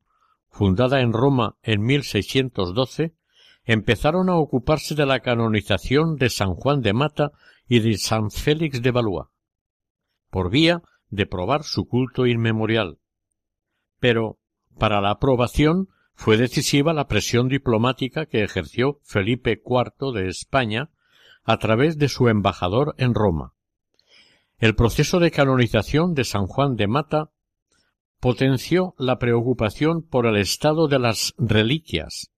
fundada 0.50 1.00
en 1.00 1.12
Roma 1.12 1.56
en 1.62 1.82
1612, 1.82 3.14
empezaron 3.64 4.28
a 4.28 4.36
ocuparse 4.36 4.94
de 4.94 5.06
la 5.06 5.20
canonización 5.20 6.16
de 6.16 6.28
San 6.28 6.54
Juan 6.54 6.82
de 6.82 6.92
Mata 6.92 7.32
y 7.66 7.80
de 7.80 7.96
San 7.96 8.30
Félix 8.30 8.82
de 8.82 8.90
Valois, 8.90 9.28
por 10.30 10.50
vía 10.50 10.82
de 11.08 11.26
probar 11.26 11.62
su 11.62 11.86
culto 11.86 12.26
inmemorial. 12.26 12.98
Pero, 13.98 14.38
para 14.78 15.00
la 15.00 15.10
aprobación, 15.10 15.88
fue 16.14 16.36
decisiva 16.36 16.92
la 16.92 17.06
presión 17.06 17.48
diplomática 17.48 18.26
que 18.26 18.42
ejerció 18.42 18.98
Felipe 19.02 19.62
IV 19.64 20.12
de 20.12 20.28
España 20.28 20.90
a 21.44 21.58
través 21.58 21.98
de 21.98 22.08
su 22.08 22.28
embajador 22.28 22.94
en 22.98 23.14
Roma. 23.14 23.54
El 24.62 24.74
proceso 24.76 25.18
de 25.18 25.32
canonización 25.32 26.14
de 26.14 26.22
San 26.22 26.46
Juan 26.46 26.76
de 26.76 26.86
Mata 26.86 27.32
potenció 28.20 28.94
la 28.96 29.18
preocupación 29.18 30.02
por 30.02 30.24
el 30.24 30.36
estado 30.36 30.86
de 30.86 31.00
las 31.00 31.34
reliquias. 31.36 32.30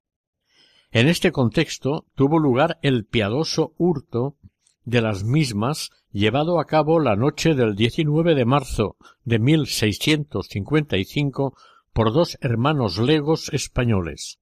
En 0.91 1.09
este 1.09 1.33
contexto 1.33 2.07
tuvo 2.15 2.39
lugar 2.39 2.79
el 2.81 3.05
piadoso 3.05 3.75
hurto 3.77 4.39
de 4.87 5.03
las 5.03 5.23
mismas 5.23 5.91
llevado 6.13 6.61
a 6.61 6.65
cabo 6.65 6.99
la 6.99 7.15
noche 7.15 7.53
del 7.53 7.77
19 7.77 8.35
de 8.35 8.47
marzo 8.47 8.97
de 9.25 9.39
1655 9.39 11.55
por 11.93 12.15
dos 12.15 12.39
hermanos 12.41 12.97
legos 12.97 13.51
españoles. 13.53 14.39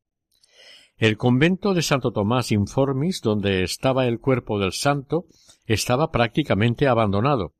El 0.97 1.17
convento 1.17 1.75
de 1.75 1.83
Santo 1.83 2.13
Tomás 2.13 2.53
Informis, 2.53 3.23
donde 3.23 3.65
estaba 3.65 4.07
el 4.07 4.21
cuerpo 4.21 4.61
del 4.61 4.71
santo, 4.71 5.27
estaba 5.67 6.13
prácticamente 6.13 6.87
abandonado, 6.87 7.55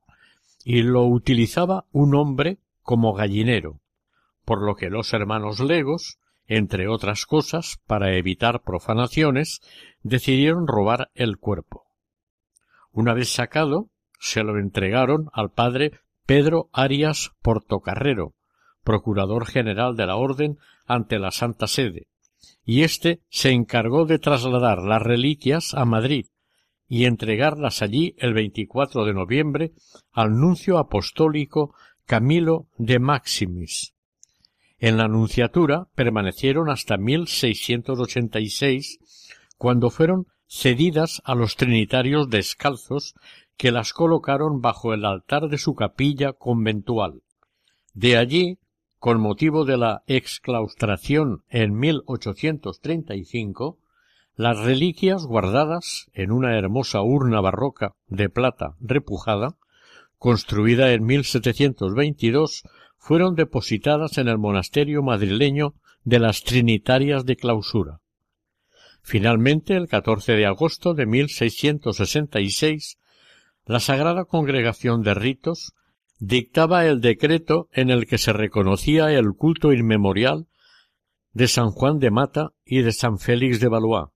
y 0.63 0.83
lo 0.83 1.05
utilizaba 1.05 1.85
un 1.91 2.15
hombre 2.15 2.57
como 2.81 3.13
gallinero, 3.13 3.79
por 4.45 4.61
lo 4.61 4.75
que 4.75 4.89
los 4.89 5.13
hermanos 5.13 5.59
legos, 5.59 6.19
entre 6.47 6.87
otras 6.87 7.25
cosas, 7.25 7.79
para 7.87 8.15
evitar 8.15 8.61
profanaciones, 8.61 9.61
decidieron 10.03 10.67
robar 10.67 11.09
el 11.15 11.37
cuerpo. 11.37 11.85
Una 12.91 13.13
vez 13.13 13.29
sacado, 13.29 13.89
se 14.19 14.43
lo 14.43 14.57
entregaron 14.57 15.29
al 15.33 15.51
padre 15.51 15.99
Pedro 16.25 16.69
Arias 16.71 17.31
Portocarrero, 17.41 18.33
procurador 18.83 19.45
general 19.45 19.95
de 19.95 20.05
la 20.05 20.15
Orden 20.15 20.57
ante 20.85 21.19
la 21.19 21.31
Santa 21.31 21.67
Sede, 21.67 22.07
y 22.65 22.83
éste 22.83 23.21
se 23.29 23.51
encargó 23.51 24.05
de 24.05 24.19
trasladar 24.19 24.79
las 24.79 25.01
reliquias 25.01 25.73
a 25.73 25.85
Madrid 25.85 26.27
y 26.93 27.05
entregarlas 27.05 27.81
allí 27.81 28.13
el 28.19 28.35
24 28.35 29.03
de 29.03 29.15
noviembre 29.15 29.71
al 30.11 30.39
nuncio 30.39 30.77
apostólico 30.77 31.73
Camilo 32.05 32.67
de 32.77 32.99
Maximis. 32.99 33.95
En 34.77 34.97
la 34.97 35.07
nunciatura 35.07 35.87
permanecieron 35.95 36.69
hasta 36.69 36.97
1686, 36.97 38.99
cuando 39.57 39.89
fueron 39.89 40.27
cedidas 40.47 41.23
a 41.25 41.33
los 41.33 41.55
trinitarios 41.55 42.29
descalzos 42.29 43.15
que 43.57 43.71
las 43.71 43.91
colocaron 43.91 44.61
bajo 44.61 44.93
el 44.93 45.05
altar 45.05 45.49
de 45.49 45.57
su 45.57 45.73
capilla 45.73 46.33
conventual. 46.33 47.23
De 47.95 48.17
allí 48.17 48.59
con 48.99 49.19
motivo 49.19 49.65
de 49.65 49.77
la 49.77 50.03
exclaustración 50.05 51.43
en 51.49 51.75
1835, 51.75 53.79
las 54.35 54.57
reliquias 54.59 55.25
guardadas 55.25 56.09
en 56.13 56.31
una 56.31 56.57
hermosa 56.57 57.01
urna 57.01 57.39
barroca 57.39 57.93
de 58.07 58.29
plata 58.29 58.75
repujada, 58.79 59.57
construida 60.17 60.91
en 60.93 61.05
1722, 61.05 62.63
fueron 62.97 63.35
depositadas 63.35 64.17
en 64.17 64.27
el 64.27 64.39
monasterio 64.39 65.03
madrileño 65.03 65.75
de 66.03 66.19
las 66.19 66.43
Trinitarias 66.43 67.25
de 67.25 67.35
Clausura. 67.35 67.99
Finalmente, 69.03 69.75
el 69.75 69.87
14 69.87 70.33
de 70.33 70.45
agosto 70.45 70.93
de 70.93 71.05
1666, 71.05 72.97
la 73.65 73.79
Sagrada 73.79 74.25
Congregación 74.25 75.03
de 75.03 75.13
Ritos 75.13 75.73
dictaba 76.19 76.85
el 76.85 77.01
decreto 77.01 77.67
en 77.73 77.89
el 77.89 78.07
que 78.07 78.17
se 78.17 78.33
reconocía 78.33 79.11
el 79.11 79.33
culto 79.33 79.73
inmemorial 79.73 80.47
de 81.33 81.47
San 81.47 81.71
Juan 81.71 81.99
de 81.99 82.11
Mata 82.11 82.51
y 82.65 82.81
de 82.81 82.93
San 82.93 83.19
Félix 83.19 83.59
de 83.59 83.67
Valois. 83.67 84.07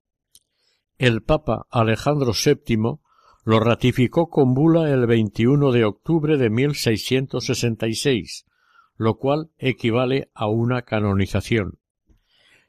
El 1.00 1.22
Papa 1.22 1.68
Alejandro 1.70 2.32
VII 2.34 2.98
lo 3.46 3.60
ratificó 3.60 4.32
con 4.32 4.56
bula 4.56 4.90
el 4.90 5.06
21 5.06 5.72
de 5.72 5.86
octubre 5.86 6.38
de 6.38 6.50
1666, 6.50 8.48
lo 8.96 9.18
cual 9.18 9.52
equivale 9.60 10.32
a 10.34 10.48
una 10.48 10.82
canonización. 10.82 11.78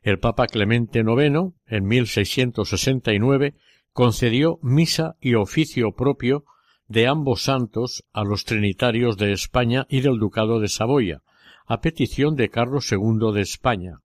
El 0.03 0.19
Papa 0.19 0.47
Clemente 0.47 0.99
IX, 0.99 1.55
en 1.69 1.87
1669, 1.87 3.55
concedió 3.95 4.59
misa 4.61 5.17
y 5.23 5.33
oficio 5.33 5.93
propio 5.93 6.45
de 6.87 7.07
ambos 7.07 7.41
santos 7.41 8.05
a 8.13 8.25
los 8.25 8.45
trinitarios 8.45 9.17
de 9.17 9.33
España 9.33 9.87
y 9.89 10.03
del 10.03 10.19
Ducado 10.19 10.61
de 10.61 10.69
Saboya, 10.69 11.23
a 11.65 11.81
petición 11.81 12.37
de 12.37 12.51
Carlos 12.51 12.93
II 12.93 13.33
de 13.33 13.41
España. 13.41 14.01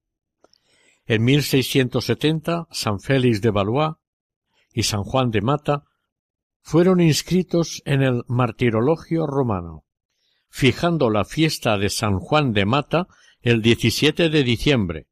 En 1.05 1.25
1670, 1.25 2.69
San 2.71 3.01
Félix 3.01 3.41
de 3.41 3.51
Valois 3.51 3.95
y 4.73 4.83
San 4.83 5.03
Juan 5.03 5.31
de 5.31 5.41
Mata 5.41 5.83
fueron 6.61 7.01
inscritos 7.01 7.81
en 7.85 8.01
el 8.01 8.23
martirologio 8.27 9.27
romano, 9.27 9.85
fijando 10.49 11.09
la 11.09 11.25
fiesta 11.25 11.77
de 11.77 11.89
San 11.89 12.19
Juan 12.19 12.53
de 12.53 12.65
Mata 12.65 13.07
el 13.41 13.61
17 13.61 14.29
de 14.29 14.43
diciembre. 14.43 15.07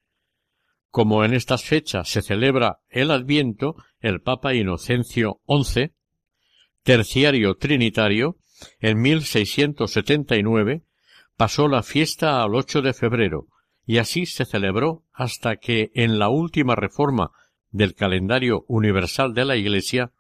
Como 0.90 1.24
en 1.24 1.34
estas 1.34 1.64
fechas 1.64 2.10
se 2.10 2.22
celebra 2.22 2.80
el 2.90 3.12
Adviento, 3.12 3.76
el 4.00 4.22
Papa 4.22 4.54
Inocencio 4.54 5.42
XI 5.48 5.92
terciario 6.84 7.56
trinitario, 7.58 8.38
en 8.80 9.02
1679 9.02 10.84
pasó 11.36 11.68
la 11.68 11.84
fiesta 11.84 12.44
al 12.44 12.56
8 12.56 12.82
de 12.82 12.94
febrero, 12.94 13.48
y 13.86 13.98
así 13.98 14.26
se 14.26 14.46
celebró 14.46 15.06
hasta 15.14 15.58
que 15.58 15.92
en 15.94 16.20
la 16.20 16.30
última 16.30 16.76
reforma 16.76 17.32
del 17.72 17.96
calendario 17.96 18.66
universal 18.68 19.34
de 19.34 19.46
la 19.46 19.56
Iglesia, 19.56 20.12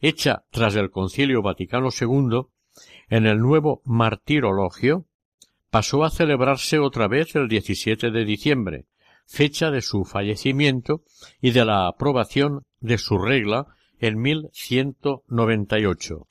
hecha 0.00 0.44
tras 0.50 0.76
el 0.76 0.90
Concilio 0.90 1.42
Vaticano 1.42 1.88
II, 1.88 2.46
en 3.08 3.26
el 3.26 3.38
nuevo 3.38 3.82
martirologio, 3.84 5.06
pasó 5.70 6.04
a 6.04 6.10
celebrarse 6.10 6.78
otra 6.78 7.08
vez 7.08 7.34
el 7.34 7.48
17 7.48 8.10
de 8.10 8.24
diciembre, 8.24 8.86
fecha 9.26 9.70
de 9.70 9.82
su 9.82 10.04
fallecimiento 10.04 11.02
y 11.40 11.50
de 11.50 11.64
la 11.64 11.88
aprobación 11.88 12.64
de 12.80 12.98
su 12.98 13.18
regla 13.18 13.66
en 13.98 14.20
1198. 14.20 16.28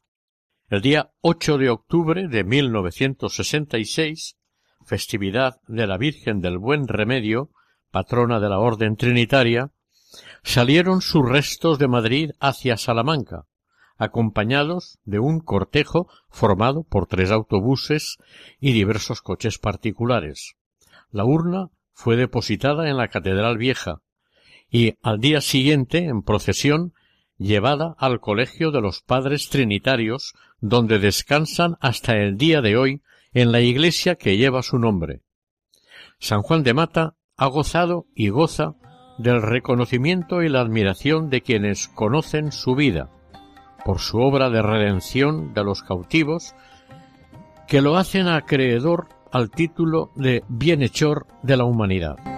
El 0.69 0.81
día 0.81 1.11
8 1.21 1.57
de 1.57 1.69
octubre 1.69 2.27
de 2.27 2.43
1966, 2.43 4.37
festividad 4.85 5.61
de 5.67 5.87
la 5.87 5.97
Virgen 5.97 6.41
del 6.41 6.57
Buen 6.57 6.87
Remedio, 6.87 7.51
patrona 7.91 8.39
de 8.39 8.49
la 8.49 8.59
Orden 8.59 8.95
Trinitaria, 8.95 9.71
salieron 10.43 11.01
sus 11.01 11.27
restos 11.27 11.79
de 11.79 11.87
Madrid 11.87 12.31
hacia 12.39 12.77
Salamanca, 12.77 13.45
acompañados 13.97 14.99
de 15.05 15.19
un 15.19 15.39
cortejo 15.39 16.09
formado 16.29 16.83
por 16.83 17.07
tres 17.07 17.31
autobuses 17.31 18.17
y 18.59 18.73
diversos 18.73 19.21
coches 19.21 19.57
particulares. 19.57 20.55
La 21.11 21.25
urna 21.25 21.69
fue 21.93 22.15
depositada 22.15 22.89
en 22.89 22.97
la 22.97 23.07
Catedral 23.07 23.57
Vieja 23.57 24.01
y 24.69 24.95
al 25.01 25.19
día 25.19 25.41
siguiente, 25.41 26.05
en 26.05 26.23
procesión, 26.23 26.93
llevada 27.37 27.95
al 27.97 28.19
Colegio 28.19 28.71
de 28.71 28.81
los 28.81 29.01
Padres 29.01 29.49
Trinitarios, 29.49 30.33
donde 30.59 30.99
descansan 30.99 31.77
hasta 31.79 32.17
el 32.17 32.37
día 32.37 32.61
de 32.61 32.77
hoy 32.77 33.01
en 33.33 33.51
la 33.51 33.61
iglesia 33.61 34.15
que 34.15 34.37
lleva 34.37 34.63
su 34.63 34.79
nombre. 34.79 35.21
San 36.19 36.41
Juan 36.41 36.63
de 36.63 36.73
Mata 36.73 37.15
ha 37.37 37.47
gozado 37.47 38.07
y 38.15 38.29
goza 38.29 38.75
del 39.17 39.41
reconocimiento 39.41 40.41
y 40.41 40.49
la 40.49 40.61
admiración 40.61 41.29
de 41.29 41.41
quienes 41.41 41.87
conocen 41.87 42.51
su 42.51 42.75
vida, 42.75 43.09
por 43.85 43.99
su 43.99 44.19
obra 44.19 44.49
de 44.49 44.61
redención 44.61 45.53
de 45.53 45.63
los 45.63 45.83
cautivos, 45.83 46.55
que 47.67 47.81
lo 47.81 47.97
hacen 47.97 48.27
acreedor 48.27 49.07
al 49.31 49.49
título 49.49 50.11
de 50.15 50.43
bienhechor 50.47 51.25
de 51.41 51.57
la 51.57 51.65
humanidad. 51.65 52.32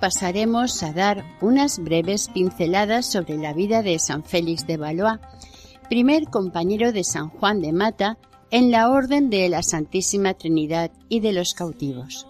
Pasaremos 0.00 0.82
a 0.82 0.92
dar 0.92 1.24
unas 1.40 1.78
breves 1.78 2.28
pinceladas 2.28 3.06
sobre 3.06 3.36
la 3.36 3.52
vida 3.52 3.82
de 3.82 3.98
San 3.98 4.24
Félix 4.24 4.66
de 4.66 4.76
Valois, 4.76 5.20
primer 5.88 6.24
compañero 6.24 6.92
de 6.92 7.04
San 7.04 7.28
Juan 7.28 7.60
de 7.60 7.72
Mata 7.72 8.18
en 8.50 8.70
la 8.70 8.90
Orden 8.90 9.30
de 9.30 9.48
la 9.48 9.62
Santísima 9.62 10.34
Trinidad 10.34 10.90
y 11.08 11.20
de 11.20 11.32
los 11.32 11.54
cautivos. 11.54 12.26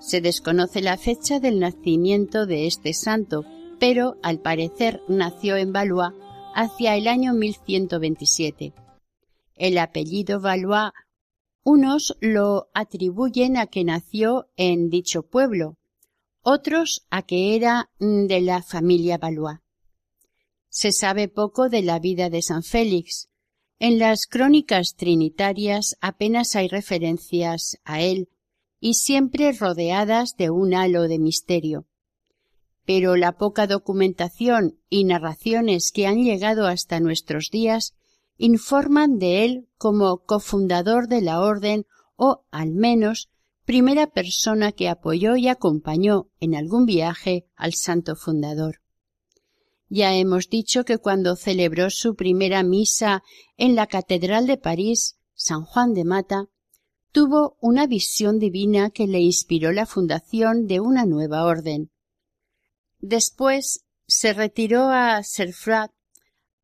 Se 0.00 0.20
desconoce 0.20 0.80
la 0.80 0.96
fecha 0.96 1.38
del 1.38 1.60
nacimiento 1.60 2.46
de 2.46 2.66
este 2.66 2.92
santo, 2.92 3.44
pero 3.78 4.16
al 4.22 4.40
parecer 4.40 5.00
nació 5.06 5.56
en 5.56 5.72
Valois 5.72 6.12
hacia 6.54 6.96
el 6.96 7.06
año 7.06 7.34
1127. 7.34 8.72
El 9.54 9.78
apellido 9.78 10.40
Valois 10.40 10.90
unos 11.64 12.16
lo 12.20 12.68
atribuyen 12.74 13.56
a 13.56 13.66
que 13.66 13.84
nació 13.84 14.48
en 14.56 14.90
dicho 14.90 15.22
pueblo, 15.22 15.76
otros 16.42 17.06
a 17.10 17.22
que 17.22 17.56
era 17.56 17.90
mm, 17.98 18.26
de 18.26 18.40
la 18.40 18.62
familia 18.62 19.18
Valois. 19.18 19.58
Se 20.68 20.92
sabe 20.92 21.28
poco 21.28 21.68
de 21.68 21.82
la 21.82 21.98
vida 21.98 22.30
de 22.30 22.42
San 22.42 22.62
Félix. 22.62 23.28
En 23.78 23.98
las 23.98 24.26
crónicas 24.26 24.94
trinitarias 24.96 25.96
apenas 26.00 26.56
hay 26.56 26.68
referencias 26.68 27.78
a 27.84 28.00
él 28.00 28.28
y 28.80 28.94
siempre 28.94 29.52
rodeadas 29.52 30.36
de 30.36 30.50
un 30.50 30.74
halo 30.74 31.08
de 31.08 31.18
misterio. 31.18 31.86
Pero 32.84 33.16
la 33.16 33.32
poca 33.32 33.66
documentación 33.66 34.78
y 34.88 35.04
narraciones 35.04 35.92
que 35.92 36.06
han 36.06 36.22
llegado 36.22 36.66
hasta 36.66 37.00
nuestros 37.00 37.48
días 37.50 37.94
informan 38.38 39.18
de 39.18 39.44
él 39.44 39.68
como 39.78 40.24
cofundador 40.24 41.06
de 41.06 41.20
la 41.20 41.40
orden 41.40 41.86
o, 42.16 42.44
al 42.50 42.72
menos, 42.72 43.28
primera 43.64 44.08
persona 44.08 44.72
que 44.72 44.88
apoyó 44.88 45.36
y 45.36 45.48
acompañó 45.48 46.28
en 46.40 46.54
algún 46.54 46.84
viaje 46.84 47.46
al 47.54 47.74
santo 47.74 48.16
fundador. 48.16 48.80
Ya 49.88 50.14
hemos 50.14 50.48
dicho 50.48 50.84
que 50.84 50.98
cuando 50.98 51.36
celebró 51.36 51.90
su 51.90 52.14
primera 52.14 52.62
misa 52.62 53.22
en 53.56 53.74
la 53.74 53.86
Catedral 53.86 54.46
de 54.46 54.56
París, 54.56 55.18
San 55.34 55.64
Juan 55.64 55.92
de 55.92 56.04
Mata, 56.04 56.46
tuvo 57.12 57.58
una 57.60 57.86
visión 57.86 58.38
divina 58.38 58.90
que 58.90 59.06
le 59.06 59.20
inspiró 59.20 59.70
la 59.70 59.84
fundación 59.84 60.66
de 60.66 60.80
una 60.80 61.04
nueva 61.04 61.44
orden. 61.44 61.90
Después 63.00 63.84
se 64.06 64.32
retiró 64.32 64.88
a 64.88 65.22
Serfrat 65.22 65.92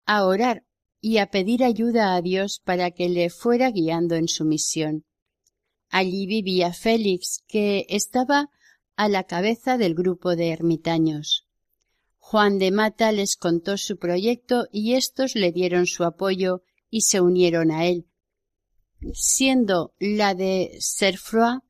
a 0.06 0.24
orar 0.24 0.64
y 1.00 1.18
a 1.18 1.30
pedir 1.30 1.62
ayuda 1.62 2.14
a 2.14 2.22
Dios 2.22 2.60
para 2.64 2.90
que 2.90 3.08
le 3.08 3.30
fuera 3.30 3.70
guiando 3.70 4.14
en 4.14 4.26
su 4.26 4.44
misión. 4.44 5.04
Allí 5.90 6.26
vivía 6.26 6.72
Félix, 6.72 7.42
que 7.48 7.86
estaba 7.88 8.50
a 8.96 9.08
la 9.08 9.24
cabeza 9.24 9.78
del 9.78 9.94
grupo 9.94 10.36
de 10.36 10.50
ermitaños. 10.50 11.46
Juan 12.18 12.58
de 12.58 12.70
Mata 12.70 13.10
les 13.12 13.36
contó 13.36 13.78
su 13.78 13.96
proyecto 13.96 14.66
y 14.70 14.94
éstos 14.94 15.34
le 15.34 15.50
dieron 15.50 15.86
su 15.86 16.04
apoyo 16.04 16.62
y 16.90 17.02
se 17.02 17.20
unieron 17.20 17.70
a 17.70 17.86
él, 17.86 18.06
siendo 19.14 19.94
la 19.98 20.34
de 20.34 20.76
Serfroy 20.80 21.60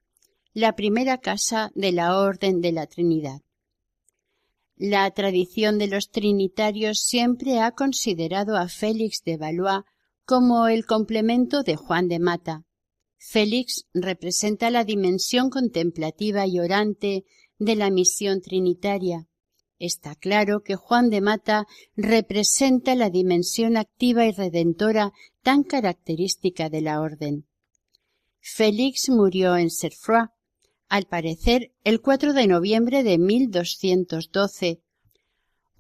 la 0.55 0.75
primera 0.75 1.19
casa 1.19 1.71
de 1.75 1.93
la 1.93 2.19
Orden 2.19 2.61
de 2.61 2.73
la 2.73 2.87
Trinidad. 2.87 3.43
La 4.75 5.11
tradición 5.13 5.79
de 5.79 5.87
los 5.87 6.11
trinitarios 6.11 7.01
siempre 7.01 7.61
ha 7.61 7.73
considerado 7.73 8.57
a 8.57 8.69
Félix 8.69 9.23
de 9.25 9.37
Valois 9.37 9.85
como 10.25 10.67
el 10.67 10.87
complemento 10.87 11.63
de 11.63 11.77
Juan 11.77 12.09
de 12.09 12.19
Mata, 12.19 12.65
Félix 13.19 13.87
representa 13.93 14.71
la 14.71 14.85
dimensión 14.85 15.51
contemplativa 15.51 16.47
y 16.47 16.61
orante 16.61 17.25
de 17.59 17.75
la 17.75 17.91
misión 17.91 18.41
trinitaria. 18.41 19.27
Está 19.79 20.15
claro 20.15 20.63
que 20.63 20.77
Juan 20.77 21.11
de 21.11 21.21
Mata 21.21 21.67
representa 21.97 22.95
la 22.95 23.11
dimensión 23.11 23.77
activa 23.77 24.27
y 24.27 24.33
redentora 24.33 25.13
tan 25.43 25.63
característica 25.63 26.69
de 26.69 26.81
la 26.81 27.01
orden. 27.01 27.47
Félix 28.41 29.09
murió 29.11 29.57
en 29.57 29.71
Serfroy, 29.71 30.29
al 30.89 31.05
parecer 31.05 31.73
el 31.85 32.01
4 32.01 32.33
de 32.33 32.47
noviembre 32.47 33.03
de 33.03 33.19
1212, 33.19 34.81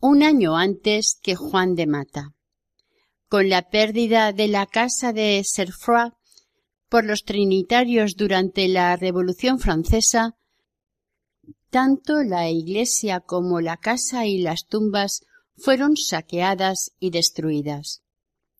un 0.00 0.22
año 0.22 0.56
antes 0.56 1.18
que 1.20 1.34
Juan 1.34 1.74
de 1.74 1.86
Mata. 1.86 2.34
Con 3.28 3.48
la 3.48 3.68
pérdida 3.68 4.32
de 4.32 4.48
la 4.48 4.66
casa 4.66 5.12
de 5.12 5.42
Serfroy 5.44 6.12
por 6.88 7.04
los 7.04 7.24
trinitarios 7.24 8.16
durante 8.16 8.68
la 8.68 8.96
Revolución 8.96 9.58
Francesa, 9.58 10.36
tanto 11.70 12.22
la 12.22 12.48
iglesia 12.48 13.20
como 13.20 13.60
la 13.60 13.76
casa 13.76 14.26
y 14.26 14.38
las 14.38 14.66
tumbas 14.66 15.22
fueron 15.56 15.96
saqueadas 15.96 16.92
y 16.98 17.10
destruidas. 17.10 18.02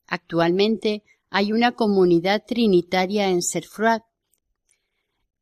Actualmente 0.06 1.02
hay 1.30 1.52
una 1.52 1.72
comunidad 1.72 2.42
trinitaria 2.46 3.30
en 3.30 3.42
Serfroid, 3.42 4.00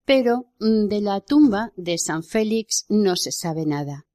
pero 0.04 0.46
mm, 0.60 0.86
de 0.86 1.00
la 1.00 1.20
tumba 1.20 1.72
de 1.76 1.98
San 1.98 2.22
Félix 2.22 2.84
no 2.88 3.16
se 3.16 3.32
sabe 3.32 3.66
nada. 3.66 4.06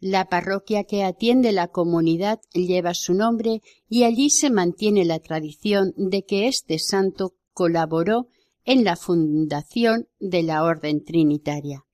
La 0.00 0.28
parroquia 0.28 0.84
que 0.84 1.02
atiende 1.02 1.52
la 1.52 1.68
comunidad 1.68 2.40
lleva 2.52 2.94
su 2.94 3.14
nombre 3.14 3.60
y 3.88 4.04
allí 4.04 4.28
se 4.30 4.50
mantiene 4.50 5.04
la 5.04 5.18
tradición 5.18 5.94
de 5.96 6.24
que 6.24 6.46
este 6.46 6.78
santo 6.78 7.34
colaboró 7.54 8.28
en 8.64 8.84
la 8.84 8.96
fundación 8.96 10.08
de 10.18 10.42
la 10.42 10.64
Orden 10.64 11.04
Trinitaria. 11.04 11.86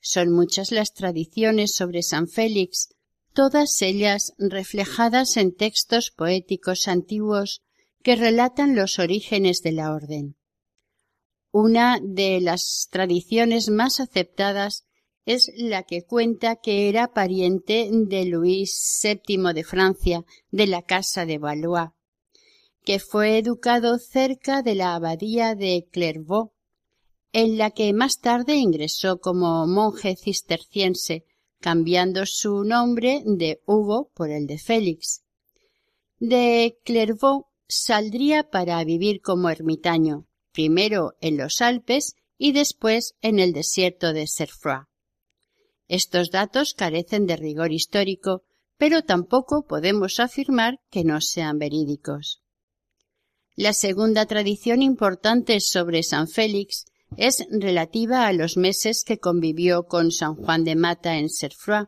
Son 0.00 0.32
muchas 0.32 0.72
las 0.72 0.94
tradiciones 0.94 1.74
sobre 1.74 2.02
San 2.02 2.26
Félix, 2.26 2.88
todas 3.32 3.82
ellas 3.82 4.32
reflejadas 4.38 5.36
en 5.36 5.54
textos 5.54 6.10
poéticos 6.10 6.88
antiguos 6.88 7.62
que 8.02 8.16
relatan 8.16 8.74
los 8.74 8.98
orígenes 8.98 9.62
de 9.62 9.72
la 9.72 9.92
Orden. 9.92 10.36
Una 11.52 11.98
de 12.02 12.40
las 12.40 12.88
tradiciones 12.90 13.68
más 13.68 14.00
aceptadas 14.00 14.86
es 15.26 15.52
la 15.56 15.82
que 15.82 16.04
cuenta 16.04 16.56
que 16.56 16.88
era 16.88 17.12
pariente 17.12 17.90
de 17.92 18.24
Luis 18.24 19.00
VII 19.02 19.52
de 19.52 19.64
Francia, 19.64 20.24
de 20.50 20.66
la 20.66 20.82
Casa 20.82 21.26
de 21.26 21.38
Valois, 21.38 21.90
que 22.90 22.98
fue 22.98 23.38
educado 23.38 23.98
cerca 23.98 24.62
de 24.62 24.74
la 24.74 24.96
abadía 24.96 25.54
de 25.54 25.86
Clairvaux, 25.92 26.50
en 27.32 27.56
la 27.56 27.70
que 27.70 27.92
más 27.92 28.18
tarde 28.18 28.56
ingresó 28.56 29.20
como 29.20 29.64
monje 29.68 30.16
cisterciense, 30.16 31.24
cambiando 31.60 32.26
su 32.26 32.64
nombre 32.64 33.22
de 33.24 33.60
Hugo 33.64 34.10
por 34.12 34.30
el 34.30 34.48
de 34.48 34.58
Félix. 34.58 35.22
De 36.18 36.80
Clairvaux 36.84 37.46
saldría 37.68 38.50
para 38.50 38.82
vivir 38.82 39.20
como 39.20 39.50
ermitaño, 39.50 40.26
primero 40.50 41.12
en 41.20 41.36
los 41.36 41.60
Alpes 41.60 42.16
y 42.38 42.50
después 42.50 43.14
en 43.22 43.38
el 43.38 43.52
desierto 43.52 44.12
de 44.12 44.26
Serfroy. 44.26 44.86
Estos 45.86 46.32
datos 46.32 46.74
carecen 46.74 47.28
de 47.28 47.36
rigor 47.36 47.70
histórico, 47.70 48.42
pero 48.78 49.02
tampoco 49.02 49.64
podemos 49.64 50.18
afirmar 50.18 50.80
que 50.90 51.04
no 51.04 51.20
sean 51.20 51.56
verídicos. 51.60 52.42
La 53.56 53.72
segunda 53.72 54.26
tradición 54.26 54.80
importante 54.80 55.60
sobre 55.60 56.02
San 56.02 56.28
Félix 56.28 56.84
es 57.16 57.46
relativa 57.50 58.26
a 58.26 58.32
los 58.32 58.56
meses 58.56 59.02
que 59.04 59.18
convivió 59.18 59.84
con 59.84 60.12
San 60.12 60.34
Juan 60.36 60.64
de 60.64 60.76
Mata 60.76 61.18
en 61.18 61.28
Serfroy, 61.28 61.86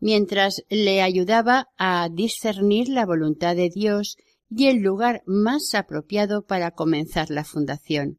mientras 0.00 0.62
le 0.68 1.00
ayudaba 1.00 1.68
a 1.78 2.08
discernir 2.12 2.88
la 2.88 3.06
voluntad 3.06 3.56
de 3.56 3.70
Dios 3.70 4.16
y 4.50 4.66
el 4.66 4.78
lugar 4.78 5.22
más 5.26 5.74
apropiado 5.74 6.44
para 6.44 6.72
comenzar 6.72 7.30
la 7.30 7.44
fundación. 7.44 8.18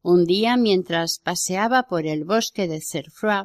Un 0.00 0.24
día, 0.24 0.56
mientras 0.56 1.20
paseaba 1.20 1.84
por 1.84 2.06
el 2.06 2.24
bosque 2.24 2.66
de 2.66 2.80
Serfroy, 2.80 3.44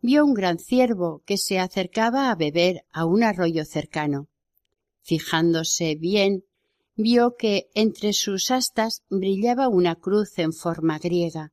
vio 0.00 0.24
un 0.24 0.34
gran 0.34 0.58
ciervo 0.58 1.22
que 1.26 1.36
se 1.36 1.58
acercaba 1.58 2.30
a 2.30 2.36
beber 2.36 2.84
a 2.92 3.04
un 3.04 3.24
arroyo 3.24 3.64
cercano. 3.64 4.28
Fijándose 5.02 5.96
bien, 5.96 6.44
vio 7.00 7.36
que 7.36 7.70
entre 7.74 8.12
sus 8.12 8.50
astas 8.50 9.02
brillaba 9.08 9.68
una 9.68 9.96
cruz 9.96 10.38
en 10.38 10.52
forma 10.52 10.98
griega, 10.98 11.52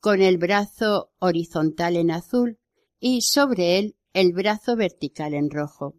con 0.00 0.20
el 0.20 0.38
brazo 0.38 1.10
horizontal 1.18 1.96
en 1.96 2.10
azul 2.10 2.58
y 3.00 3.22
sobre 3.22 3.78
él 3.78 3.96
el 4.12 4.32
brazo 4.32 4.76
vertical 4.76 5.34
en 5.34 5.50
rojo. 5.50 5.96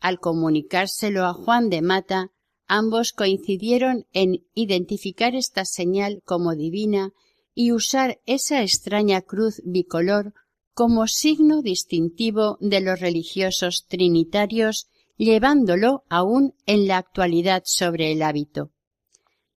Al 0.00 0.18
comunicárselo 0.18 1.26
a 1.26 1.34
Juan 1.34 1.68
de 1.68 1.82
Mata, 1.82 2.32
ambos 2.66 3.12
coincidieron 3.12 4.06
en 4.12 4.46
identificar 4.54 5.34
esta 5.34 5.64
señal 5.64 6.22
como 6.24 6.54
divina 6.54 7.12
y 7.54 7.72
usar 7.72 8.20
esa 8.24 8.62
extraña 8.62 9.20
cruz 9.20 9.60
bicolor 9.64 10.32
como 10.72 11.06
signo 11.06 11.60
distintivo 11.60 12.56
de 12.60 12.80
los 12.80 13.00
religiosos 13.00 13.86
trinitarios 13.86 14.88
llevándolo 15.20 16.04
aún 16.08 16.54
en 16.64 16.86
la 16.88 16.96
actualidad 16.96 17.62
sobre 17.66 18.10
el 18.10 18.22
hábito. 18.22 18.70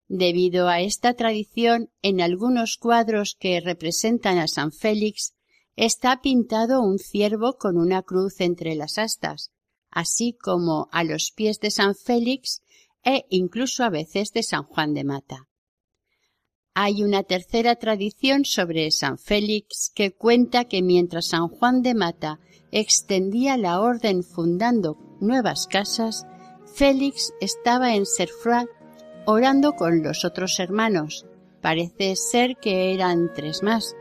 Debido 0.09 0.69
a 0.69 0.81
esta 0.81 1.15
tradición, 1.15 1.91
en 2.03 2.21
algunos 2.21 2.77
cuadros 2.77 3.37
que 3.39 3.61
representan 3.61 4.39
a 4.39 4.49
San 4.49 4.73
Félix 4.73 5.35
está 5.77 6.21
pintado 6.21 6.83
un 6.83 6.99
ciervo 6.99 7.59
con 7.59 7.79
una 7.79 8.03
cruz 8.03 8.41
entre 8.41 8.75
las 8.75 8.99
astas, 8.99 9.53
así 9.89 10.37
como 10.37 10.89
a 10.91 11.05
los 11.05 11.31
pies 11.31 11.61
de 11.61 11.71
San 11.71 11.95
Félix 11.95 12.63
e 13.05 13.25
incluso 13.31 13.85
a 13.85 13.89
veces 13.89 14.33
de 14.33 14.43
San 14.43 14.65
Juan 14.65 14.95
de 14.95 15.05
Mata. 15.05 15.49
Hay 16.75 17.05
una 17.05 17.23
tercera 17.23 17.77
tradición 17.77 18.47
sobre 18.47 18.91
San 18.91 19.18
Félix 19.18 19.93
que 19.95 20.12
cuenta 20.12 20.64
que 20.64 20.81
mientras 20.81 21.29
San 21.29 21.49
Juan 21.49 21.83
de 21.83 21.95
Mata 21.95 22.41
extendía 22.70 23.59
la 23.59 23.79
orden 23.81 24.23
fundando 24.23 24.97
nuevas 25.20 25.66
casas, 25.66 26.27
Félix 26.75 27.35
estaba 27.43 27.95
en 27.95 28.07
Serfroid 28.07 28.68
orando 29.27 29.75
con 29.75 30.03
los 30.03 30.25
otros 30.25 30.59
hermanos, 30.61 31.27
parece 31.61 32.16
ser 32.16 32.57
que 32.57 32.95
eran 32.95 33.31
tres 33.35 33.62
más, 33.62 33.95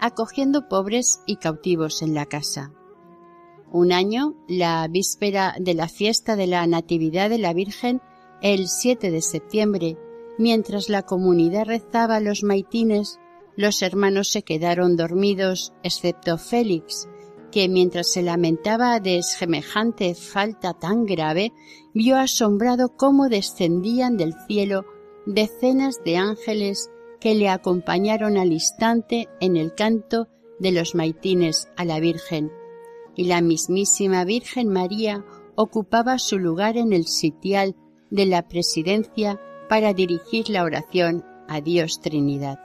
acogiendo 0.00 0.66
pobres 0.66 1.20
y 1.26 1.36
cautivos 1.36 2.00
en 2.00 2.14
la 2.14 2.24
casa. 2.24 2.72
Un 3.70 3.92
año, 3.92 4.34
la 4.48 4.88
víspera 4.88 5.56
de 5.60 5.74
la 5.74 5.88
fiesta 5.88 6.36
de 6.36 6.46
la 6.46 6.66
Natividad 6.66 7.28
de 7.28 7.38
la 7.38 7.52
Virgen, 7.52 8.00
el 8.40 8.68
7 8.68 9.10
de 9.10 9.20
septiembre, 9.20 9.98
mientras 10.38 10.88
la 10.88 11.02
comunidad 11.02 11.66
rezaba 11.66 12.20
los 12.20 12.42
maitines, 12.42 13.18
los 13.56 13.82
hermanos 13.82 14.30
se 14.30 14.42
quedaron 14.42 14.96
dormidos, 14.96 15.72
excepto 15.82 16.38
Félix, 16.38 17.08
que 17.52 17.68
mientras 17.68 18.10
se 18.10 18.22
lamentaba 18.22 18.98
de 18.98 19.22
semejante 19.22 20.14
falta 20.14 20.74
tan 20.74 21.04
grave, 21.06 21.52
vio 21.94 22.16
asombrado 22.16 22.96
cómo 22.96 23.28
descendían 23.28 24.16
del 24.16 24.34
cielo 24.48 24.84
decenas 25.24 26.02
de 26.04 26.16
ángeles 26.16 26.90
que 27.20 27.34
le 27.34 27.48
acompañaron 27.48 28.36
al 28.36 28.52
instante 28.52 29.28
en 29.40 29.56
el 29.56 29.74
canto 29.74 30.28
de 30.58 30.72
los 30.72 30.94
maitines 30.94 31.68
a 31.76 31.84
la 31.84 32.00
Virgen, 32.00 32.50
y 33.14 33.24
la 33.24 33.40
mismísima 33.40 34.24
Virgen 34.24 34.68
María 34.68 35.24
ocupaba 35.54 36.18
su 36.18 36.38
lugar 36.38 36.76
en 36.76 36.92
el 36.92 37.06
sitial 37.06 37.76
de 38.10 38.26
la 38.26 38.48
presidencia 38.48 39.40
para 39.68 39.92
dirigir 39.94 40.48
la 40.48 40.64
oración 40.64 41.24
a 41.48 41.60
Dios 41.60 42.00
Trinidad. 42.00 42.58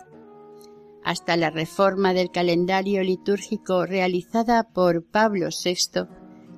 Hasta 1.04 1.38
la 1.38 1.50
reforma 1.50 2.14
del 2.14 2.30
calendario 2.32 3.04
litúrgico 3.04 3.86
realizada 3.86 4.64
por 4.64 5.06
Pablo 5.06 5.48
VI, 5.48 6.08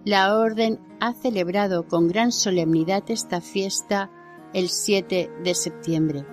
la 0.03 0.35
Orden 0.37 0.79
ha 0.99 1.13
celebrado 1.13 1.87
con 1.87 2.07
gran 2.07 2.31
solemnidad 2.31 3.03
esta 3.09 3.39
fiesta 3.39 4.09
el 4.53 4.69
7 4.69 5.29
de 5.43 5.55
septiembre. 5.55 6.25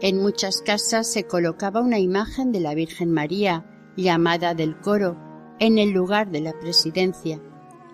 En 0.00 0.22
muchas 0.22 0.62
casas 0.62 1.12
se 1.12 1.24
colocaba 1.24 1.82
una 1.82 1.98
imagen 1.98 2.52
de 2.52 2.60
la 2.60 2.74
Virgen 2.74 3.12
María, 3.12 3.66
llamada 3.96 4.54
del 4.54 4.78
coro, 4.80 5.18
en 5.58 5.78
el 5.78 5.90
lugar 5.90 6.30
de 6.30 6.40
la 6.40 6.58
presidencia. 6.58 7.40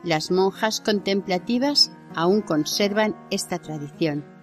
Las 0.05 0.31
monjas 0.31 0.81
contemplativas 0.81 1.91
aún 2.15 2.43
conservan 2.43 3.17
esta 3.31 3.59
tradición. 3.59 4.36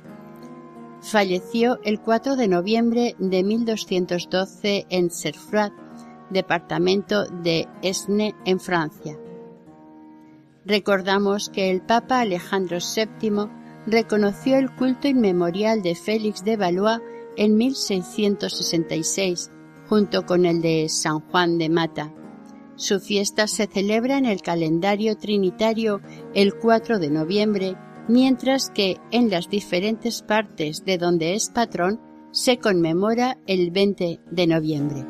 Falleció 1.04 1.80
el 1.84 2.00
4 2.00 2.38
de 2.38 2.48
noviembre 2.48 3.16
de 3.20 3.44
1212 3.44 4.86
en 4.90 5.12
Serfroid, 5.12 5.74
departamento 6.30 7.26
de 7.26 7.68
Esne, 7.82 8.34
en 8.46 8.62
Francia. 8.62 9.20
Recordamos 10.66 11.50
que 11.50 11.70
el 11.70 11.82
Papa 11.82 12.22
Alejandro 12.22 12.78
VII 12.78 13.50
reconoció 13.86 14.58
el 14.58 14.74
culto 14.74 15.10
inmemorial 15.10 15.82
de 15.82 15.94
Félix 15.94 16.46
de 16.46 16.56
Valois 16.56 17.02
en 17.36 17.58
1666, 17.58 19.52
junto 19.90 20.26
con 20.26 20.46
el 20.46 20.62
de 20.62 20.88
San 20.88 21.20
Juan 21.20 21.58
de 21.58 21.68
Mata. 21.68 22.14
Su 22.78 23.02
fiesta 23.02 23.48
se 23.48 23.68
celebra 23.68 24.18
en 24.18 24.26
el 24.26 24.42
calendario 24.42 25.18
trinitario 25.18 26.00
el 26.34 26.56
4 26.56 26.98
de 26.98 27.10
noviembre, 27.10 27.76
mientras 28.08 28.70
que 28.70 28.98
en 29.12 29.30
las 29.30 29.50
diferentes 29.50 30.22
partes 30.22 30.84
de 30.86 30.98
donde 30.98 31.34
es 31.34 31.50
patrón 31.50 32.00
se 32.32 32.58
conmemora 32.58 33.38
el 33.48 33.72
20 33.72 34.20
de 34.30 34.48
noviembre. 34.48 35.06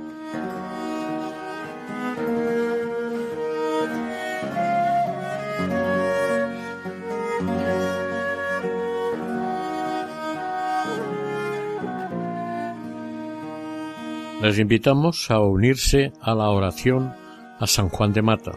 Les 14.43 14.59
invitamos 14.59 15.31
a 15.31 15.39
unirse 15.39 16.11
a 16.19 16.35
la 16.35 16.49
oración 16.49 17.13
a 17.59 17.65
San 17.65 17.87
Juan 17.87 18.11
de 18.11 18.21
Mata. 18.21 18.51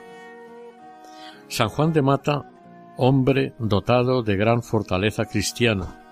San 1.47 1.68
Juan 1.68 1.93
de 1.93 2.03
Mata, 2.03 2.51
hombre 2.97 3.55
dotado 3.59 4.22
de 4.22 4.36
gran 4.36 4.62
fortaleza 4.62 5.26
cristiana, 5.26 6.03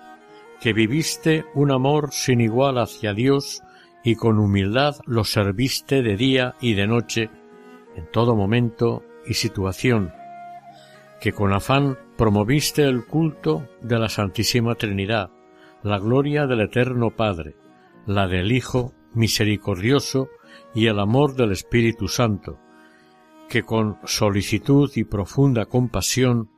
que 0.61 0.73
viviste 0.73 1.45
un 1.53 1.71
amor 1.71 2.09
sin 2.11 2.41
igual 2.41 2.77
hacia 2.77 3.13
Dios 3.13 3.61
y 4.03 4.15
con 4.15 4.39
humildad 4.39 4.95
lo 5.05 5.23
serviste 5.23 6.03
de 6.03 6.15
día 6.15 6.55
y 6.61 6.75
de 6.75 6.87
noche, 6.87 7.29
en 7.95 8.09
todo 8.11 8.35
momento 8.35 9.03
y 9.25 9.33
situación, 9.33 10.13
que 11.19 11.33
con 11.33 11.53
afán 11.53 11.97
promoviste 12.17 12.83
el 12.83 13.05
culto 13.05 13.67
de 13.81 13.97
la 13.97 14.09
Santísima 14.09 14.75
Trinidad, 14.75 15.31
la 15.81 15.97
gloria 15.99 16.45
del 16.45 16.61
Eterno 16.61 17.11
Padre, 17.11 17.55
la 18.05 18.27
del 18.27 18.51
Hijo 18.51 18.93
misericordioso 19.13 20.29
y 20.73 20.87
el 20.87 20.99
amor 20.99 21.35
del 21.35 21.51
Espíritu 21.51 22.07
Santo, 22.07 22.59
que 23.49 23.63
con 23.63 23.97
solicitud 24.03 24.91
y 24.95 25.03
profunda 25.03 25.65
compasión 25.65 26.49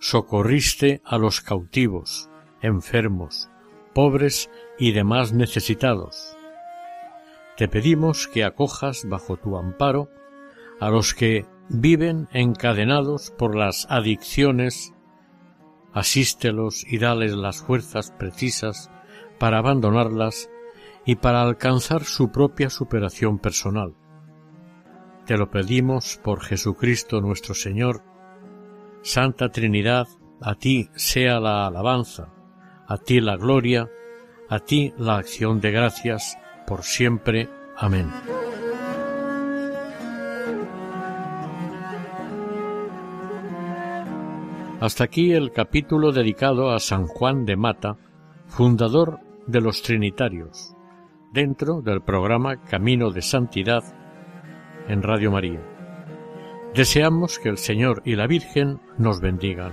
socorriste 0.00 1.02
a 1.04 1.18
los 1.18 1.42
cautivos, 1.42 2.30
enfermos, 2.62 3.50
pobres 3.94 4.50
y 4.78 4.92
demás 4.92 5.32
necesitados. 5.32 6.36
Te 7.56 7.68
pedimos 7.68 8.26
que 8.26 8.42
acojas 8.42 9.06
bajo 9.06 9.36
tu 9.36 9.58
amparo 9.58 10.08
a 10.80 10.88
los 10.88 11.12
que 11.14 11.44
viven 11.68 12.28
encadenados 12.32 13.30
por 13.30 13.54
las 13.54 13.86
adicciones, 13.90 14.94
asístelos 15.92 16.84
y 16.86 16.98
dales 16.98 17.32
las 17.32 17.62
fuerzas 17.62 18.10
precisas 18.18 18.90
para 19.38 19.58
abandonarlas 19.58 20.48
y 21.04 21.16
para 21.16 21.42
alcanzar 21.42 22.04
su 22.04 22.32
propia 22.32 22.70
superación 22.70 23.38
personal. 23.38 23.94
Te 25.26 25.36
lo 25.36 25.50
pedimos 25.50 26.18
por 26.22 26.42
Jesucristo 26.42 27.20
nuestro 27.20 27.54
Señor. 27.54 28.09
Santa 29.02 29.48
Trinidad, 29.50 30.06
a 30.40 30.54
ti 30.54 30.88
sea 30.94 31.40
la 31.40 31.66
alabanza, 31.66 32.32
a 32.86 32.98
ti 32.98 33.20
la 33.20 33.36
gloria, 33.36 33.88
a 34.48 34.58
ti 34.60 34.92
la 34.98 35.16
acción 35.16 35.60
de 35.60 35.70
gracias, 35.70 36.36
por 36.66 36.82
siempre. 36.82 37.48
Amén. 37.76 38.10
Hasta 44.80 45.04
aquí 45.04 45.32
el 45.32 45.52
capítulo 45.52 46.10
dedicado 46.10 46.70
a 46.70 46.78
San 46.78 47.06
Juan 47.06 47.44
de 47.44 47.56
Mata, 47.56 47.98
fundador 48.46 49.20
de 49.46 49.60
los 49.60 49.82
Trinitarios 49.82 50.74
dentro 51.32 51.80
del 51.80 52.02
programa 52.02 52.56
Camino 52.64 53.10
de 53.10 53.22
Santidad 53.22 53.84
en 54.88 55.02
Radio 55.02 55.30
María. 55.30 55.69
Deseamos 56.74 57.40
que 57.40 57.48
el 57.48 57.58
Señor 57.58 58.00
y 58.04 58.14
la 58.14 58.28
Virgen 58.28 58.78
nos 58.96 59.20
bendigan. 59.20 59.72